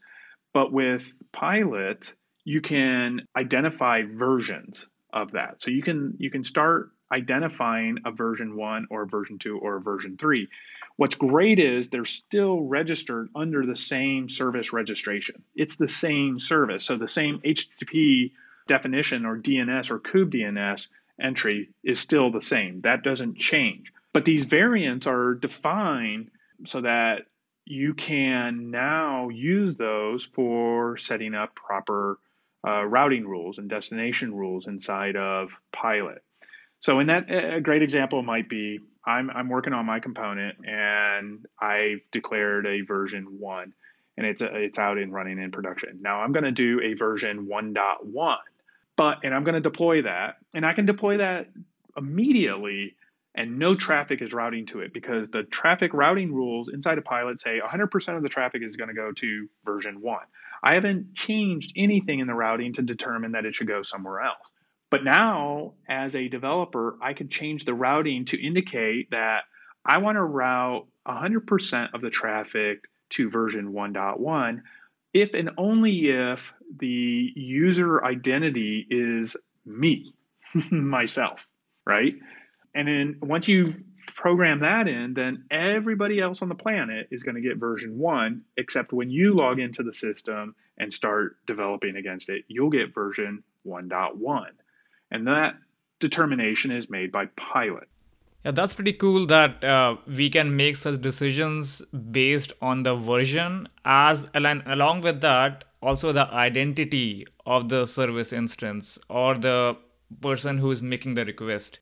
but 0.53 0.72
with 0.72 1.11
Pilot 1.32 2.13
you 2.45 2.61
can 2.61 3.22
identify 3.36 4.01
versions 4.03 4.88
of 5.12 5.32
that. 5.32 5.62
So 5.62 5.72
you 5.72 5.82
can 5.82 6.16
you 6.20 6.30
can 6.30 6.43
start 6.43 6.91
identifying 7.12 7.99
a 8.05 8.12
version 8.12 8.55
1 8.55 8.88
or 8.89 9.03
a 9.03 9.07
version 9.07 9.39
2 9.39 9.57
or 9.57 9.78
a 9.78 9.82
version 9.82 10.18
3. 10.18 10.47
What's 10.95 11.16
great 11.16 11.60
is 11.60 11.89
they're 11.89 12.05
still 12.05 12.62
registered 12.62 13.30
under 13.36 13.66
the 13.66 13.76
same 13.76 14.30
service 14.30 14.74
registration. 14.74 15.43
It's 15.55 15.78
the 15.78 15.88
same 15.88 16.39
service. 16.39 16.86
So 16.86 16.97
the 16.97 17.07
same 17.07 17.39
HTTP 17.39 18.32
definition 18.68 19.26
or 19.26 19.38
DNS 19.38 19.89
or 19.91 19.99
kubedns 19.99 20.88
entry 21.20 21.70
is 21.84 21.99
still 21.99 22.32
the 22.32 22.41
same. 22.41 22.82
That 22.82 23.03
doesn't 23.03 23.38
change. 23.38 23.91
But 24.14 24.26
these 24.26 24.45
variants 24.45 25.07
are 25.07 25.36
defined 25.36 26.32
so 26.66 26.82
that 26.82 27.28
you 27.66 27.93
can 27.93 28.72
now 28.72 29.30
use 29.30 29.78
those 29.78 30.26
for 30.34 30.97
setting 30.97 31.36
up 31.36 31.55
proper 31.55 32.18
uh, 32.68 32.84
routing 32.84 33.28
rules 33.28 33.57
and 33.57 33.70
destination 33.70 34.34
rules 34.34 34.68
inside 34.68 35.16
of 35.16 35.49
Pilot. 35.72 36.24
So 36.80 36.99
in 36.99 37.07
that, 37.07 37.30
a 37.30 37.62
great 37.62 37.82
example 37.82 38.22
might 38.22 38.49
be 38.49 38.80
I'm, 39.05 39.30
I'm 39.30 39.49
working 39.49 39.74
on 39.74 39.86
my 39.86 39.99
component 39.99 40.57
and 40.66 41.45
I've 41.60 41.99
declared 42.12 42.66
a 42.66 42.82
version 42.82 43.39
one 43.39 43.74
and 44.18 44.26
it's, 44.26 44.41
a, 44.41 44.53
it's 44.55 44.78
out 44.78 44.97
and 44.97 45.14
running 45.14 45.39
in 45.39 45.51
production. 45.51 45.99
Now 46.01 46.22
I'm 46.22 46.32
going 46.32 46.43
to 46.43 46.51
do 46.51 46.82
a 46.82 46.93
version 46.93 47.47
1.1, 47.47 48.36
but, 48.97 49.18
and 49.24 49.34
I'm 49.34 49.43
going 49.43 49.55
to 49.55 49.62
deploy 49.62 50.03
that 50.03 50.38
and 50.53 50.66
I 50.66 50.74
can 50.74 50.86
deploy 50.86 51.18
that 51.18 51.47
immediately 51.97 52.95
and 53.36 53.60
no 53.60 53.76
traffic 53.76 54.22
is 54.22 54.34
routing 54.34 54.66
to 54.68 54.82
it 54.82 54.93
because 54.93 55.30
the 55.30 55.43
traffic 55.43 55.93
routing 55.93 56.34
rules 56.34 56.70
inside 56.70 56.97
of 56.97 57.05
Pilot 57.05 57.39
say 57.39 57.60
100% 57.60 58.18
of 58.18 58.24
the 58.24 58.30
traffic 58.30 58.62
is 58.64 58.76
going 58.76 58.89
to 58.89 58.93
go 58.93 59.12
to 59.14 59.47
version 59.64 60.01
one. 60.01 60.26
I 60.64 60.74
haven't 60.76 61.16
changed 61.16 61.74
anything 61.76 62.20
in 62.20 62.28
the 62.28 62.34
routing 62.34 62.74
to 62.74 62.82
determine 62.82 63.34
that 63.34 63.45
it 63.45 63.55
should 63.55 63.68
go 63.68 63.82
somewhere 63.82 64.22
else. 64.22 64.51
But 64.91 65.03
now, 65.03 65.74
as 65.88 66.16
a 66.16 66.28
developer, 66.28 66.97
I 67.01 67.14
could 67.14 67.30
change 67.30 67.66
the 67.66 67.74
routing 67.74 68.26
to 68.26 68.43
indicate 68.43 69.12
that 69.12 69.41
I 69.86 69.99
want 69.99 70.18
to 70.18 70.24
route 70.24 70.88
100% 71.07 71.93
of 71.93 72.01
the 72.01 72.10
traffic 72.10 72.80
to 73.12 73.30
version 73.30 73.72
1.1 73.74 74.62
if 75.14 75.34
and 75.34 75.51
only 75.57 76.10
if 76.10 76.53
the 76.78 77.32
user 77.36 78.03
identity 78.03 78.86
is 78.89 79.36
me, 79.66 80.14
myself, 80.72 81.47
right? 81.86 82.14
And 82.76 82.88
then 82.88 83.18
once 83.22 83.47
you've 83.47 83.82
programmed 84.20 84.63
that 84.63 84.89
in, 84.89 85.13
then 85.13 85.45
everybody 85.49 86.20
else 86.20 86.41
on 86.41 86.49
the 86.49 86.55
planet 86.55 87.07
is 87.09 87.24
going 87.24 87.36
to 87.36 87.41
get 87.41 87.55
version 87.55 87.97
one, 87.97 88.41
except 88.57 88.91
when 88.91 89.09
you 89.09 89.34
log 89.34 89.59
into 89.59 89.82
the 89.82 89.93
system 89.93 90.55
and 90.78 90.93
start 90.93 91.38
developing 91.47 91.95
against 91.95 92.28
it, 92.28 92.43
you'll 92.49 92.70
get 92.70 92.93
version 92.93 93.41
1.1. 93.65 94.45
And 95.09 95.28
that 95.28 95.53
determination 96.01 96.70
is 96.70 96.89
made 96.89 97.13
by 97.13 97.28
Pilot. 97.38 97.88
Yeah, 98.43 98.51
that's 98.51 98.74
pretty 98.74 98.91
cool 98.91 99.26
that 99.28 99.63
uh, 99.63 99.95
we 100.05 100.30
can 100.30 100.53
make 100.53 100.76
such 100.76 101.01
decisions 101.01 101.82
based 102.11 102.51
on 102.61 102.84
the 102.84 102.95
version, 102.95 103.67
as 103.86 104.28
and 104.34 104.63
along 104.65 105.01
with 105.01 105.22
that, 105.22 105.63
also 105.82 106.11
the 106.11 106.28
identity 106.34 107.26
of 107.45 107.70
the 107.70 107.86
service 107.86 108.34
instance 108.34 108.99
or 109.09 109.36
the 109.36 109.78
person 110.22 110.57
who 110.57 110.72
is 110.72 110.82
making 110.82 111.13
the 111.13 111.24
request. 111.24 111.80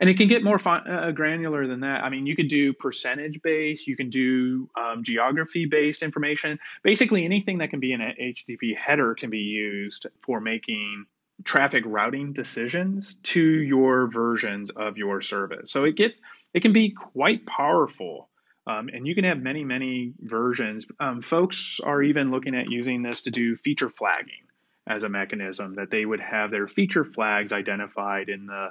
And 0.00 0.10
it 0.10 0.16
can 0.16 0.28
get 0.28 0.42
more 0.42 0.60
uh, 0.66 1.10
granular 1.12 1.66
than 1.66 1.80
that. 1.80 2.02
I 2.02 2.10
mean, 2.10 2.26
you 2.26 2.36
could 2.36 2.48
do 2.48 2.72
percentage 2.72 3.40
based, 3.42 3.86
you 3.86 3.96
can 3.96 4.10
do 4.10 4.68
um, 4.78 5.02
geography 5.02 5.66
based 5.66 6.02
information. 6.02 6.58
Basically, 6.82 7.24
anything 7.24 7.58
that 7.58 7.70
can 7.70 7.80
be 7.80 7.92
in 7.92 8.00
a 8.00 8.14
HTTP 8.20 8.76
header 8.76 9.14
can 9.14 9.30
be 9.30 9.38
used 9.38 10.06
for 10.22 10.40
making 10.40 11.06
traffic 11.42 11.82
routing 11.86 12.32
decisions 12.32 13.16
to 13.22 13.42
your 13.42 14.08
versions 14.08 14.70
of 14.70 14.96
your 14.96 15.20
service. 15.20 15.70
So 15.70 15.84
it 15.84 15.96
gets 15.96 16.20
it 16.52 16.60
can 16.60 16.72
be 16.72 16.90
quite 16.90 17.44
powerful. 17.46 18.28
Um, 18.66 18.88
and 18.88 19.06
you 19.06 19.14
can 19.14 19.24
have 19.24 19.38
many, 19.42 19.62
many 19.62 20.14
versions. 20.20 20.86
Um, 20.98 21.20
folks 21.20 21.80
are 21.84 22.02
even 22.02 22.30
looking 22.30 22.54
at 22.54 22.70
using 22.70 23.02
this 23.02 23.22
to 23.22 23.30
do 23.30 23.56
feature 23.56 23.90
flagging 23.90 24.44
as 24.86 25.02
a 25.02 25.08
mechanism 25.08 25.74
that 25.74 25.90
they 25.90 26.04
would 26.04 26.20
have 26.20 26.50
their 26.50 26.68
feature 26.68 27.04
flags 27.04 27.52
identified 27.52 28.28
in 28.28 28.46
the 28.46 28.68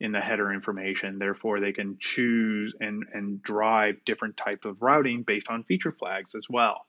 in 0.00 0.12
the 0.12 0.20
header 0.20 0.52
information. 0.52 1.18
Therefore, 1.18 1.60
they 1.60 1.72
can 1.72 1.96
choose 2.00 2.74
and, 2.80 3.04
and 3.12 3.42
drive 3.42 3.96
different 4.04 4.36
type 4.36 4.64
of 4.64 4.82
routing 4.82 5.22
based 5.22 5.48
on 5.48 5.64
feature 5.64 5.92
flags 5.92 6.34
as 6.34 6.46
well. 6.50 6.86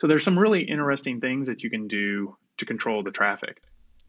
So 0.00 0.06
there's 0.06 0.24
some 0.24 0.38
really 0.38 0.62
interesting 0.62 1.20
things 1.20 1.46
that 1.48 1.62
you 1.62 1.70
can 1.70 1.88
do 1.88 2.36
to 2.58 2.66
control 2.66 3.02
the 3.02 3.10
traffic. 3.10 3.62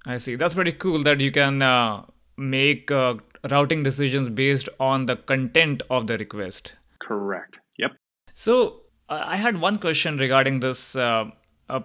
I 0.05 0.17
see. 0.17 0.35
That's 0.35 0.53
pretty 0.53 0.71
cool 0.73 1.03
that 1.03 1.19
you 1.19 1.31
can 1.31 1.61
uh, 1.61 2.05
make 2.37 2.89
uh, 2.89 3.15
routing 3.49 3.83
decisions 3.83 4.29
based 4.29 4.69
on 4.79 5.05
the 5.05 5.15
content 5.15 5.83
of 5.89 6.07
the 6.07 6.17
request. 6.17 6.75
Correct. 6.99 7.59
Yep. 7.77 7.91
So 8.33 8.81
I 9.09 9.37
had 9.37 9.59
one 9.59 9.77
question 9.79 10.17
regarding 10.17 10.59
this 10.59 10.95
uh, 10.95 11.31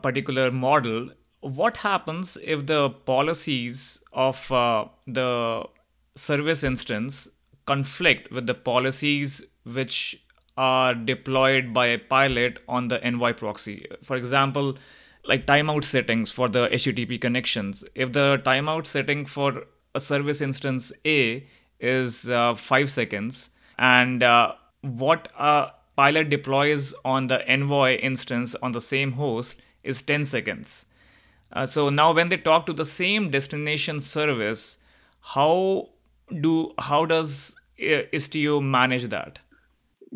particular 0.02 0.50
model. 0.50 1.10
What 1.40 1.78
happens 1.78 2.38
if 2.42 2.66
the 2.66 2.90
policies 2.90 4.00
of 4.12 4.50
uh, 4.50 4.86
the 5.06 5.64
service 6.16 6.62
instance 6.62 7.28
conflict 7.66 8.30
with 8.30 8.46
the 8.46 8.54
policies 8.54 9.44
which 9.64 10.22
are 10.56 10.94
deployed 10.94 11.74
by 11.74 11.86
a 11.86 11.98
pilot 11.98 12.58
on 12.68 12.88
the 12.88 13.02
envoy 13.04 13.32
proxy? 13.32 13.86
For 14.02 14.16
example, 14.16 14.76
like 15.26 15.46
timeout 15.46 15.84
settings 15.84 16.30
for 16.30 16.48
the 16.48 16.68
HTTP 16.68 17.20
connections. 17.20 17.84
If 17.94 18.12
the 18.12 18.40
timeout 18.44 18.86
setting 18.86 19.24
for 19.24 19.64
a 19.94 20.00
service 20.00 20.40
instance 20.40 20.92
A 21.06 21.46
is 21.80 22.28
uh, 22.28 22.54
five 22.54 22.90
seconds, 22.90 23.50
and 23.78 24.22
uh, 24.22 24.54
what 24.82 25.32
a 25.38 25.70
pilot 25.96 26.28
deploys 26.28 26.92
on 27.04 27.28
the 27.28 27.46
Envoy 27.48 27.96
instance 27.96 28.54
on 28.56 28.72
the 28.72 28.80
same 28.80 29.12
host 29.12 29.60
is 29.82 30.02
10 30.02 30.24
seconds. 30.24 30.84
Uh, 31.52 31.66
so 31.66 31.88
now 31.88 32.12
when 32.12 32.28
they 32.28 32.36
talk 32.36 32.66
to 32.66 32.72
the 32.72 32.84
same 32.84 33.30
destination 33.30 34.00
service, 34.00 34.78
how 35.20 35.88
do 36.40 36.72
how 36.78 37.06
does 37.06 37.54
uh, 37.80 38.04
Istio 38.12 38.62
manage 38.62 39.04
that? 39.04 39.38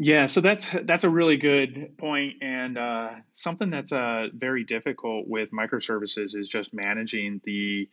Yeah, 0.00 0.26
so 0.26 0.40
that's 0.40 0.64
that's 0.84 1.02
a 1.02 1.10
really 1.10 1.38
good 1.38 1.98
point, 1.98 2.36
and 2.40 2.78
uh, 2.78 3.10
something 3.32 3.68
that's 3.68 3.90
uh, 3.90 4.28
very 4.32 4.62
difficult 4.62 5.26
with 5.26 5.50
microservices 5.50 6.36
is 6.36 6.48
just 6.48 6.72
managing 6.72 7.40
the 7.44 7.88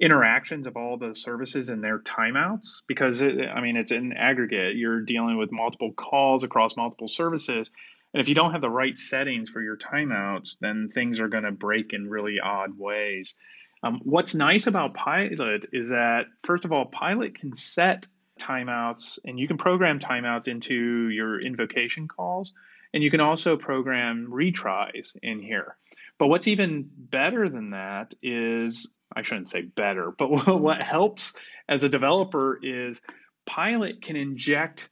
interactions 0.00 0.66
of 0.66 0.78
all 0.78 0.96
the 0.96 1.14
services 1.14 1.68
and 1.68 1.84
their 1.84 1.98
timeouts 1.98 2.80
because 2.86 3.20
it, 3.20 3.34
I 3.46 3.60
mean 3.60 3.76
it's 3.76 3.92
an 3.92 4.14
aggregate. 4.14 4.76
You're 4.76 5.02
dealing 5.02 5.36
with 5.36 5.52
multiple 5.52 5.92
calls 5.92 6.44
across 6.44 6.78
multiple 6.78 7.08
services, 7.08 7.68
and 8.14 8.22
if 8.22 8.28
you 8.30 8.34
don't 8.34 8.52
have 8.52 8.62
the 8.62 8.70
right 8.70 8.98
settings 8.98 9.50
for 9.50 9.60
your 9.60 9.76
timeouts, 9.76 10.56
then 10.60 10.88
things 10.88 11.20
are 11.20 11.28
going 11.28 11.44
to 11.44 11.52
break 11.52 11.92
in 11.92 12.08
really 12.08 12.40
odd 12.42 12.78
ways. 12.78 13.34
Um, 13.82 14.00
what's 14.04 14.34
nice 14.34 14.66
about 14.66 14.94
Pilot 14.94 15.66
is 15.72 15.88
that 15.88 16.26
first 16.44 16.64
of 16.64 16.72
all, 16.72 16.86
Pilot 16.86 17.38
can 17.38 17.54
set 17.54 18.08
timeouts 18.38 19.18
and 19.24 19.38
you 19.38 19.46
can 19.46 19.58
program 19.58 19.98
timeouts 19.98 20.48
into 20.48 21.08
your 21.08 21.40
invocation 21.40 22.08
calls 22.08 22.52
and 22.92 23.02
you 23.02 23.10
can 23.10 23.20
also 23.20 23.56
program 23.56 24.28
retries 24.30 25.14
in 25.22 25.40
here. 25.40 25.76
But 26.18 26.28
what's 26.28 26.48
even 26.48 26.90
better 26.96 27.48
than 27.48 27.70
that 27.70 28.14
is 28.22 28.86
i 29.16 29.22
shouldn't 29.22 29.48
say 29.48 29.62
better 29.62 30.12
but 30.16 30.28
what 30.60 30.80
helps 30.80 31.32
as 31.68 31.82
a 31.82 31.88
developer 31.88 32.60
is 32.62 33.00
pilot 33.44 34.00
can 34.02 34.14
inject 34.14 34.88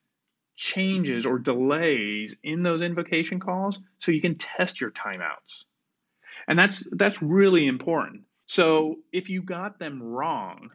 changes 0.59 1.25
or 1.25 1.39
delays 1.39 2.35
in 2.43 2.63
those 2.63 2.83
invocation 2.83 3.39
calls 3.39 3.79
so 4.01 4.11
you 4.11 4.21
can 4.21 4.35
test 4.35 4.81
your 4.81 4.91
timeouts. 4.91 5.65
And 6.49 6.59
that's 6.59 6.85
that's 6.93 7.23
really 7.23 7.67
important 7.67 8.23
so 8.49 8.97
if 9.13 9.29
you 9.29 9.43
got 9.43 9.79
them 9.79 10.03
wrong 10.03 10.71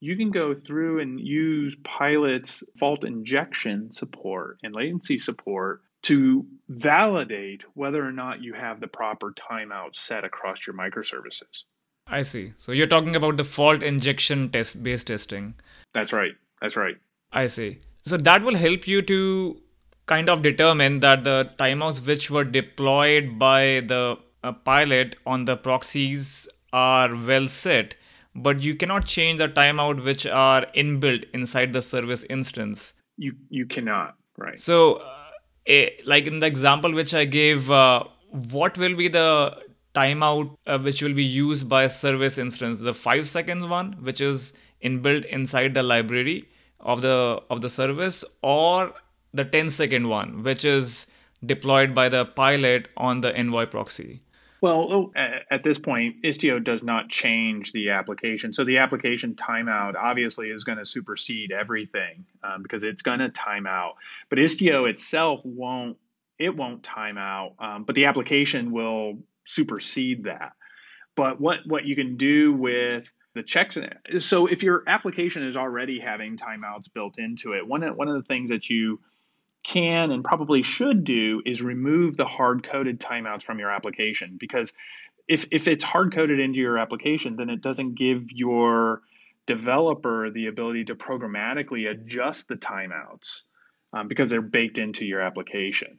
you 0.00 0.16
can 0.16 0.30
go 0.30 0.54
through 0.54 1.00
and 1.00 1.20
use 1.20 1.76
Pilot's 1.84 2.64
fault 2.78 3.04
injection 3.04 3.92
support 3.92 4.58
and 4.62 4.74
latency 4.74 5.18
support 5.18 5.82
to 6.02 6.46
validate 6.68 7.62
whether 7.74 8.04
or 8.04 8.12
not 8.12 8.42
you 8.42 8.54
have 8.54 8.80
the 8.80 8.86
proper 8.86 9.34
timeout 9.34 9.94
set 9.94 10.24
across 10.24 10.66
your 10.66 10.74
microservices. 10.74 11.64
I 12.06 12.22
see. 12.22 12.54
So 12.56 12.72
you're 12.72 12.86
talking 12.86 13.14
about 13.14 13.36
the 13.36 13.44
fault 13.44 13.82
injection 13.82 14.50
test 14.50 14.82
based 14.82 15.08
testing. 15.08 15.54
That's 15.92 16.12
right. 16.12 16.32
That's 16.62 16.76
right. 16.76 16.96
I 17.30 17.46
see. 17.46 17.80
So 18.02 18.16
that 18.16 18.42
will 18.42 18.56
help 18.56 18.88
you 18.88 19.02
to 19.02 19.60
kind 20.06 20.30
of 20.30 20.42
determine 20.42 21.00
that 21.00 21.24
the 21.24 21.50
timeouts 21.58 22.04
which 22.04 22.30
were 22.30 22.44
deployed 22.44 23.38
by 23.38 23.82
the 23.86 24.16
uh, 24.42 24.52
pilot 24.52 25.16
on 25.26 25.44
the 25.44 25.56
proxies 25.56 26.48
are 26.72 27.14
well 27.14 27.48
set 27.48 27.94
but 28.34 28.62
you 28.62 28.74
cannot 28.74 29.04
change 29.04 29.38
the 29.38 29.48
timeout 29.48 30.04
which 30.04 30.26
are 30.26 30.66
inbuilt 30.76 31.24
inside 31.34 31.72
the 31.72 31.82
service 31.82 32.24
instance. 32.30 32.94
You 33.16 33.34
you 33.48 33.66
cannot, 33.66 34.16
right? 34.38 34.58
So, 34.58 34.94
uh, 34.94 35.30
a, 35.66 36.00
like 36.04 36.26
in 36.26 36.38
the 36.38 36.46
example 36.46 36.92
which 36.92 37.12
I 37.12 37.24
gave, 37.24 37.70
uh, 37.70 38.04
what 38.30 38.78
will 38.78 38.94
be 38.94 39.08
the 39.08 39.56
timeout 39.94 40.56
uh, 40.66 40.78
which 40.78 41.02
will 41.02 41.14
be 41.14 41.24
used 41.24 41.68
by 41.68 41.84
a 41.84 41.90
service 41.90 42.38
instance? 42.38 42.80
The 42.80 42.94
five 42.94 43.28
seconds 43.28 43.64
one, 43.64 43.92
which 44.02 44.20
is 44.20 44.52
inbuilt 44.82 45.24
inside 45.26 45.74
the 45.74 45.82
library 45.82 46.48
of 46.78 47.02
the 47.02 47.42
of 47.50 47.60
the 47.60 47.68
service, 47.68 48.24
or 48.42 48.92
the 49.32 49.44
10 49.44 49.70
second 49.70 50.08
one, 50.08 50.42
which 50.42 50.64
is 50.64 51.06
deployed 51.44 51.94
by 51.94 52.08
the 52.08 52.24
pilot 52.24 52.88
on 52.96 53.20
the 53.20 53.36
envoy 53.36 53.66
proxy. 53.66 54.22
Well, 54.62 54.92
oh, 54.92 55.12
at 55.50 55.62
this 55.62 55.78
point, 55.78 56.22
Istio 56.22 56.62
does 56.62 56.82
not 56.82 57.08
change 57.08 57.72
the 57.72 57.90
application. 57.90 58.52
So 58.52 58.64
the 58.64 58.78
application 58.78 59.34
timeout 59.34 59.94
obviously 59.94 60.48
is 60.50 60.64
going 60.64 60.78
to 60.78 60.84
supersede 60.84 61.50
everything 61.50 62.26
um, 62.44 62.62
because 62.62 62.84
it's 62.84 63.00
going 63.00 63.20
to 63.20 63.30
time 63.30 63.66
out. 63.66 63.94
But 64.28 64.38
Istio 64.38 64.88
itself 64.88 65.40
won't. 65.44 65.96
It 66.38 66.56
won't 66.56 66.82
time 66.82 67.18
out, 67.18 67.54
um, 67.58 67.84
but 67.84 67.94
the 67.94 68.06
application 68.06 68.72
will 68.72 69.18
supersede 69.44 70.24
that. 70.24 70.52
But 71.14 71.40
what 71.40 71.58
what 71.66 71.84
you 71.84 71.94
can 71.96 72.16
do 72.16 72.54
with 72.54 73.04
the 73.34 73.42
checks 73.42 73.78
so 74.18 74.46
if 74.46 74.62
your 74.62 74.82
application 74.86 75.46
is 75.46 75.56
already 75.56 76.00
having 76.00 76.36
timeouts 76.36 76.92
built 76.92 77.18
into 77.18 77.52
it, 77.52 77.66
one 77.66 77.82
one 77.96 78.08
of 78.08 78.14
the 78.14 78.26
things 78.26 78.50
that 78.50 78.68
you 78.68 79.00
can 79.64 80.10
and 80.10 80.24
probably 80.24 80.62
should 80.62 81.04
do 81.04 81.42
is 81.44 81.62
remove 81.62 82.16
the 82.16 82.24
hard 82.24 82.62
coded 82.62 83.00
timeouts 83.00 83.42
from 83.42 83.58
your 83.58 83.70
application 83.70 84.36
because 84.38 84.72
if, 85.28 85.46
if 85.50 85.68
it's 85.68 85.84
hard 85.84 86.14
coded 86.14 86.40
into 86.40 86.58
your 86.58 86.78
application, 86.78 87.36
then 87.36 87.50
it 87.50 87.60
doesn't 87.60 87.94
give 87.94 88.32
your 88.32 89.02
developer 89.46 90.30
the 90.30 90.46
ability 90.46 90.84
to 90.84 90.94
programmatically 90.94 91.90
adjust 91.90 92.48
the 92.48 92.56
timeouts 92.56 93.42
um, 93.92 94.08
because 94.08 94.30
they're 94.30 94.42
baked 94.42 94.78
into 94.78 95.04
your 95.04 95.20
application. 95.20 95.98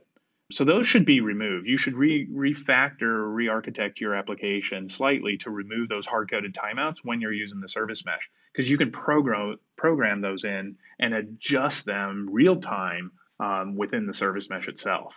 So 0.51 0.65
those 0.65 0.85
should 0.85 1.05
be 1.05 1.21
removed. 1.21 1.67
You 1.67 1.77
should 1.77 1.93
re- 1.93 2.27
refactor, 2.27 3.33
re-architect 3.33 4.01
your 4.01 4.15
application 4.15 4.89
slightly 4.89 5.37
to 5.37 5.49
remove 5.49 5.87
those 5.87 6.05
hard-coded 6.05 6.53
timeouts 6.53 6.97
when 7.03 7.21
you're 7.21 7.31
using 7.31 7.61
the 7.61 7.69
service 7.69 8.03
mesh 8.05 8.29
because 8.51 8.69
you 8.69 8.77
can 8.77 8.91
program 8.91 9.57
program 9.77 10.19
those 10.19 10.43
in 10.43 10.75
and 10.99 11.13
adjust 11.13 11.85
them 11.85 12.27
real 12.31 12.57
time 12.57 13.11
um, 13.41 13.75
within 13.75 14.05
the 14.05 14.13
service 14.13 14.49
mesh 14.49 14.67
itself. 14.67 15.13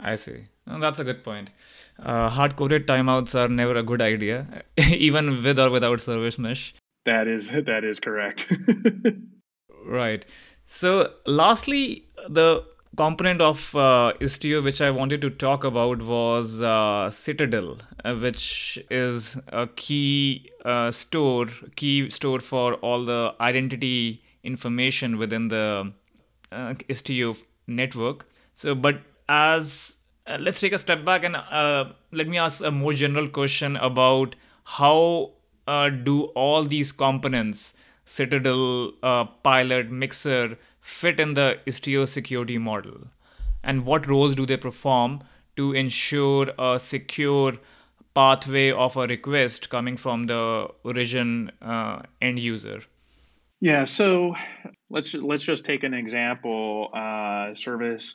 I 0.00 0.16
see. 0.16 0.48
Well, 0.66 0.80
that's 0.80 0.98
a 0.98 1.04
good 1.04 1.22
point. 1.22 1.50
Uh, 1.98 2.28
hard 2.28 2.56
coded 2.56 2.86
timeouts 2.86 3.34
are 3.34 3.48
never 3.48 3.76
a 3.76 3.82
good 3.82 4.02
idea, 4.02 4.62
even 4.78 5.42
with 5.42 5.58
or 5.58 5.70
without 5.70 6.00
service 6.00 6.38
mesh. 6.38 6.74
That 7.06 7.28
is 7.28 7.50
that 7.50 7.84
is 7.84 8.00
correct. 8.00 8.50
right. 9.86 10.24
So, 10.66 11.12
lastly, 11.26 12.08
the 12.28 12.64
component 12.96 13.40
of 13.40 13.74
uh, 13.74 14.12
Istio 14.20 14.62
which 14.62 14.80
I 14.80 14.90
wanted 14.90 15.20
to 15.22 15.30
talk 15.30 15.64
about 15.64 16.02
was 16.02 16.62
uh, 16.62 17.10
Citadel, 17.10 17.78
uh, 18.04 18.14
which 18.14 18.78
is 18.90 19.38
a 19.48 19.66
key 19.66 20.50
uh, 20.64 20.90
store, 20.90 21.46
key 21.76 22.08
store 22.10 22.40
for 22.40 22.74
all 22.74 23.04
the 23.04 23.34
identity 23.40 24.22
information 24.42 25.18
within 25.18 25.48
the 25.48 25.92
uh, 26.54 27.34
network. 27.66 28.26
So, 28.54 28.74
but 28.74 29.00
as 29.28 29.96
uh, 30.26 30.38
let's 30.40 30.60
take 30.60 30.72
a 30.72 30.78
step 30.78 31.04
back 31.04 31.24
and 31.24 31.36
uh, 31.36 31.92
let 32.12 32.28
me 32.28 32.38
ask 32.38 32.62
a 32.62 32.70
more 32.70 32.92
general 32.92 33.28
question 33.28 33.76
about 33.76 34.36
how 34.64 35.32
uh, 35.66 35.90
do 35.90 36.24
all 36.34 36.64
these 36.64 36.92
components, 36.92 37.74
Citadel, 38.04 38.92
uh, 39.02 39.24
Pilot, 39.24 39.90
Mixer, 39.90 40.58
fit 40.80 41.20
in 41.20 41.34
the 41.34 41.58
Istio 41.66 42.06
security 42.06 42.58
model? 42.58 43.08
And 43.62 43.86
what 43.86 44.06
roles 44.06 44.34
do 44.34 44.46
they 44.46 44.56
perform 44.56 45.22
to 45.56 45.72
ensure 45.72 46.52
a 46.58 46.78
secure 46.78 47.54
pathway 48.14 48.70
of 48.70 48.96
a 48.96 49.06
request 49.06 49.70
coming 49.70 49.96
from 49.96 50.26
the 50.26 50.68
origin 50.84 51.50
uh, 51.62 52.02
end 52.20 52.38
user? 52.38 52.82
Yeah, 53.64 53.84
so 53.84 54.34
let's 54.90 55.14
let's 55.14 55.42
just 55.42 55.64
take 55.64 55.84
an 55.84 55.94
example. 55.94 56.90
Uh, 56.92 57.54
service 57.54 58.14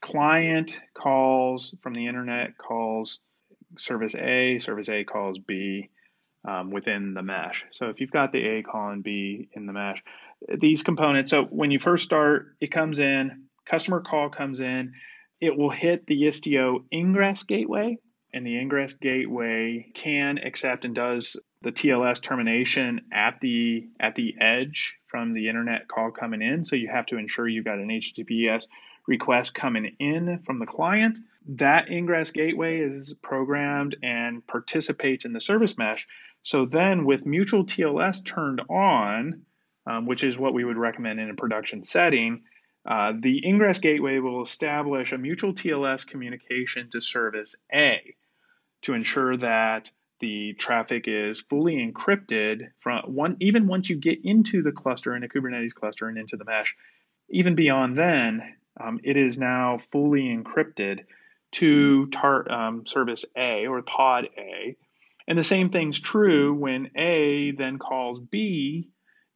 client 0.00 0.76
calls 0.92 1.72
from 1.82 1.94
the 1.94 2.08
internet 2.08 2.58
calls 2.58 3.20
service 3.78 4.16
A, 4.16 4.58
service 4.58 4.88
A 4.88 5.04
calls 5.04 5.38
B 5.38 5.90
um, 6.48 6.72
within 6.72 7.14
the 7.14 7.22
mesh. 7.22 7.64
So 7.70 7.90
if 7.90 8.00
you've 8.00 8.10
got 8.10 8.32
the 8.32 8.44
A 8.44 8.64
calling 8.64 9.02
B 9.02 9.48
in 9.52 9.66
the 9.66 9.72
mesh, 9.72 10.02
these 10.58 10.82
components. 10.82 11.30
So 11.30 11.44
when 11.44 11.70
you 11.70 11.78
first 11.78 12.02
start, 12.02 12.56
it 12.60 12.72
comes 12.72 12.98
in, 12.98 13.44
customer 13.70 14.00
call 14.00 14.30
comes 14.30 14.58
in, 14.58 14.94
it 15.40 15.56
will 15.56 15.70
hit 15.70 16.08
the 16.08 16.22
Istio 16.22 16.82
ingress 16.92 17.44
gateway, 17.44 17.98
and 18.38 18.46
the 18.46 18.56
ingress 18.56 18.92
gateway 18.94 19.84
can 19.94 20.38
accept 20.38 20.84
and 20.84 20.94
does 20.94 21.36
the 21.62 21.72
TLS 21.72 22.22
termination 22.22 23.00
at 23.12 23.40
the 23.40 23.88
at 23.98 24.14
the 24.14 24.36
edge 24.40 24.94
from 25.08 25.34
the 25.34 25.48
internet 25.48 25.88
call 25.88 26.12
coming 26.12 26.40
in. 26.40 26.64
So 26.64 26.76
you 26.76 26.86
have 26.86 27.06
to 27.06 27.18
ensure 27.18 27.48
you've 27.48 27.64
got 27.64 27.80
an 27.80 27.88
HTTPS 27.88 28.66
request 29.08 29.54
coming 29.54 29.96
in 29.98 30.38
from 30.46 30.60
the 30.60 30.66
client. 30.66 31.18
That 31.48 31.90
ingress 31.90 32.30
gateway 32.30 32.78
is 32.78 33.12
programmed 33.22 33.96
and 34.04 34.46
participates 34.46 35.24
in 35.24 35.32
the 35.32 35.40
service 35.40 35.76
mesh. 35.76 36.06
So 36.44 36.64
then, 36.64 37.04
with 37.04 37.26
mutual 37.26 37.64
TLS 37.64 38.24
turned 38.24 38.60
on, 38.70 39.42
um, 39.84 40.06
which 40.06 40.22
is 40.22 40.38
what 40.38 40.54
we 40.54 40.64
would 40.64 40.76
recommend 40.76 41.18
in 41.18 41.30
a 41.30 41.34
production 41.34 41.82
setting, 41.82 42.44
uh, 42.86 43.14
the 43.18 43.44
ingress 43.44 43.80
gateway 43.80 44.20
will 44.20 44.42
establish 44.42 45.10
a 45.10 45.18
mutual 45.18 45.52
TLS 45.52 46.06
communication 46.06 46.88
to 46.92 47.00
service 47.00 47.56
A 47.74 48.14
to 48.82 48.94
ensure 48.94 49.36
that 49.36 49.90
the 50.20 50.54
traffic 50.54 51.04
is 51.06 51.40
fully 51.42 51.76
encrypted 51.76 52.68
from 52.80 53.02
one 53.06 53.36
even 53.40 53.68
once 53.68 53.88
you 53.88 53.96
get 53.96 54.18
into 54.24 54.62
the 54.62 54.72
cluster 54.72 55.14
in 55.14 55.22
a 55.22 55.28
Kubernetes 55.28 55.74
cluster 55.74 56.08
and 56.08 56.18
into 56.18 56.36
the 56.36 56.44
mesh. 56.44 56.74
Even 57.30 57.54
beyond 57.54 57.96
then, 57.96 58.42
um, 58.80 59.00
it 59.04 59.16
is 59.16 59.38
now 59.38 59.78
fully 59.78 60.22
encrypted 60.22 61.00
to 61.52 62.06
tar- 62.08 62.50
um, 62.50 62.86
service 62.86 63.24
A 63.36 63.66
or 63.66 63.82
pod 63.82 64.28
A. 64.36 64.76
And 65.26 65.38
the 65.38 65.44
same 65.44 65.70
thing's 65.70 66.00
true 66.00 66.54
when 66.54 66.90
A 66.96 67.52
then 67.52 67.78
calls 67.78 68.20
B. 68.20 68.90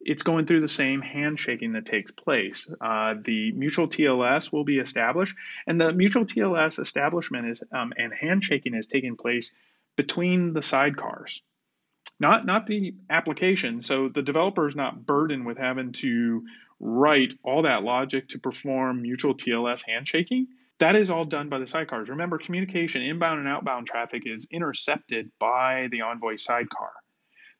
It's 0.05 0.23
going 0.23 0.45
through 0.45 0.61
the 0.61 0.67
same 0.67 1.01
handshaking 1.01 1.73
that 1.73 1.85
takes 1.85 2.11
place. 2.11 2.69
Uh, 2.81 3.15
the 3.23 3.51
mutual 3.53 3.87
TLS 3.87 4.51
will 4.51 4.63
be 4.63 4.79
established, 4.79 5.35
and 5.67 5.79
the 5.79 5.91
mutual 5.91 6.25
TLS 6.25 6.79
establishment 6.79 7.47
is 7.47 7.63
um, 7.71 7.93
and 7.97 8.13
handshaking 8.13 8.73
is 8.73 8.87
taking 8.87 9.15
place 9.15 9.51
between 9.95 10.53
the 10.53 10.59
sidecars, 10.59 11.41
not 12.19 12.45
not 12.45 12.67
the 12.67 12.95
application. 13.09 13.81
So 13.81 14.09
the 14.09 14.21
developer 14.21 14.67
is 14.67 14.75
not 14.75 15.05
burdened 15.05 15.45
with 15.45 15.57
having 15.57 15.93
to 15.93 16.43
write 16.79 17.33
all 17.43 17.61
that 17.63 17.83
logic 17.83 18.29
to 18.29 18.39
perform 18.39 19.01
mutual 19.01 19.35
TLS 19.35 19.83
handshaking. 19.87 20.47
That 20.79 20.95
is 20.95 21.09
all 21.09 21.25
done 21.25 21.49
by 21.49 21.59
the 21.59 21.65
sidecars. 21.65 22.09
Remember, 22.09 22.37
communication, 22.37 23.03
inbound 23.03 23.39
and 23.39 23.47
outbound 23.47 23.87
traffic 23.87 24.23
is 24.25 24.47
intercepted 24.51 25.31
by 25.39 25.87
the 25.91 26.01
Envoy 26.01 26.35
sidecar. 26.35 26.91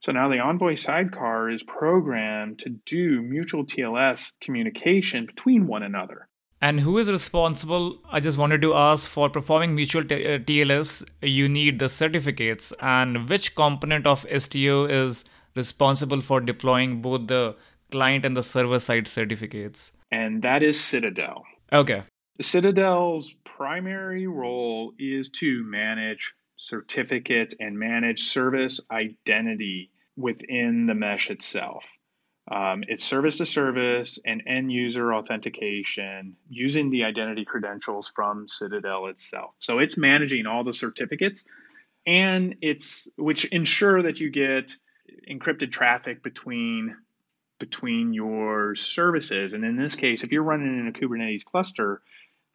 So 0.04 0.12
now 0.12 0.28
the 0.28 0.40
Envoy 0.40 0.76
sidecar 0.76 1.50
is 1.50 1.64
programmed 1.64 2.60
to 2.60 2.70
do 2.86 3.22
mutual 3.22 3.66
TLS 3.66 4.34
communication 4.42 5.26
between 5.26 5.66
one 5.66 5.82
another. 5.82 6.28
And 6.62 6.82
who 6.82 6.98
is 6.98 7.10
responsible? 7.10 8.00
I 8.12 8.20
just 8.20 8.38
wanted 8.38 8.62
to 8.64 8.74
ask 8.74 9.10
for 9.10 9.30
performing 9.30 9.76
mutual 9.76 10.04
t- 10.04 10.26
uh, 10.26 10.40
TLS, 10.40 11.06
you 11.22 11.48
need 11.48 11.80
the 11.80 11.88
certificates. 11.88 12.74
And 12.82 13.30
which 13.30 13.56
component 13.56 14.06
of 14.06 14.26
Istio 14.26 14.90
is 14.90 15.24
responsible 15.56 16.22
for 16.22 16.42
deploying 16.42 17.02
both 17.02 17.28
the 17.28 17.56
client 17.92 18.26
and 18.26 18.36
the 18.36 18.44
server 18.44 18.80
side 18.80 19.08
certificates? 19.08 19.94
And 20.12 20.42
that 20.42 20.64
is 20.64 20.78
Citadel. 20.78 21.44
Okay. 21.72 22.04
Citadel's 22.42 23.34
primary 23.46 24.28
role 24.28 24.94
is 25.00 25.30
to 25.30 25.64
manage 25.64 26.34
certificates 26.64 27.54
and 27.60 27.78
manage 27.78 28.24
service 28.24 28.80
identity 28.90 29.92
within 30.16 30.86
the 30.86 30.94
mesh 30.94 31.30
itself. 31.30 31.86
Um, 32.50 32.86
it's 32.88 33.04
service 33.04 33.38
to 33.38 33.46
service 33.46 34.18
and 34.26 34.44
end 34.48 34.72
user 34.72 35.14
authentication 35.14 36.38
using 36.50 36.90
the 36.90 37.04
identity 37.04 37.44
credentials 37.44 38.14
from 38.16 38.48
Citadel 38.48 39.08
itself. 39.08 39.52
So 39.60 39.80
it's 39.80 39.98
managing 39.98 40.46
all 40.46 40.64
the 40.64 40.72
certificates 40.72 41.44
and 42.06 42.56
it's 42.62 43.10
which 43.18 43.44
ensure 43.46 44.04
that 44.04 44.22
you 44.22 44.30
get 44.30 44.74
encrypted 45.30 45.72
traffic 45.72 46.24
between 46.24 46.96
between 47.60 48.14
your 48.14 48.76
services. 48.76 49.54
And 49.54 49.66
in 49.66 49.76
this 49.76 49.96
case, 49.96 50.24
if 50.24 50.32
you're 50.32 50.44
running 50.44 50.80
in 50.80 50.88
a 50.88 50.92
Kubernetes 50.94 51.44
cluster, 51.44 52.02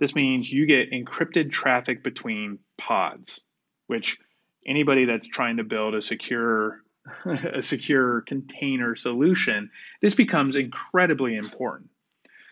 this 0.01 0.15
means 0.15 0.51
you 0.51 0.67
get 0.67 0.93
encrypted 0.93 1.51
traffic 1.51 2.03
between 2.03 2.59
pods, 2.77 3.41
which 3.89 4.19
anybody 4.65 5.05
that's 5.05 5.27
trying 5.27 5.57
to 5.57 5.65
build 5.65 5.95
a 5.95 6.03
secure 6.03 6.83
a 7.55 7.63
secure 7.63 8.21
container 8.23 8.95
solution, 8.95 9.71
this 10.03 10.15
becomes 10.15 10.57
incredibly 10.57 11.37
important. 11.37 11.91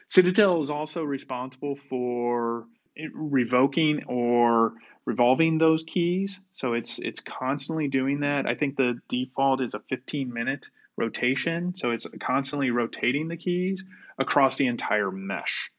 Citadel 0.08 0.62
is 0.62 0.70
also 0.70 1.02
responsible 1.02 1.76
for 1.88 2.66
revoking 3.12 4.04
or 4.06 4.72
revolving 5.04 5.58
those 5.58 5.84
keys. 5.84 6.40
So 6.54 6.72
it's 6.72 6.98
it's 6.98 7.20
constantly 7.20 7.88
doing 7.88 8.20
that. 8.20 8.46
I 8.46 8.54
think 8.54 8.76
the 8.76 8.98
default 9.08 9.60
is 9.60 9.74
a 9.74 9.80
15 9.88 10.32
minute 10.32 10.68
rotation. 10.96 11.74
So 11.76 11.90
it's 11.90 12.06
constantly 12.20 12.70
rotating 12.70 13.28
the 13.28 13.36
keys 13.36 13.84
across 14.18 14.56
the 14.56 14.66
entire 14.66 15.10
mesh. 15.10 15.70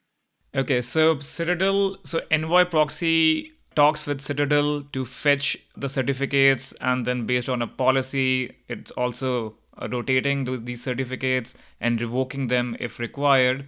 Okay, 0.54 0.80
so 0.80 1.18
Citadel, 1.18 1.98
so 2.04 2.22
Envoy 2.30 2.64
proxy 2.64 3.52
talks 3.74 4.06
with 4.06 4.20
Citadel 4.20 4.82
to 4.92 5.04
fetch 5.04 5.56
the 5.76 5.88
certificates, 5.88 6.72
and 6.80 7.06
then 7.06 7.26
based 7.26 7.48
on 7.48 7.62
a 7.62 7.66
policy, 7.66 8.56
it's 8.68 8.90
also 8.92 9.54
uh, 9.80 9.88
rotating 9.90 10.44
those 10.44 10.64
these 10.64 10.82
certificates 10.82 11.54
and 11.80 12.00
revoking 12.00 12.48
them 12.48 12.76
if 12.80 12.98
required. 12.98 13.66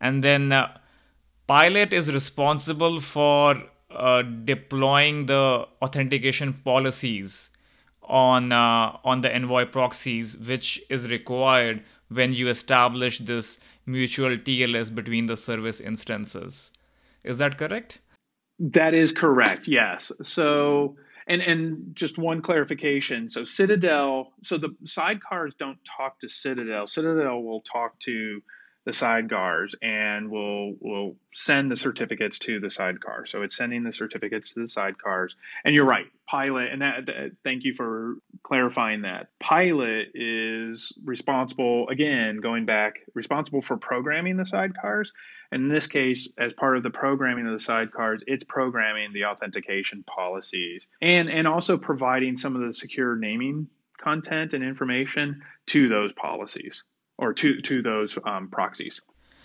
And 0.00 0.22
then 0.22 0.52
uh, 0.52 0.78
Pilot 1.48 1.92
is 1.92 2.12
responsible 2.12 3.00
for 3.00 3.62
uh, 3.90 4.22
deploying 4.22 5.26
the 5.26 5.66
authentication 5.80 6.52
policies 6.52 7.50
on 8.02 8.52
uh, 8.52 8.96
on 9.04 9.22
the 9.22 9.34
Envoy 9.34 9.64
proxies, 9.64 10.36
which 10.36 10.80
is 10.88 11.10
required 11.10 11.82
when 12.08 12.32
you 12.32 12.48
establish 12.48 13.18
this 13.18 13.58
mutual 13.86 14.36
TLS 14.36 14.94
between 14.94 15.26
the 15.26 15.36
service 15.36 15.80
instances. 15.80 16.70
Is 17.24 17.38
that 17.38 17.58
correct? 17.58 17.98
That 18.58 18.94
is 18.94 19.12
correct. 19.12 19.68
Yes. 19.68 20.10
So 20.22 20.96
and 21.26 21.42
and 21.42 21.90
just 21.94 22.18
one 22.18 22.42
clarification. 22.42 23.28
So 23.28 23.44
Citadel, 23.44 24.32
so 24.42 24.58
the 24.58 24.74
sidecars 24.84 25.56
don't 25.56 25.78
talk 25.84 26.20
to 26.20 26.28
Citadel. 26.28 26.86
Citadel 26.86 27.42
will 27.42 27.60
talk 27.60 27.98
to 28.00 28.40
the 28.84 28.92
sidecars 28.92 29.74
and 29.82 30.30
will 30.30 30.74
will 30.80 31.16
send 31.34 31.70
the 31.70 31.76
certificates 31.76 32.38
to 32.38 32.58
the 32.58 32.70
sidecar. 32.70 33.26
So 33.26 33.42
it's 33.42 33.54
sending 33.54 33.84
the 33.84 33.92
certificates 33.92 34.54
to 34.54 34.60
the 34.60 34.66
sidecars. 34.66 35.34
And 35.62 35.74
you're 35.74 35.84
right, 35.84 36.06
Pilot. 36.26 36.68
And 36.72 36.80
that, 36.80 37.06
that, 37.06 37.32
thank 37.44 37.64
you 37.64 37.74
for 37.74 38.14
clarifying 38.42 39.02
that. 39.02 39.28
Pilot 39.38 40.12
is 40.14 40.94
responsible 41.04 41.88
again, 41.90 42.38
going 42.40 42.64
back, 42.64 43.00
responsible 43.12 43.60
for 43.60 43.76
programming 43.76 44.38
the 44.38 44.44
sidecars. 44.44 45.08
And 45.50 45.62
in 45.62 45.68
this 45.68 45.86
case, 45.86 46.28
as 46.36 46.52
part 46.52 46.76
of 46.76 46.82
the 46.82 46.90
programming 46.90 47.46
of 47.46 47.52
the 47.52 47.64
sidecars, 47.64 48.22
it's 48.26 48.44
programming 48.44 49.12
the 49.12 49.24
authentication 49.24 50.04
policies 50.04 50.86
and 51.00 51.30
and 51.30 51.48
also 51.48 51.78
providing 51.78 52.36
some 52.36 52.54
of 52.54 52.62
the 52.62 52.72
secure 52.72 53.16
naming 53.16 53.68
content 53.98 54.52
and 54.52 54.62
information 54.62 55.42
to 55.66 55.88
those 55.88 56.12
policies 56.12 56.84
or 57.16 57.32
to 57.34 57.60
to 57.62 57.82
those 57.82 58.18
um, 58.24 58.48
proxies. 58.48 59.00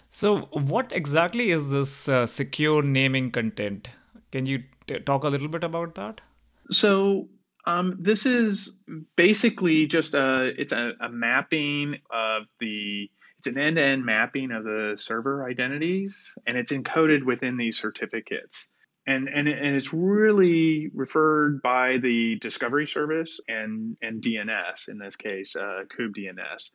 So, 0.09 0.41
what 0.51 0.91
exactly 0.91 1.49
is 1.49 1.71
this 1.71 2.07
uh, 2.07 2.27
secure 2.27 2.83
naming 2.83 3.31
content? 3.31 3.87
Can 4.31 4.45
you 4.45 4.63
t- 4.85 4.99
talk 4.99 5.23
a 5.23 5.27
little 5.27 5.47
bit 5.47 5.63
about 5.63 5.95
that? 5.95 6.21
So, 6.69 7.29
um, 7.65 7.97
this 7.99 8.25
is 8.25 8.73
basically 9.15 9.87
just 9.87 10.13
a 10.13 10.51
it's 10.57 10.71
a, 10.71 10.91
a 11.01 11.09
mapping 11.09 11.95
of 12.11 12.43
the 12.59 13.09
it's 13.43 13.53
an 13.53 13.61
end-to-end 13.61 14.05
mapping 14.05 14.53
of 14.53 14.63
the 14.63 14.93
server 14.95 15.45
identities, 15.45 16.33
and 16.47 16.55
it's 16.55 16.71
encoded 16.71 17.25
within 17.25 17.57
these 17.57 17.77
certificates. 17.77 18.69
And, 19.05 19.27
and, 19.27 19.49
and 19.49 19.75
it's 19.75 19.91
really 19.91 20.89
referred 20.93 21.61
by 21.61 21.97
the 22.01 22.37
discovery 22.39 22.87
service 22.87 23.41
and, 23.49 23.97
and 24.01 24.21
DNS 24.21 24.87
in 24.87 24.97
this 24.97 25.17
case, 25.17 25.57
uh, 25.57 25.83
kubedns. 25.93 26.69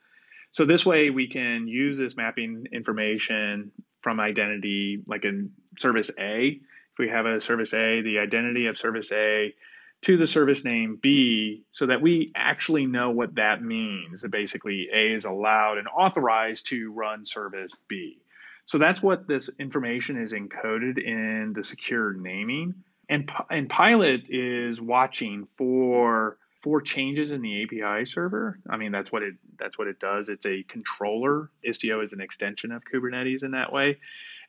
So 0.52 0.66
this 0.66 0.84
way 0.84 1.08
we 1.08 1.28
can 1.28 1.68
use 1.68 1.96
this 1.96 2.16
mapping 2.16 2.66
information 2.70 3.72
from 4.02 4.20
identity, 4.20 5.02
like 5.06 5.24
in 5.24 5.52
service 5.78 6.10
A. 6.18 6.48
If 6.48 6.98
we 6.98 7.08
have 7.08 7.24
a 7.24 7.40
service 7.40 7.72
A, 7.72 8.02
the 8.02 8.18
identity 8.18 8.66
of 8.66 8.76
service 8.76 9.10
A 9.10 9.54
to 10.02 10.16
the 10.16 10.26
service 10.26 10.64
name 10.64 10.98
B 11.00 11.64
so 11.72 11.86
that 11.86 12.00
we 12.00 12.30
actually 12.34 12.86
know 12.86 13.10
what 13.10 13.34
that 13.34 13.62
means. 13.62 14.22
That 14.22 14.30
basically, 14.30 14.88
A 14.92 15.12
is 15.12 15.24
allowed 15.24 15.78
and 15.78 15.88
authorized 15.88 16.66
to 16.66 16.92
run 16.92 17.26
service 17.26 17.72
B. 17.88 18.18
So 18.66 18.78
that's 18.78 19.02
what 19.02 19.26
this 19.26 19.50
information 19.58 20.20
is 20.20 20.32
encoded 20.32 21.02
in 21.02 21.52
the 21.54 21.62
secure 21.62 22.12
naming. 22.12 22.74
And, 23.08 23.30
and 23.50 23.68
Pilot 23.68 24.24
is 24.28 24.80
watching 24.80 25.48
for 25.56 26.38
for 26.60 26.82
changes 26.82 27.30
in 27.30 27.40
the 27.40 27.62
API 27.62 28.04
server. 28.04 28.58
I 28.68 28.76
mean, 28.76 28.90
that's 28.90 29.12
what 29.12 29.22
it 29.22 29.34
that's 29.58 29.78
what 29.78 29.86
it 29.86 30.00
does. 30.00 30.28
It's 30.28 30.44
a 30.44 30.64
controller. 30.64 31.50
Istio 31.66 32.04
is 32.04 32.12
an 32.12 32.20
extension 32.20 32.72
of 32.72 32.82
Kubernetes 32.84 33.42
in 33.42 33.52
that 33.52 33.72
way 33.72 33.98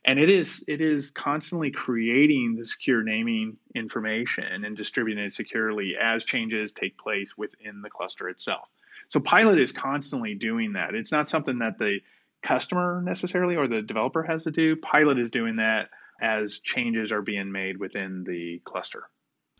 and 0.06 0.20
it 0.20 0.30
is 0.30 0.64
it 0.68 0.82
is 0.82 1.12
constantly 1.12 1.72
creating 1.72 2.56
the 2.56 2.66
secure 2.66 3.02
naming 3.04 3.58
information 3.76 4.66
and 4.66 4.76
distributing 4.76 5.24
it 5.24 5.34
securely 5.34 5.96
as 6.02 6.24
changes 6.24 6.72
take 6.72 6.98
place 6.98 7.38
within 7.38 7.82
the 7.82 7.90
cluster 7.90 8.30
itself. 8.30 8.68
So 9.10 9.20
pilot 9.20 9.60
is 9.60 9.72
constantly 9.72 10.36
doing 10.36 10.74
that. 10.74 10.96
It's 10.96 11.12
not 11.12 11.28
something 11.28 11.60
that 11.60 11.78
the 11.80 12.00
customer 12.42 13.02
necessarily 13.02 13.56
or 13.56 13.68
the 13.68 13.82
developer 13.82 14.24
has 14.24 14.44
to 14.44 14.52
do. 14.52 14.76
Pilot 14.78 15.20
is 15.20 15.30
doing 15.30 15.58
that 15.58 15.90
as 16.22 16.60
changes 16.60 17.12
are 17.12 17.22
being 17.22 17.52
made 17.52 17.78
within 17.78 18.24
the 18.24 18.62
cluster. 18.66 19.04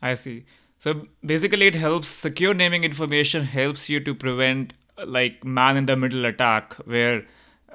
I 0.00 0.14
see. 0.14 0.44
So 0.78 1.02
basically 1.24 1.66
it 1.66 1.74
helps 1.74 2.08
secure 2.08 2.54
naming 2.54 2.84
information 2.84 3.44
helps 3.44 3.88
you 3.88 4.00
to 4.00 4.14
prevent 4.14 4.72
like 5.04 5.44
man 5.44 5.76
in 5.76 5.86
the 5.86 5.96
middle 5.96 6.24
attack 6.24 6.74
where 6.86 7.24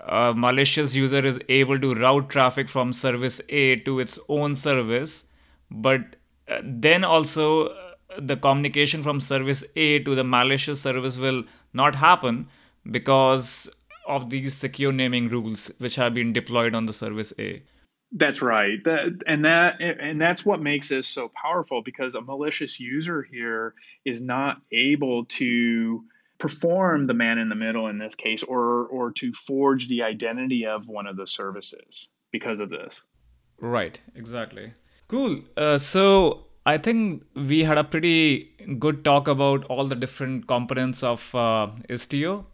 a 0.08 0.34
malicious 0.36 0.94
user 0.94 1.26
is 1.26 1.40
able 1.50 1.80
to 1.80 1.96
route 1.96 2.30
traffic 2.30 2.70
from 2.70 2.94
service 2.94 3.42
A 3.50 3.78
to 3.78 4.00
its 4.00 4.20
own 4.30 4.56
service, 4.56 5.26
but 5.72 6.16
uh, 6.48 6.62
then 6.64 7.04
also 7.04 7.68
uh, 7.68 7.94
the 8.20 8.38
communication 8.38 9.02
from 9.02 9.20
service 9.20 9.64
A 9.76 10.00
to 10.00 10.16
the 10.16 10.24
malicious 10.24 10.82
service 10.82 11.18
will 11.18 11.44
not 11.74 11.96
happen 11.96 12.48
because 12.92 13.70
of 14.08 14.30
these 14.30 14.54
secure 14.54 14.92
naming 14.92 15.30
rules 15.30 15.72
which 15.80 15.96
have 15.96 16.14
been 16.14 16.32
deployed 16.34 16.76
on 16.76 16.86
the 16.86 16.94
service 16.94 17.34
A. 17.40 17.64
That's 18.12 18.42
right. 18.42 18.78
That, 18.86 19.24
and 19.26 19.44
that 19.46 19.82
and 19.82 20.22
that's 20.22 20.46
what 20.46 20.62
makes 20.62 20.90
this 20.90 21.08
so 21.08 21.32
powerful 21.42 21.82
because 21.82 22.14
a 22.14 22.22
malicious 22.22 22.80
user 22.80 23.24
here 23.24 23.74
is 24.06 24.22
not 24.22 24.62
able 24.72 25.26
to 25.26 26.04
perform 26.38 27.06
the 27.06 27.14
man 27.14 27.38
in 27.38 27.50
the 27.50 27.56
middle 27.56 27.88
in 27.88 27.98
this 27.98 28.16
case 28.16 28.44
or 28.44 28.88
or 28.88 29.12
to 29.12 29.32
forge 29.34 29.88
the 29.88 30.02
identity 30.04 30.66
of 30.66 30.88
one 30.88 31.08
of 31.08 31.18
the 31.18 31.28
services 31.28 32.10
because 32.32 32.60
of 32.60 32.70
this. 32.70 33.02
Right 33.60 34.00
exactly. 34.16 34.74
Cool. 35.08 35.42
Uh, 35.56 35.78
so 35.78 36.46
i 36.66 36.78
think 36.78 37.24
we 37.36 37.64
had 37.64 37.78
a 37.78 37.84
pretty 37.84 38.50
good 38.80 39.04
talk 39.04 39.28
about 39.28 39.64
all 39.66 39.86
the 39.86 39.96
different 39.96 40.48
components 40.48 41.04
of 41.04 41.24
uh, 41.36 41.68
istio 41.90 42.46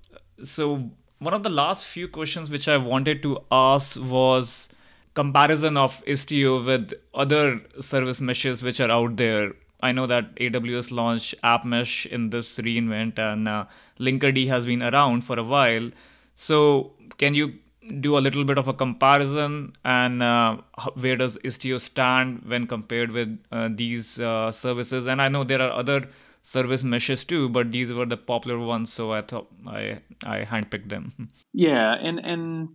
so 0.44 0.90
one 1.20 1.34
of 1.34 1.44
the 1.44 1.50
last 1.50 1.88
few 1.88 2.08
questions 2.08 2.50
which 2.50 2.68
i 2.68 2.78
wanted 2.78 3.24
to 3.24 3.38
ask 3.52 4.00
was 4.02 4.70
comparison 5.14 5.78
of 5.78 6.04
istio 6.06 6.54
with 6.66 6.94
other 7.14 7.62
service 7.80 8.22
meshes 8.22 8.64
which 8.64 8.80
are 8.80 8.92
out 8.92 9.16
there 9.18 9.54
I 9.82 9.92
know 9.92 10.08
that 10.08 10.36
AWS 10.36 10.92
launched 10.92 11.36
App 11.44 11.66
Mesh 11.66 12.06
in 12.06 12.30
this 12.30 12.58
reInvent, 12.58 13.20
and 13.20 13.48
uh, 13.48 13.66
Linkerd 14.00 14.48
has 14.48 14.66
been 14.66 14.84
around 14.84 15.24
for 15.24 15.38
a 15.40 15.44
while. 15.44 15.92
So, 16.36 16.94
can 17.18 17.34
you 17.34 17.54
do 18.00 18.18
a 18.18 18.20
little 18.20 18.44
bit 18.44 18.58
of 18.58 18.68
a 18.68 18.74
comparison 18.74 19.74
and 19.84 20.22
uh, 20.22 20.58
where 20.94 21.16
does 21.16 21.38
Istio 21.40 21.82
stand 21.82 22.44
when 22.46 22.68
compared 22.68 23.12
with 23.12 23.40
uh, 23.52 23.70
these 23.72 24.20
uh, 24.20 24.52
services? 24.52 25.08
And 25.08 25.22
I 25.22 25.30
know 25.30 25.44
there 25.44 25.62
are 25.62 25.72
other 25.72 26.08
service 26.44 26.84
meshes 26.84 27.24
too, 27.24 27.50
but 27.50 27.72
these 27.72 27.92
were 27.92 28.06
the 28.06 28.18
popular 28.18 28.58
ones, 28.60 28.92
so 28.92 29.12
I 29.14 29.22
thought 29.22 29.48
I 29.68 30.00
I 30.26 30.46
handpicked 30.46 30.90
them. 30.90 31.30
Yeah, 31.54 31.94
and 31.94 32.20
and 32.20 32.70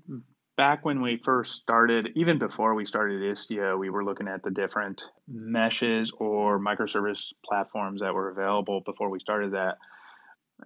back 0.56 0.84
when 0.84 1.02
we 1.02 1.20
first 1.24 1.52
started, 1.52 2.10
even 2.16 2.38
before 2.38 2.74
we 2.74 2.86
started 2.86 3.20
Istio, 3.22 3.78
we 3.78 3.90
were 3.90 4.04
looking 4.04 4.28
at 4.28 4.42
the 4.42 4.50
different 4.50 5.04
meshes 5.28 6.12
or 6.18 6.58
microservice 6.58 7.32
platforms 7.44 8.00
that 8.00 8.14
were 8.14 8.30
available 8.30 8.80
before 8.84 9.10
we 9.10 9.20
started 9.20 9.52
that, 9.52 9.76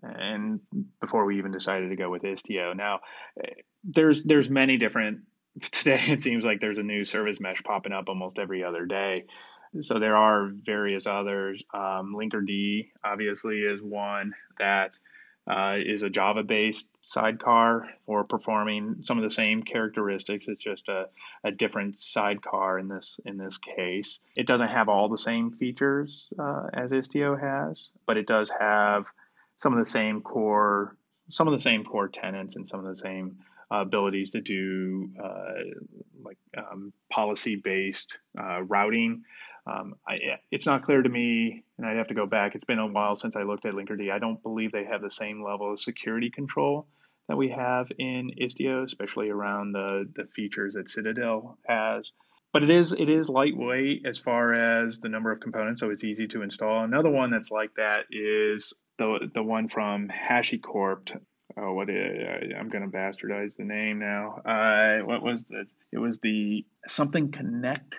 and 0.03 0.61
before 1.01 1.24
we 1.24 1.38
even 1.38 1.51
decided 1.51 1.91
to 1.91 1.97
go 1.97 2.11
with 2.11 2.22
Istio. 2.22 2.76
Now, 2.76 3.01
there's 3.84 4.22
there's 4.22 4.49
many 4.49 4.76
different. 4.76 5.20
Today, 5.72 6.01
it 6.07 6.22
seems 6.22 6.45
like 6.45 6.61
there's 6.61 6.78
a 6.78 6.82
new 6.82 7.05
service 7.05 7.41
mesh 7.41 7.61
popping 7.64 7.93
up 7.93 8.09
almost 8.09 8.38
every 8.38 8.62
other 8.62 8.86
day. 8.86 9.24
So 9.82 9.99
there 9.99 10.16
are 10.16 10.51
various 10.64 11.07
others. 11.07 11.62
Um, 11.74 12.14
Linkerd 12.16 12.86
obviously 13.05 13.59
is 13.59 13.80
one 13.82 14.32
that 14.59 14.97
uh, 15.51 15.75
is 15.85 16.03
a 16.03 16.11
Java 16.11 16.45
based 16.45 16.87
sidecar 17.03 17.89
for 18.07 18.23
performing 18.23 18.99
some 19.03 19.19
of 19.19 19.25
the 19.25 19.31
same 19.31 19.63
characteristics. 19.65 20.47
It's 20.47 20.63
just 20.63 20.89
a, 20.89 21.09
a 21.43 21.51
different 21.51 21.99
sidecar 21.99 22.79
in 22.79 22.87
this 22.87 23.19
in 23.25 23.37
this 23.37 23.59
case. 23.59 24.21
It 24.37 24.47
doesn't 24.47 24.69
have 24.69 24.89
all 24.89 25.09
the 25.09 25.19
same 25.19 25.51
features 25.51 26.29
uh, 26.39 26.69
as 26.73 26.93
Istio 26.93 27.41
has, 27.41 27.89
but 28.07 28.17
it 28.17 28.29
does 28.29 28.51
have 28.59 29.07
some 29.59 29.73
of 29.73 29.79
the 29.79 29.91
same 29.91 30.21
core 30.21 30.97
some 31.31 31.49
of 31.49 31.53
the 31.53 31.61
same 31.61 31.85
core 31.85 32.09
tenants 32.09 32.57
and 32.57 32.69
some 32.69 32.85
of 32.85 32.87
the 32.87 33.01
same 33.01 33.39
uh, 33.73 33.83
abilities 33.83 34.31
to 34.31 34.41
do 34.41 35.11
uh, 35.23 35.55
like 36.25 36.39
um, 36.57 36.93
policy 37.11 37.57
based 37.57 38.19
uh, 38.39 38.63
routing 38.63 39.23
um, 39.67 39.95
I, 40.07 40.19
it's 40.51 40.67
not 40.67 40.85
clear 40.85 41.03
to 41.03 41.09
me, 41.09 41.65
and 41.79 41.87
I'd 41.87 41.97
have 41.97 42.09
to 42.09 42.15
go 42.15 42.27
back. 42.27 42.55
It's 42.55 42.65
been 42.65 42.79
a 42.79 42.87
while 42.87 43.17
since 43.17 43.37
I 43.37 43.43
looked 43.43 43.67
at 43.67 43.75
Linkerd. 43.75 44.11
I 44.11 44.19
don't 44.19 44.43
believe 44.43 44.73
they 44.73 44.85
have 44.85 45.03
the 45.03 45.11
same 45.11 45.43
level 45.43 45.73
of 45.73 45.81
security 45.81 46.31
control 46.31 46.87
that 47.29 47.37
we 47.37 47.51
have 47.51 47.87
in 47.99 48.31
Istio, 48.41 48.85
especially 48.85 49.31
around 49.31 49.73
the, 49.73 50.09
the 50.17 50.25
features 50.35 50.75
that 50.75 50.89
Citadel 50.89 51.59
has. 51.67 52.11
But 52.53 52.65
it 52.65 52.71
is 52.71 52.93
it 52.93 53.09
is 53.09 53.29
lightweight 53.29 54.05
as 54.05 54.19
far 54.19 54.55
as 54.55 54.99
the 54.99 55.09
number 55.09 55.31
of 55.31 55.39
components, 55.39 55.81
so 55.81 55.91
it's 55.91 56.03
easy 56.03 56.27
to 56.29 56.43
install. 56.43 56.83
Another 56.83 57.11
one 57.11 57.31
that's 57.31 57.51
like 57.51 57.75
that 57.77 58.07
is 58.11 58.73
the 58.99 59.31
the 59.33 59.43
one 59.43 59.69
from 59.69 60.09
HashiCorp. 60.09 61.21
Oh, 61.57 61.73
what 61.73 61.91
is, 61.91 62.53
I'm 62.59 62.69
going 62.69 62.89
to 62.89 62.97
bastardize 62.97 63.57
the 63.57 63.65
name 63.65 63.99
now. 63.99 64.41
Uh, 64.45 65.05
what 65.05 65.23
was 65.23 65.45
the? 65.45 65.67
It 65.93 65.99
was 65.99 66.19
the 66.19 66.65
something 66.89 67.31
Connect 67.31 67.97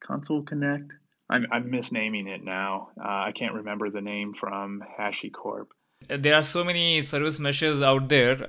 Consul 0.00 0.42
Connect. 0.42 0.92
I'm, 1.30 1.46
I'm 1.52 1.70
misnaming 1.70 2.26
it 2.26 2.44
now. 2.44 2.88
Uh, 2.98 3.28
I 3.28 3.32
can't 3.32 3.54
remember 3.54 3.88
the 3.88 4.00
name 4.00 4.34
from 4.34 4.82
HashiCorp. 4.98 5.66
There 6.08 6.34
are 6.34 6.42
so 6.42 6.64
many 6.64 7.02
service 7.02 7.38
meshes 7.38 7.82
out 7.82 8.08
there. 8.08 8.48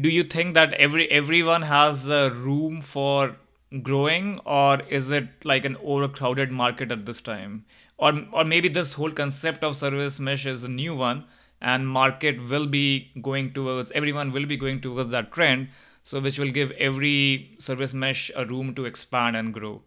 Do 0.00 0.08
you 0.08 0.24
think 0.24 0.54
that 0.54 0.74
every 0.74 1.10
everyone 1.10 1.62
has 1.62 2.08
a 2.08 2.30
room 2.30 2.80
for 2.82 3.36
growing, 3.82 4.40
or 4.44 4.80
is 4.82 5.10
it 5.10 5.28
like 5.44 5.64
an 5.64 5.76
overcrowded 5.82 6.50
market 6.50 6.90
at 6.90 7.06
this 7.06 7.20
time? 7.20 7.64
Or 7.96 8.12
or 8.32 8.44
maybe 8.44 8.68
this 8.68 8.94
whole 8.94 9.12
concept 9.12 9.64
of 9.64 9.76
service 9.76 10.20
mesh 10.20 10.44
is 10.44 10.64
a 10.64 10.68
new 10.68 10.96
one, 10.96 11.24
and 11.62 11.88
market 11.88 12.48
will 12.48 12.66
be 12.66 13.12
going 13.22 13.52
towards 13.52 13.92
everyone 13.92 14.32
will 14.32 14.46
be 14.46 14.56
going 14.56 14.80
towards 14.80 15.10
that 15.10 15.32
trend. 15.32 15.68
So 16.02 16.20
which 16.20 16.38
will 16.38 16.50
give 16.50 16.70
every 16.72 17.54
service 17.58 17.94
mesh 17.94 18.30
a 18.34 18.44
room 18.44 18.74
to 18.74 18.86
expand 18.86 19.36
and 19.36 19.54
grow 19.54 19.82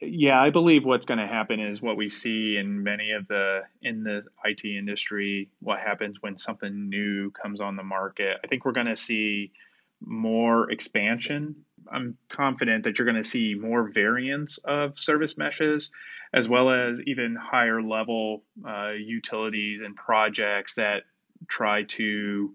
yeah, 0.00 0.40
I 0.40 0.50
believe 0.50 0.84
what's 0.84 1.06
going 1.06 1.18
to 1.18 1.26
happen 1.26 1.60
is 1.60 1.82
what 1.82 1.96
we 1.96 2.08
see 2.08 2.56
in 2.56 2.82
many 2.82 3.12
of 3.12 3.28
the 3.28 3.62
in 3.82 4.02
the 4.02 4.24
IT 4.44 4.64
industry. 4.64 5.50
What 5.60 5.80
happens 5.80 6.18
when 6.20 6.38
something 6.38 6.88
new 6.88 7.30
comes 7.30 7.60
on 7.60 7.76
the 7.76 7.82
market? 7.82 8.38
I 8.42 8.46
think 8.46 8.64
we're 8.64 8.72
going 8.72 8.86
to 8.86 8.96
see 8.96 9.52
more 10.00 10.70
expansion. 10.70 11.54
I'm 11.92 12.16
confident 12.30 12.84
that 12.84 12.98
you're 12.98 13.06
going 13.06 13.22
to 13.22 13.28
see 13.28 13.54
more 13.54 13.90
variants 13.90 14.58
of 14.58 14.98
service 14.98 15.36
meshes, 15.36 15.90
as 16.32 16.48
well 16.48 16.70
as 16.70 17.00
even 17.06 17.36
higher 17.36 17.82
level 17.82 18.42
uh, 18.66 18.92
utilities 18.92 19.82
and 19.82 19.94
projects 19.94 20.74
that 20.74 21.02
try 21.48 21.82
to 21.84 22.54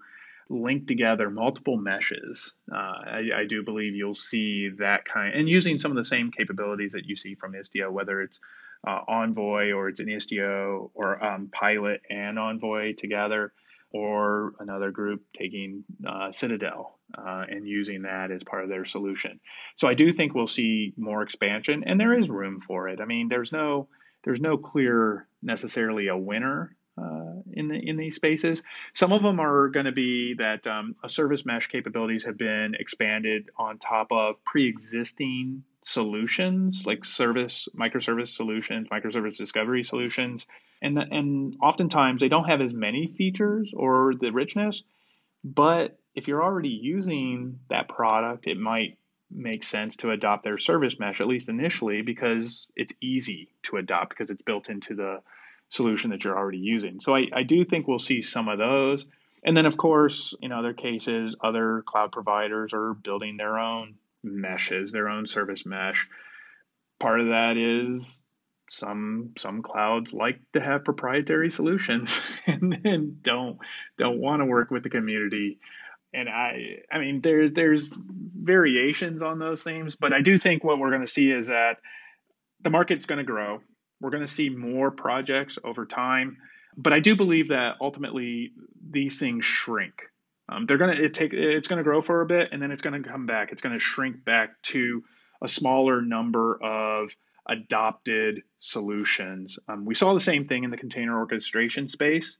link 0.50 0.88
together 0.88 1.30
multiple 1.30 1.78
meshes. 1.78 2.54
Uh, 2.72 2.76
I, 2.76 3.22
I, 3.36 3.46
do 3.48 3.64
believe 3.64 3.96
you'll 3.96 4.16
see 4.16 4.70
that 4.80 5.06
kind, 5.06 5.34
and 5.34 5.50
using 5.50 5.80
some 5.80 5.92
of 5.92 5.98
the 5.98 6.06
same 6.06 6.32
capabilities 6.32 6.92
that 6.92 7.06
you 7.06 7.16
see 7.16 7.36
from 7.36 7.54
Istio, 7.54 7.92
whether 7.92 8.22
it's 8.22 8.40
uh, 8.88 9.00
Envoy 9.08 9.72
or 9.72 9.90
it's 9.90 10.00
an 10.00 10.08
Istio 10.08 10.92
or 10.94 11.24
um, 11.24 11.50
Pilot 11.52 12.02
and 12.10 12.38
Envoy 12.38 12.94
together, 12.94 13.54
or 13.92 14.54
another 14.60 14.92
group 14.92 15.24
taking 15.38 15.84
uh, 16.06 16.32
Citadel 16.32 17.00
uh, 17.18 17.46
and 17.48 17.68
using 17.68 18.02
that 18.02 18.30
as 18.30 18.44
part 18.44 18.64
of 18.64 18.70
their 18.70 18.86
solution. 18.86 19.40
So 19.78 19.88
I 19.88 19.94
do 19.94 20.12
think 20.12 20.36
we'll 20.36 20.48
see 20.48 20.94
more 20.98 21.22
expansion, 21.22 21.84
and 21.86 22.00
there 22.00 22.18
is 22.18 22.30
room 22.30 22.60
for 22.62 22.90
it. 22.90 23.00
I 23.00 23.06
mean, 23.06 23.30
there's 23.30 23.52
no 23.52 23.88
there's 24.24 24.42
no 24.42 24.58
clear 24.58 25.28
necessarily 25.42 26.08
a 26.08 26.18
winner 26.18 26.76
uh, 26.98 27.42
in 27.52 27.68
the 27.68 27.76
in 27.76 27.98
these 27.98 28.16
spaces. 28.16 28.62
Some 28.94 29.12
of 29.12 29.22
them 29.22 29.40
are 29.40 29.70
going 29.70 29.86
to 29.86 29.92
be 29.92 30.36
that 30.36 30.66
um, 30.68 30.96
a 31.04 31.10
service 31.10 31.46
mesh 31.46 31.68
capabilities 31.68 32.24
have 32.26 32.38
been 32.38 32.76
expanded 32.80 33.50
on 33.58 33.78
top 33.78 34.12
of 34.12 34.44
pre-existing 34.44 35.64
solutions 35.84 36.84
like 36.86 37.06
service 37.06 37.68
microservice 37.78 38.30
solutions, 38.30 38.88
microservice 38.90 39.38
discovery 39.38 39.84
solutions, 39.84 40.48
and 40.82 40.98
the, 40.98 41.02
and 41.02 41.58
oftentimes 41.62 42.22
they 42.22 42.30
don't 42.30 42.46
have 42.46 42.62
as 42.62 42.74
many 42.74 43.14
features 43.18 43.72
or 43.76 44.14
the 44.20 44.32
richness, 44.32 44.84
but 45.44 46.00
if 46.16 46.28
you're 46.28 46.44
already 46.44 46.70
using 46.70 47.60
that 47.70 47.90
product, 47.90 48.48
it 48.48 48.58
might 48.58 48.98
make 49.30 49.64
sense 49.64 49.98
to 49.98 50.12
adopt 50.12 50.44
their 50.44 50.58
service 50.58 51.00
mesh 51.00 51.20
at 51.20 51.28
least 51.28 51.50
initially 51.50 52.02
because 52.02 52.68
it's 52.76 52.94
easy 53.02 53.50
to 53.64 53.78
adopt 53.78 54.10
because 54.10 54.30
it's 54.30 54.42
built 54.44 54.70
into 54.70 54.96
the 54.96 55.22
solution 55.76 56.12
that 56.12 56.24
you're 56.24 56.38
already 56.38 56.60
using. 56.60 57.00
So 57.00 57.16
I, 57.16 57.26
I 57.34 57.44
do 57.44 57.66
think 57.66 57.88
we'll 57.88 58.00
see 58.00 58.22
some 58.22 58.48
of 58.48 58.58
those. 58.58 59.06
And 59.44 59.56
then, 59.56 59.66
of 59.66 59.78
course, 59.78 60.34
in 60.42 60.52
other 60.52 60.74
cases, 60.74 61.36
other 61.42 61.84
cloud 61.86 62.12
providers 62.12 62.74
are 62.74 62.94
building 62.94 63.38
their 63.38 63.60
own 63.60 63.96
meshes, 64.24 64.92
their 64.92 65.10
own 65.10 65.28
service 65.28 65.66
mesh. 65.66 66.08
Part 67.00 67.22
of 67.22 67.28
that 67.28 67.58
is 67.58 68.20
some 68.68 69.34
some 69.38 69.62
clouds 69.62 70.12
like 70.12 70.40
to 70.54 70.60
have 70.60 70.84
proprietary 70.84 71.52
solutions 71.52 72.20
and, 72.48 72.82
and 72.84 73.22
don't 73.22 73.60
don't 73.96 74.20
want 74.20 74.42
to 74.42 74.46
work 74.46 74.72
with 74.72 74.82
the 74.82 74.90
community 74.90 75.60
and 76.16 76.30
I 76.30 76.80
I 76.92 77.00
mean 77.00 77.22
there 77.22 77.50
there's 77.50 77.96
variations 77.96 79.22
on 79.22 79.40
those 79.40 79.62
themes, 79.62 79.96
but 79.96 80.14
I 80.14 80.22
do 80.22 80.38
think 80.38 80.64
what 80.64 80.80
we're 80.80 80.90
going 80.90 81.06
to 81.06 81.12
see 81.12 81.30
is 81.30 81.48
that 81.48 81.78
the 82.62 82.70
market's 82.70 83.06
going 83.06 83.18
to 83.18 83.24
grow. 83.24 83.60
We're 84.02 84.10
going 84.10 84.26
to 84.26 84.32
see 84.32 84.50
more 84.50 84.92
projects 84.92 85.58
over 85.64 85.86
time, 85.86 86.38
but 86.78 86.94
I 86.94 87.00
do 87.00 87.16
believe 87.16 87.50
that 87.50 87.76
ultimately 87.82 88.52
these 88.90 89.20
things 89.20 89.46
shrink. 89.46 89.94
Um, 90.48 90.66
they're 90.66 90.78
going 90.78 90.96
to 90.96 91.04
it 91.04 91.14
take 91.14 91.34
it's 91.34 91.68
going 91.68 91.78
to 91.78 91.84
grow 91.84 92.02
for 92.02 92.22
a 92.22 92.26
bit, 92.26 92.50
and 92.52 92.62
then 92.62 92.72
it's 92.72 92.82
going 92.82 93.02
to 93.02 93.10
come 93.10 93.26
back. 93.26 93.52
It's 93.52 93.62
going 93.62 93.74
to 93.74 93.80
shrink 93.80 94.24
back 94.24 94.62
to 94.64 95.04
a 95.42 95.48
smaller 95.48 96.02
number 96.02 96.62
of 96.64 97.10
adopted 97.48 98.42
solutions. 98.60 99.58
Um, 99.68 99.86
we 99.86 99.96
saw 99.96 100.14
the 100.14 100.20
same 100.20 100.48
thing 100.48 100.64
in 100.64 100.72
the 100.72 100.78
container 100.78 101.18
orchestration 101.18 101.88
space. 101.88 102.38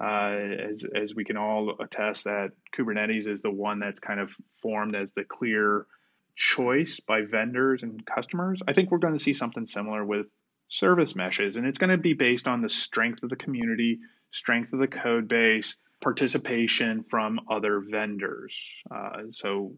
Uh, 0.00 0.32
as, 0.70 0.86
as 0.94 1.14
we 1.14 1.22
can 1.22 1.36
all 1.36 1.76
attest 1.78 2.24
that 2.24 2.52
Kubernetes 2.74 3.26
is 3.26 3.42
the 3.42 3.50
one 3.50 3.78
that's 3.78 4.00
kind 4.00 4.20
of 4.20 4.30
formed 4.62 4.96
as 4.96 5.12
the 5.12 5.22
clear 5.22 5.86
choice 6.34 6.98
by 7.00 7.20
vendors 7.22 7.82
and 7.82 8.04
customers. 8.06 8.62
I 8.66 8.72
think 8.72 8.90
we're 8.90 8.98
going 8.98 9.16
to 9.16 9.22
see 9.22 9.34
something 9.34 9.66
similar 9.66 10.02
with 10.02 10.26
service 10.68 11.14
meshes, 11.14 11.56
and 11.56 11.66
it's 11.66 11.78
going 11.78 11.90
to 11.90 11.98
be 11.98 12.14
based 12.14 12.46
on 12.46 12.62
the 12.62 12.68
strength 12.68 13.22
of 13.22 13.30
the 13.30 13.36
community, 13.36 14.00
strength 14.30 14.72
of 14.72 14.78
the 14.78 14.86
code 14.86 15.28
base, 15.28 15.76
participation 16.00 17.04
from 17.08 17.40
other 17.50 17.80
vendors. 17.80 18.58
Uh, 18.90 19.22
so, 19.32 19.74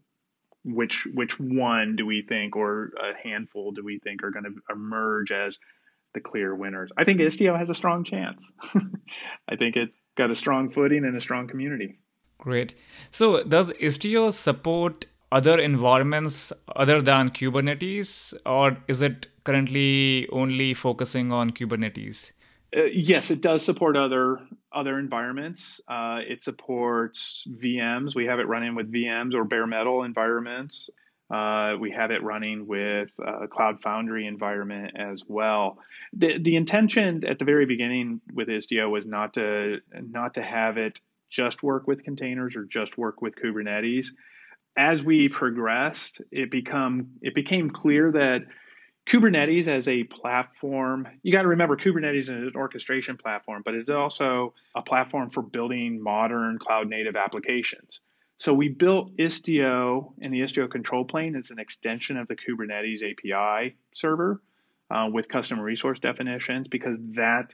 which 0.63 1.07
which 1.13 1.39
one 1.39 1.95
do 1.95 2.05
we 2.05 2.23
think, 2.27 2.55
or 2.55 2.91
a 2.99 3.27
handful 3.27 3.71
do 3.71 3.83
we 3.83 3.99
think, 3.99 4.23
are 4.23 4.31
going 4.31 4.45
to 4.45 4.73
emerge 4.73 5.31
as 5.31 5.59
the 6.13 6.19
clear 6.19 6.55
winners? 6.55 6.91
I 6.97 7.03
think 7.03 7.19
Istio 7.19 7.57
has 7.57 7.69
a 7.69 7.75
strong 7.75 8.03
chance. 8.03 8.51
I 9.47 9.55
think 9.55 9.75
it's 9.75 9.95
got 10.15 10.31
a 10.31 10.35
strong 10.35 10.69
footing 10.69 11.05
and 11.05 11.15
a 11.15 11.21
strong 11.21 11.47
community. 11.47 11.99
Great. 12.37 12.75
So, 13.11 13.43
does 13.43 13.71
Istio 13.73 14.31
support 14.33 15.05
other 15.35 15.59
environments 15.59 16.53
other 16.75 17.01
than 17.01 17.29
Kubernetes, 17.29 18.33
or 18.45 18.77
is 18.87 19.01
it 19.01 19.27
currently 19.43 20.27
only 20.31 20.73
focusing 20.73 21.33
on 21.33 21.51
Kubernetes? 21.51 22.31
Uh, 22.75 22.83
yes, 22.85 23.31
it 23.31 23.41
does 23.41 23.63
support 23.63 23.97
other 23.97 24.39
other 24.71 24.97
environments. 24.97 25.81
Uh, 25.87 26.19
it 26.27 26.41
supports 26.41 27.45
VMs. 27.63 28.15
We 28.15 28.25
have 28.25 28.39
it 28.39 28.47
running 28.47 28.75
with 28.75 28.91
VMs 28.91 29.33
or 29.33 29.43
bare 29.43 29.67
metal 29.67 30.03
environments. 30.03 30.89
Uh, 31.33 31.75
we 31.79 31.91
have 31.91 32.11
it 32.11 32.21
running 32.23 32.67
with 32.67 33.09
a 33.19 33.47
Cloud 33.47 33.81
Foundry 33.83 34.27
environment 34.27 34.93
as 34.97 35.21
well. 35.27 35.79
The 36.13 36.39
the 36.39 36.55
intention 36.55 37.25
at 37.27 37.39
the 37.39 37.45
very 37.45 37.65
beginning 37.65 38.21
with 38.33 38.47
Istio 38.47 38.89
was 38.89 39.05
not 39.05 39.33
to 39.33 39.79
not 39.91 40.35
to 40.35 40.41
have 40.41 40.77
it 40.77 41.01
just 41.29 41.61
work 41.61 41.87
with 41.87 42.03
containers 42.03 42.55
or 42.55 42.63
just 42.63 42.97
work 42.97 43.21
with 43.21 43.35
Kubernetes. 43.35 44.07
As 44.77 45.01
we 45.01 45.29
progressed, 45.29 46.21
it 46.31 46.51
become 46.51 47.11
it 47.21 47.33
became 47.33 47.69
clear 47.69 48.11
that 48.11 48.45
Kubernetes 49.07 49.67
as 49.67 49.87
a 49.87 50.03
platform, 50.03 51.07
you 51.21 51.31
got 51.31 51.43
to 51.43 51.49
remember 51.49 51.77
Kubernetes 51.77 52.21
is 52.21 52.29
an 52.29 52.53
orchestration 52.55 53.17
platform, 53.17 53.61
but 53.63 53.75
it's 53.75 53.89
also 53.89 54.53
a 54.73 54.81
platform 54.81 55.29
for 55.29 55.43
building 55.43 56.01
modern 56.01 56.57
cloud 56.57 56.89
native 56.89 57.15
applications. 57.15 57.99
So 58.37 58.53
we 58.53 58.69
built 58.69 59.15
Istio 59.17 60.13
and 60.21 60.33
the 60.33 60.41
Istio 60.41 60.69
control 60.69 61.05
plane 61.05 61.35
as 61.35 61.51
an 61.51 61.59
extension 61.59 62.17
of 62.17 62.27
the 62.27 62.35
Kubernetes 62.35 62.99
API 63.03 63.75
server 63.93 64.41
uh, 64.89 65.07
with 65.11 65.29
custom 65.29 65.59
resource 65.59 65.99
definitions 65.99 66.67
because 66.67 66.97
that 67.13 67.53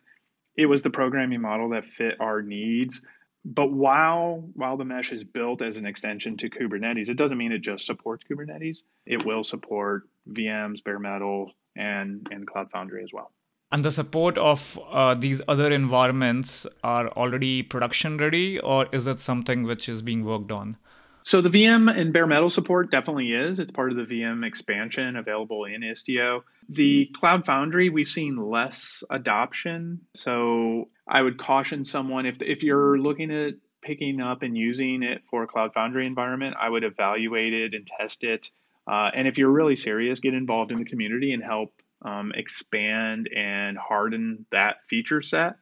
it 0.55 0.65
was 0.65 0.81
the 0.81 0.89
programming 0.89 1.41
model 1.41 1.69
that 1.69 1.85
fit 1.85 2.15
our 2.19 2.41
needs. 2.41 3.01
But 3.43 3.71
while 3.71 4.49
while 4.53 4.77
the 4.77 4.85
mesh 4.85 5.11
is 5.11 5.23
built 5.23 5.61
as 5.61 5.77
an 5.77 5.85
extension 5.85 6.37
to 6.37 6.49
Kubernetes, 6.49 7.09
it 7.09 7.17
doesn't 7.17 7.37
mean 7.37 7.51
it 7.51 7.61
just 7.61 7.85
supports 7.85 8.23
Kubernetes. 8.23 8.79
It 9.05 9.25
will 9.25 9.43
support 9.43 10.03
VMs, 10.29 10.83
bare 10.83 10.99
metal, 10.99 11.51
and 11.75 12.27
and 12.31 12.45
Cloud 12.45 12.69
Foundry 12.71 13.03
as 13.03 13.09
well. 13.11 13.31
And 13.71 13.85
the 13.85 13.91
support 13.91 14.37
of 14.37 14.77
uh, 14.91 15.15
these 15.15 15.41
other 15.47 15.71
environments 15.71 16.67
are 16.83 17.07
already 17.09 17.63
production 17.63 18.17
ready, 18.17 18.59
or 18.59 18.87
is 18.91 19.07
it 19.07 19.19
something 19.19 19.63
which 19.63 19.87
is 19.87 20.01
being 20.01 20.25
worked 20.25 20.51
on? 20.51 20.77
So 21.23 21.41
the 21.41 21.49
VM 21.49 21.95
and 21.95 22.13
bare 22.13 22.27
metal 22.27 22.49
support 22.49 22.91
definitely 22.91 23.31
is. 23.31 23.59
It's 23.59 23.71
part 23.71 23.91
of 23.91 23.97
the 23.97 24.03
VM 24.03 24.45
expansion 24.45 25.15
available 25.15 25.65
in 25.65 25.81
Istio. 25.81 26.41
The 26.69 27.09
Cloud 27.13 27.45
Foundry, 27.45 27.89
we've 27.89 28.07
seen 28.07 28.37
less 28.37 29.03
adoption. 29.09 30.01
So 30.15 30.89
I 31.07 31.21
would 31.21 31.37
caution 31.37 31.85
someone 31.85 32.25
if 32.25 32.41
if 32.41 32.63
you're 32.63 32.97
looking 32.97 33.31
at 33.31 33.53
picking 33.81 34.21
up 34.21 34.41
and 34.43 34.57
using 34.57 35.03
it 35.03 35.23
for 35.29 35.43
a 35.43 35.47
Cloud 35.47 35.73
Foundry 35.73 36.05
environment, 36.05 36.55
I 36.59 36.69
would 36.69 36.83
evaluate 36.83 37.53
it 37.53 37.73
and 37.73 37.85
test 37.85 38.23
it. 38.23 38.49
Uh, 38.87 39.09
and 39.15 39.27
if 39.27 39.37
you're 39.37 39.51
really 39.51 39.75
serious, 39.75 40.19
get 40.19 40.33
involved 40.33 40.71
in 40.71 40.79
the 40.79 40.85
community 40.85 41.33
and 41.33 41.43
help 41.43 41.73
um, 42.03 42.31
expand 42.35 43.29
and 43.35 43.77
harden 43.77 44.45
that 44.51 44.77
feature 44.89 45.21
set, 45.21 45.55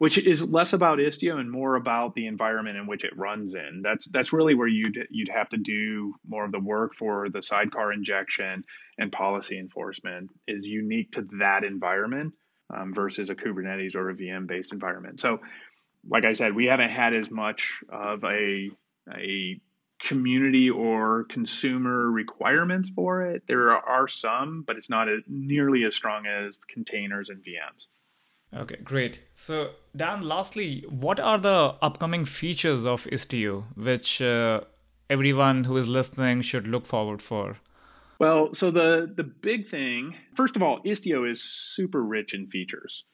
which 0.00 0.16
is 0.16 0.42
less 0.42 0.72
about 0.72 0.98
Istio 0.98 1.38
and 1.38 1.50
more 1.50 1.74
about 1.74 2.14
the 2.14 2.26
environment 2.26 2.78
in 2.78 2.86
which 2.86 3.04
it 3.04 3.14
runs 3.18 3.52
in. 3.52 3.82
That's 3.82 4.08
that's 4.08 4.32
really 4.32 4.54
where 4.54 4.66
you'd 4.66 4.96
you'd 5.10 5.28
have 5.28 5.50
to 5.50 5.58
do 5.58 6.14
more 6.26 6.46
of 6.46 6.52
the 6.52 6.58
work 6.58 6.94
for 6.94 7.28
the 7.28 7.42
sidecar 7.42 7.92
injection 7.92 8.64
and 8.96 9.12
policy 9.12 9.58
enforcement 9.58 10.30
is 10.48 10.64
unique 10.64 11.12
to 11.12 11.28
that 11.38 11.64
environment 11.64 12.32
um, 12.74 12.94
versus 12.94 13.28
a 13.28 13.34
Kubernetes 13.34 13.94
or 13.94 14.08
a 14.08 14.14
VM 14.14 14.46
based 14.46 14.72
environment. 14.72 15.20
So, 15.20 15.40
like 16.08 16.24
I 16.24 16.32
said, 16.32 16.54
we 16.54 16.64
haven't 16.64 16.92
had 16.92 17.12
as 17.12 17.30
much 17.30 17.68
of 17.90 18.24
a 18.24 18.70
a 19.14 19.60
community 20.02 20.70
or 20.70 21.24
consumer 21.24 22.10
requirements 22.10 22.88
for 22.88 23.20
it. 23.26 23.42
There 23.46 23.76
are 23.76 24.08
some, 24.08 24.64
but 24.66 24.76
it's 24.76 24.88
not 24.88 25.08
nearly 25.28 25.84
as 25.84 25.94
strong 25.94 26.24
as 26.24 26.58
containers 26.72 27.28
and 27.28 27.44
VMs. 27.44 27.88
Okay, 28.54 28.76
great. 28.82 29.20
So, 29.32 29.70
Dan, 29.94 30.22
lastly, 30.22 30.84
what 30.88 31.20
are 31.20 31.38
the 31.38 31.74
upcoming 31.80 32.24
features 32.24 32.84
of 32.84 33.04
Istio 33.04 33.64
which 33.76 34.20
uh, 34.20 34.62
everyone 35.08 35.64
who 35.64 35.76
is 35.76 35.86
listening 35.86 36.42
should 36.42 36.66
look 36.66 36.86
forward 36.86 37.22
for? 37.22 37.58
Well, 38.18 38.52
so 38.52 38.70
the 38.70 39.10
the 39.14 39.24
big 39.24 39.68
thing, 39.68 40.14
first 40.34 40.56
of 40.56 40.62
all, 40.62 40.82
Istio 40.84 41.30
is 41.30 41.42
super 41.42 42.02
rich 42.02 42.34
in 42.34 42.48
features. 42.48 43.04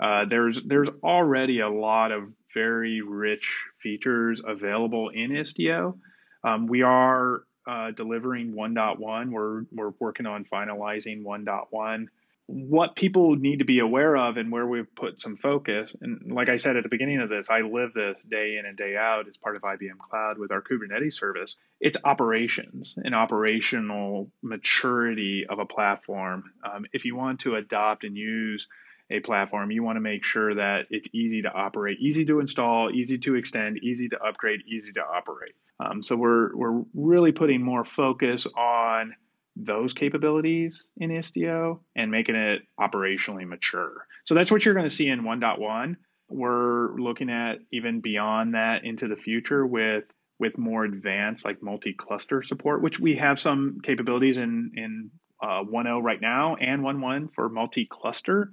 Uh, 0.00 0.24
there's 0.24 0.62
there's 0.64 0.88
already 1.02 1.60
a 1.60 1.68
lot 1.68 2.10
of 2.10 2.32
very 2.52 3.00
rich 3.00 3.54
features 3.82 4.42
available 4.44 5.10
in 5.10 5.30
Istio. 5.30 5.98
Um, 6.42 6.66
we 6.66 6.82
are 6.82 7.42
uh, 7.66 7.90
delivering 7.92 8.54
1.1. 8.54 9.30
We're 9.30 9.62
we're 9.72 9.92
working 10.00 10.26
on 10.26 10.44
finalizing 10.44 11.22
1.1. 11.22 12.06
What 12.48 12.94
people 12.94 13.34
need 13.34 13.58
to 13.58 13.64
be 13.64 13.80
aware 13.80 14.16
of 14.16 14.36
and 14.36 14.52
where 14.52 14.66
we've 14.66 14.92
put 14.94 15.20
some 15.20 15.36
focus, 15.36 15.96
and 16.00 16.32
like 16.32 16.48
I 16.48 16.58
said 16.58 16.76
at 16.76 16.84
the 16.84 16.88
beginning 16.88 17.20
of 17.20 17.28
this, 17.28 17.50
I 17.50 17.60
live 17.60 17.92
this 17.92 18.20
day 18.30 18.56
in 18.58 18.66
and 18.66 18.76
day 18.76 18.96
out 18.96 19.28
as 19.28 19.36
part 19.36 19.56
of 19.56 19.62
IBM 19.62 19.98
Cloud 19.98 20.38
with 20.38 20.52
our 20.52 20.62
Kubernetes 20.62 21.14
service. 21.14 21.56
It's 21.80 21.96
operations 22.04 22.94
and 22.96 23.14
operational 23.14 24.30
maturity 24.42 25.44
of 25.48 25.58
a 25.58 25.66
platform. 25.66 26.44
Um, 26.64 26.86
if 26.92 27.04
you 27.04 27.16
want 27.16 27.40
to 27.40 27.56
adopt 27.56 28.04
and 28.04 28.16
use 28.16 28.68
a 29.10 29.20
platform, 29.20 29.70
you 29.70 29.82
want 29.82 29.96
to 29.96 30.00
make 30.00 30.24
sure 30.24 30.54
that 30.54 30.86
it's 30.90 31.08
easy 31.12 31.42
to 31.42 31.52
operate, 31.52 31.98
easy 32.00 32.24
to 32.24 32.40
install, 32.40 32.90
easy 32.90 33.18
to 33.18 33.36
extend, 33.36 33.78
easy 33.78 34.08
to 34.08 34.20
upgrade, 34.20 34.62
easy 34.66 34.92
to 34.92 35.00
operate. 35.00 35.54
Um, 35.78 36.02
so 36.02 36.16
we're 36.16 36.56
we're 36.56 36.82
really 36.94 37.32
putting 37.32 37.62
more 37.62 37.84
focus 37.84 38.46
on 38.56 39.14
those 39.56 39.94
capabilities 39.94 40.84
in 40.98 41.10
Istio 41.10 41.80
and 41.96 42.10
making 42.10 42.34
it 42.34 42.62
operationally 42.78 43.46
mature. 43.46 44.06
So 44.26 44.34
that's 44.34 44.50
what 44.50 44.64
you're 44.64 44.74
going 44.74 44.88
to 44.88 44.94
see 44.94 45.08
in 45.08 45.22
1.1. 45.22 45.96
We're 46.28 46.98
looking 46.98 47.30
at 47.30 47.58
even 47.72 48.00
beyond 48.00 48.54
that 48.54 48.84
into 48.84 49.08
the 49.08 49.16
future 49.16 49.66
with 49.66 50.04
with 50.38 50.58
more 50.58 50.84
advanced 50.84 51.46
like 51.46 51.62
multi-cluster 51.62 52.42
support, 52.42 52.82
which 52.82 53.00
we 53.00 53.16
have 53.16 53.40
some 53.40 53.78
capabilities 53.82 54.36
in 54.36 54.72
in 54.74 55.10
uh, 55.42 55.62
1.0 55.62 56.02
right 56.02 56.20
now 56.20 56.56
and 56.56 56.82
1.1 56.82 57.32
for 57.34 57.48
multi-cluster, 57.48 58.50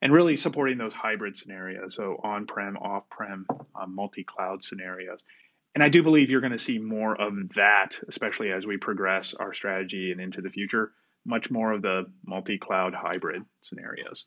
and 0.00 0.12
really 0.12 0.36
supporting 0.36 0.78
those 0.78 0.94
hybrid 0.94 1.36
scenarios, 1.36 1.94
so 1.96 2.20
on-prem, 2.22 2.76
off-prem, 2.76 3.46
uh, 3.74 3.86
multi-cloud 3.86 4.64
scenarios. 4.64 5.20
And 5.74 5.82
I 5.82 5.88
do 5.88 6.02
believe 6.02 6.30
you're 6.30 6.40
going 6.40 6.52
to 6.52 6.58
see 6.58 6.78
more 6.78 7.20
of 7.20 7.32
that, 7.54 7.98
especially 8.08 8.52
as 8.52 8.66
we 8.66 8.76
progress 8.76 9.34
our 9.34 9.54
strategy 9.54 10.12
and 10.12 10.20
into 10.20 10.42
the 10.42 10.50
future, 10.50 10.92
much 11.24 11.50
more 11.50 11.72
of 11.72 11.82
the 11.82 12.04
multi-cloud 12.26 12.94
hybrid 12.94 13.42
scenarios. 13.62 14.26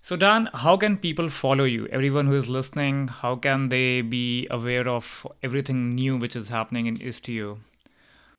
So, 0.00 0.16
Dan, 0.16 0.48
how 0.54 0.76
can 0.76 0.96
people 0.96 1.28
follow 1.28 1.64
you? 1.64 1.86
Everyone 1.88 2.26
who 2.26 2.34
is 2.34 2.48
listening, 2.48 3.08
how 3.08 3.34
can 3.34 3.68
they 3.68 4.00
be 4.02 4.46
aware 4.50 4.88
of 4.88 5.26
everything 5.42 5.90
new 5.90 6.16
which 6.16 6.36
is 6.36 6.48
happening 6.48 6.86
in 6.86 6.98
Istio? 6.98 7.58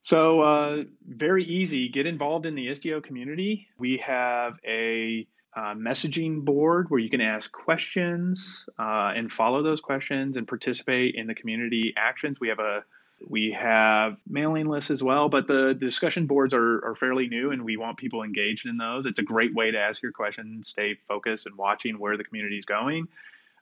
So, 0.02 0.42
uh, 0.42 0.84
very 1.06 1.44
easy. 1.44 1.90
Get 1.90 2.06
involved 2.06 2.46
in 2.46 2.56
the 2.56 2.68
Istio 2.68 3.04
community. 3.04 3.68
We 3.78 4.02
have 4.06 4.54
a 4.66 5.28
uh, 5.56 5.74
messaging 5.74 6.46
board 6.46 6.90
where 6.90 7.00
you 7.00 7.10
can 7.10 7.22
ask 7.22 7.52
questions 7.52 8.66
uh, 8.78 9.14
and 9.16 9.32
follow 9.32 9.64
those 9.64 9.82
questions 9.82 10.38
and 10.38 10.48
participate 10.48 11.16
in 11.16 11.28
the 11.28 11.34
community 11.34 11.94
actions. 11.98 12.40
We 12.40 12.50
have 12.50 12.60
a 12.60 12.84
we 13.28 13.52
have 13.60 14.16
mailing 14.30 14.68
lists 14.68 14.92
as 14.92 15.04
well, 15.04 15.28
but 15.28 15.46
the 15.46 15.76
discussion 15.78 16.26
boards 16.26 16.54
are, 16.54 16.86
are 16.86 16.96
fairly 16.96 17.28
new 17.28 17.52
and 17.52 17.66
we 17.66 17.76
want 17.76 17.98
people 17.98 18.24
engaged 18.24 18.66
in 18.66 18.78
those. 18.78 19.06
It's 19.06 19.20
a 19.20 19.24
great 19.24 19.54
way 19.54 19.72
to 19.72 19.78
ask 19.78 20.02
your 20.02 20.14
questions, 20.14 20.70
stay 20.70 20.98
focused 21.08 21.46
and 21.46 21.58
watching 21.58 22.00
where 22.00 22.16
the 22.16 22.24
community 22.24 22.58
is 22.58 22.66
going. 22.66 23.10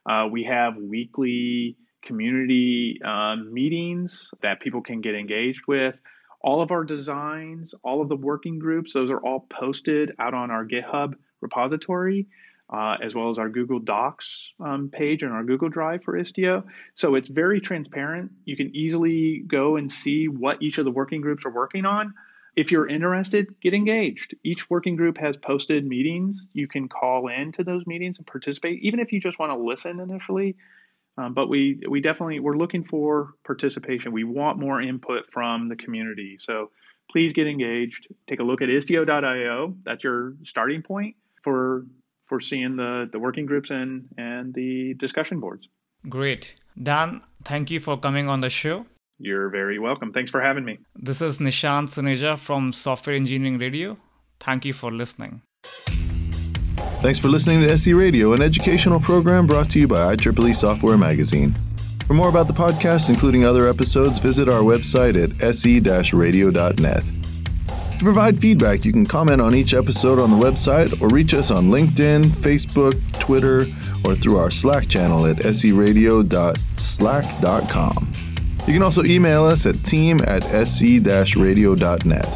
Uh, 0.08 0.28
we 0.30 0.44
have 0.44 0.76
weekly 0.76 1.76
community 2.02 3.00
um, 3.04 3.52
meetings 3.52 4.30
that 4.42 4.60
people 4.60 4.80
can 4.80 5.00
get 5.00 5.14
engaged 5.14 5.62
with. 5.66 5.98
All 6.40 6.62
of 6.62 6.70
our 6.70 6.84
designs, 6.84 7.74
all 7.82 8.00
of 8.00 8.08
the 8.08 8.16
working 8.16 8.60
groups, 8.60 8.92
those 8.92 9.10
are 9.10 9.18
all 9.18 9.40
posted 9.40 10.12
out 10.20 10.34
on 10.34 10.52
our 10.52 10.64
GitHub 10.64 11.14
repository 11.40 12.26
uh, 12.70 12.96
as 13.02 13.14
well 13.14 13.30
as 13.30 13.38
our 13.38 13.48
Google 13.48 13.78
Docs 13.78 14.52
um, 14.60 14.90
page 14.90 15.22
and 15.22 15.32
our 15.32 15.44
Google 15.44 15.68
Drive 15.68 16.02
for 16.02 16.14
Istio. 16.14 16.64
So 16.94 17.14
it's 17.14 17.28
very 17.28 17.60
transparent. 17.60 18.32
You 18.44 18.56
can 18.56 18.74
easily 18.76 19.42
go 19.46 19.76
and 19.76 19.90
see 19.90 20.28
what 20.28 20.62
each 20.62 20.78
of 20.78 20.84
the 20.84 20.90
working 20.90 21.20
groups 21.20 21.46
are 21.46 21.50
working 21.50 21.86
on. 21.86 22.14
If 22.56 22.70
you're 22.72 22.88
interested, 22.88 23.54
get 23.60 23.72
engaged. 23.72 24.34
Each 24.42 24.68
working 24.68 24.96
group 24.96 25.16
has 25.18 25.36
posted 25.36 25.86
meetings. 25.86 26.44
You 26.52 26.66
can 26.66 26.88
call 26.88 27.28
in 27.28 27.52
to 27.52 27.64
those 27.64 27.86
meetings 27.86 28.18
and 28.18 28.26
participate, 28.26 28.80
even 28.82 29.00
if 29.00 29.12
you 29.12 29.20
just 29.20 29.38
want 29.38 29.52
to 29.52 29.58
listen 29.58 30.00
initially. 30.00 30.56
Um, 31.16 31.34
but 31.34 31.48
we 31.48 31.80
we 31.88 32.00
definitely 32.00 32.38
we're 32.40 32.56
looking 32.56 32.84
for 32.84 33.30
participation. 33.44 34.12
We 34.12 34.24
want 34.24 34.58
more 34.58 34.80
input 34.80 35.32
from 35.32 35.66
the 35.66 35.76
community. 35.76 36.36
So 36.38 36.70
please 37.10 37.32
get 37.32 37.46
engaged. 37.46 38.08
Take 38.28 38.40
a 38.40 38.44
look 38.44 38.60
at 38.60 38.68
istio.io. 38.68 39.76
That's 39.84 40.04
your 40.04 40.34
starting 40.44 40.82
point 40.82 41.16
for 41.42 41.84
for 42.28 42.40
seeing 42.40 42.76
the, 42.76 43.08
the 43.10 43.18
working 43.18 43.46
groups 43.46 43.70
and, 43.70 44.06
and 44.18 44.52
the 44.54 44.94
discussion 44.98 45.40
boards. 45.40 45.66
Great. 46.08 46.54
Dan, 46.80 47.22
thank 47.44 47.70
you 47.70 47.80
for 47.80 47.98
coming 47.98 48.28
on 48.28 48.40
the 48.40 48.50
show. 48.50 48.86
You're 49.18 49.48
very 49.48 49.78
welcome. 49.78 50.12
Thanks 50.12 50.30
for 50.30 50.40
having 50.40 50.64
me. 50.64 50.78
This 50.94 51.20
is 51.20 51.38
Nishant 51.38 51.88
Suneja 51.88 52.38
from 52.38 52.72
Software 52.72 53.16
Engineering 53.16 53.58
Radio. 53.58 53.96
Thank 54.38 54.64
you 54.64 54.72
for 54.72 54.90
listening. 54.90 55.42
Thanks 57.00 57.18
for 57.18 57.28
listening 57.28 57.62
to 57.62 57.72
SE 57.72 57.92
Radio, 57.94 58.32
an 58.32 58.42
educational 58.42 59.00
program 59.00 59.46
brought 59.46 59.70
to 59.70 59.80
you 59.80 59.88
by 59.88 60.14
IEEE 60.14 60.54
Software 60.54 60.98
Magazine. 60.98 61.54
For 62.06 62.14
more 62.14 62.28
about 62.28 62.46
the 62.46 62.52
podcast, 62.52 63.08
including 63.08 63.44
other 63.44 63.68
episodes, 63.68 64.18
visit 64.18 64.48
our 64.48 64.62
website 64.62 65.16
at 65.16 65.54
se-radio.net. 65.54 67.17
To 67.98 68.04
provide 68.04 68.38
feedback, 68.38 68.84
you 68.84 68.92
can 68.92 69.04
comment 69.04 69.40
on 69.40 69.56
each 69.56 69.74
episode 69.74 70.20
on 70.20 70.30
the 70.30 70.36
website 70.36 71.02
or 71.02 71.08
reach 71.08 71.34
us 71.34 71.50
on 71.50 71.68
LinkedIn, 71.68 72.26
Facebook, 72.26 72.94
Twitter, 73.18 73.62
or 74.04 74.14
through 74.14 74.38
our 74.38 74.52
Slack 74.52 74.88
channel 74.88 75.26
at 75.26 75.38
seradio.slack.com. 75.38 78.12
You 78.68 78.72
can 78.72 78.84
also 78.84 79.02
email 79.04 79.46
us 79.46 79.66
at 79.66 79.82
team 79.82 80.20
at 80.26 80.44
se-radio.net. 80.44 82.28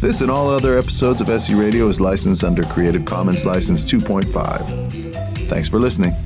This 0.00 0.22
and 0.22 0.30
all 0.30 0.50
other 0.50 0.76
episodes 0.76 1.20
of 1.20 1.28
SE 1.28 1.54
Radio 1.54 1.88
is 1.88 2.00
licensed 2.00 2.42
under 2.42 2.64
Creative 2.64 3.04
Commons 3.04 3.44
License 3.44 3.84
2.5. 3.84 5.48
Thanks 5.48 5.68
for 5.68 5.78
listening. 5.78 6.16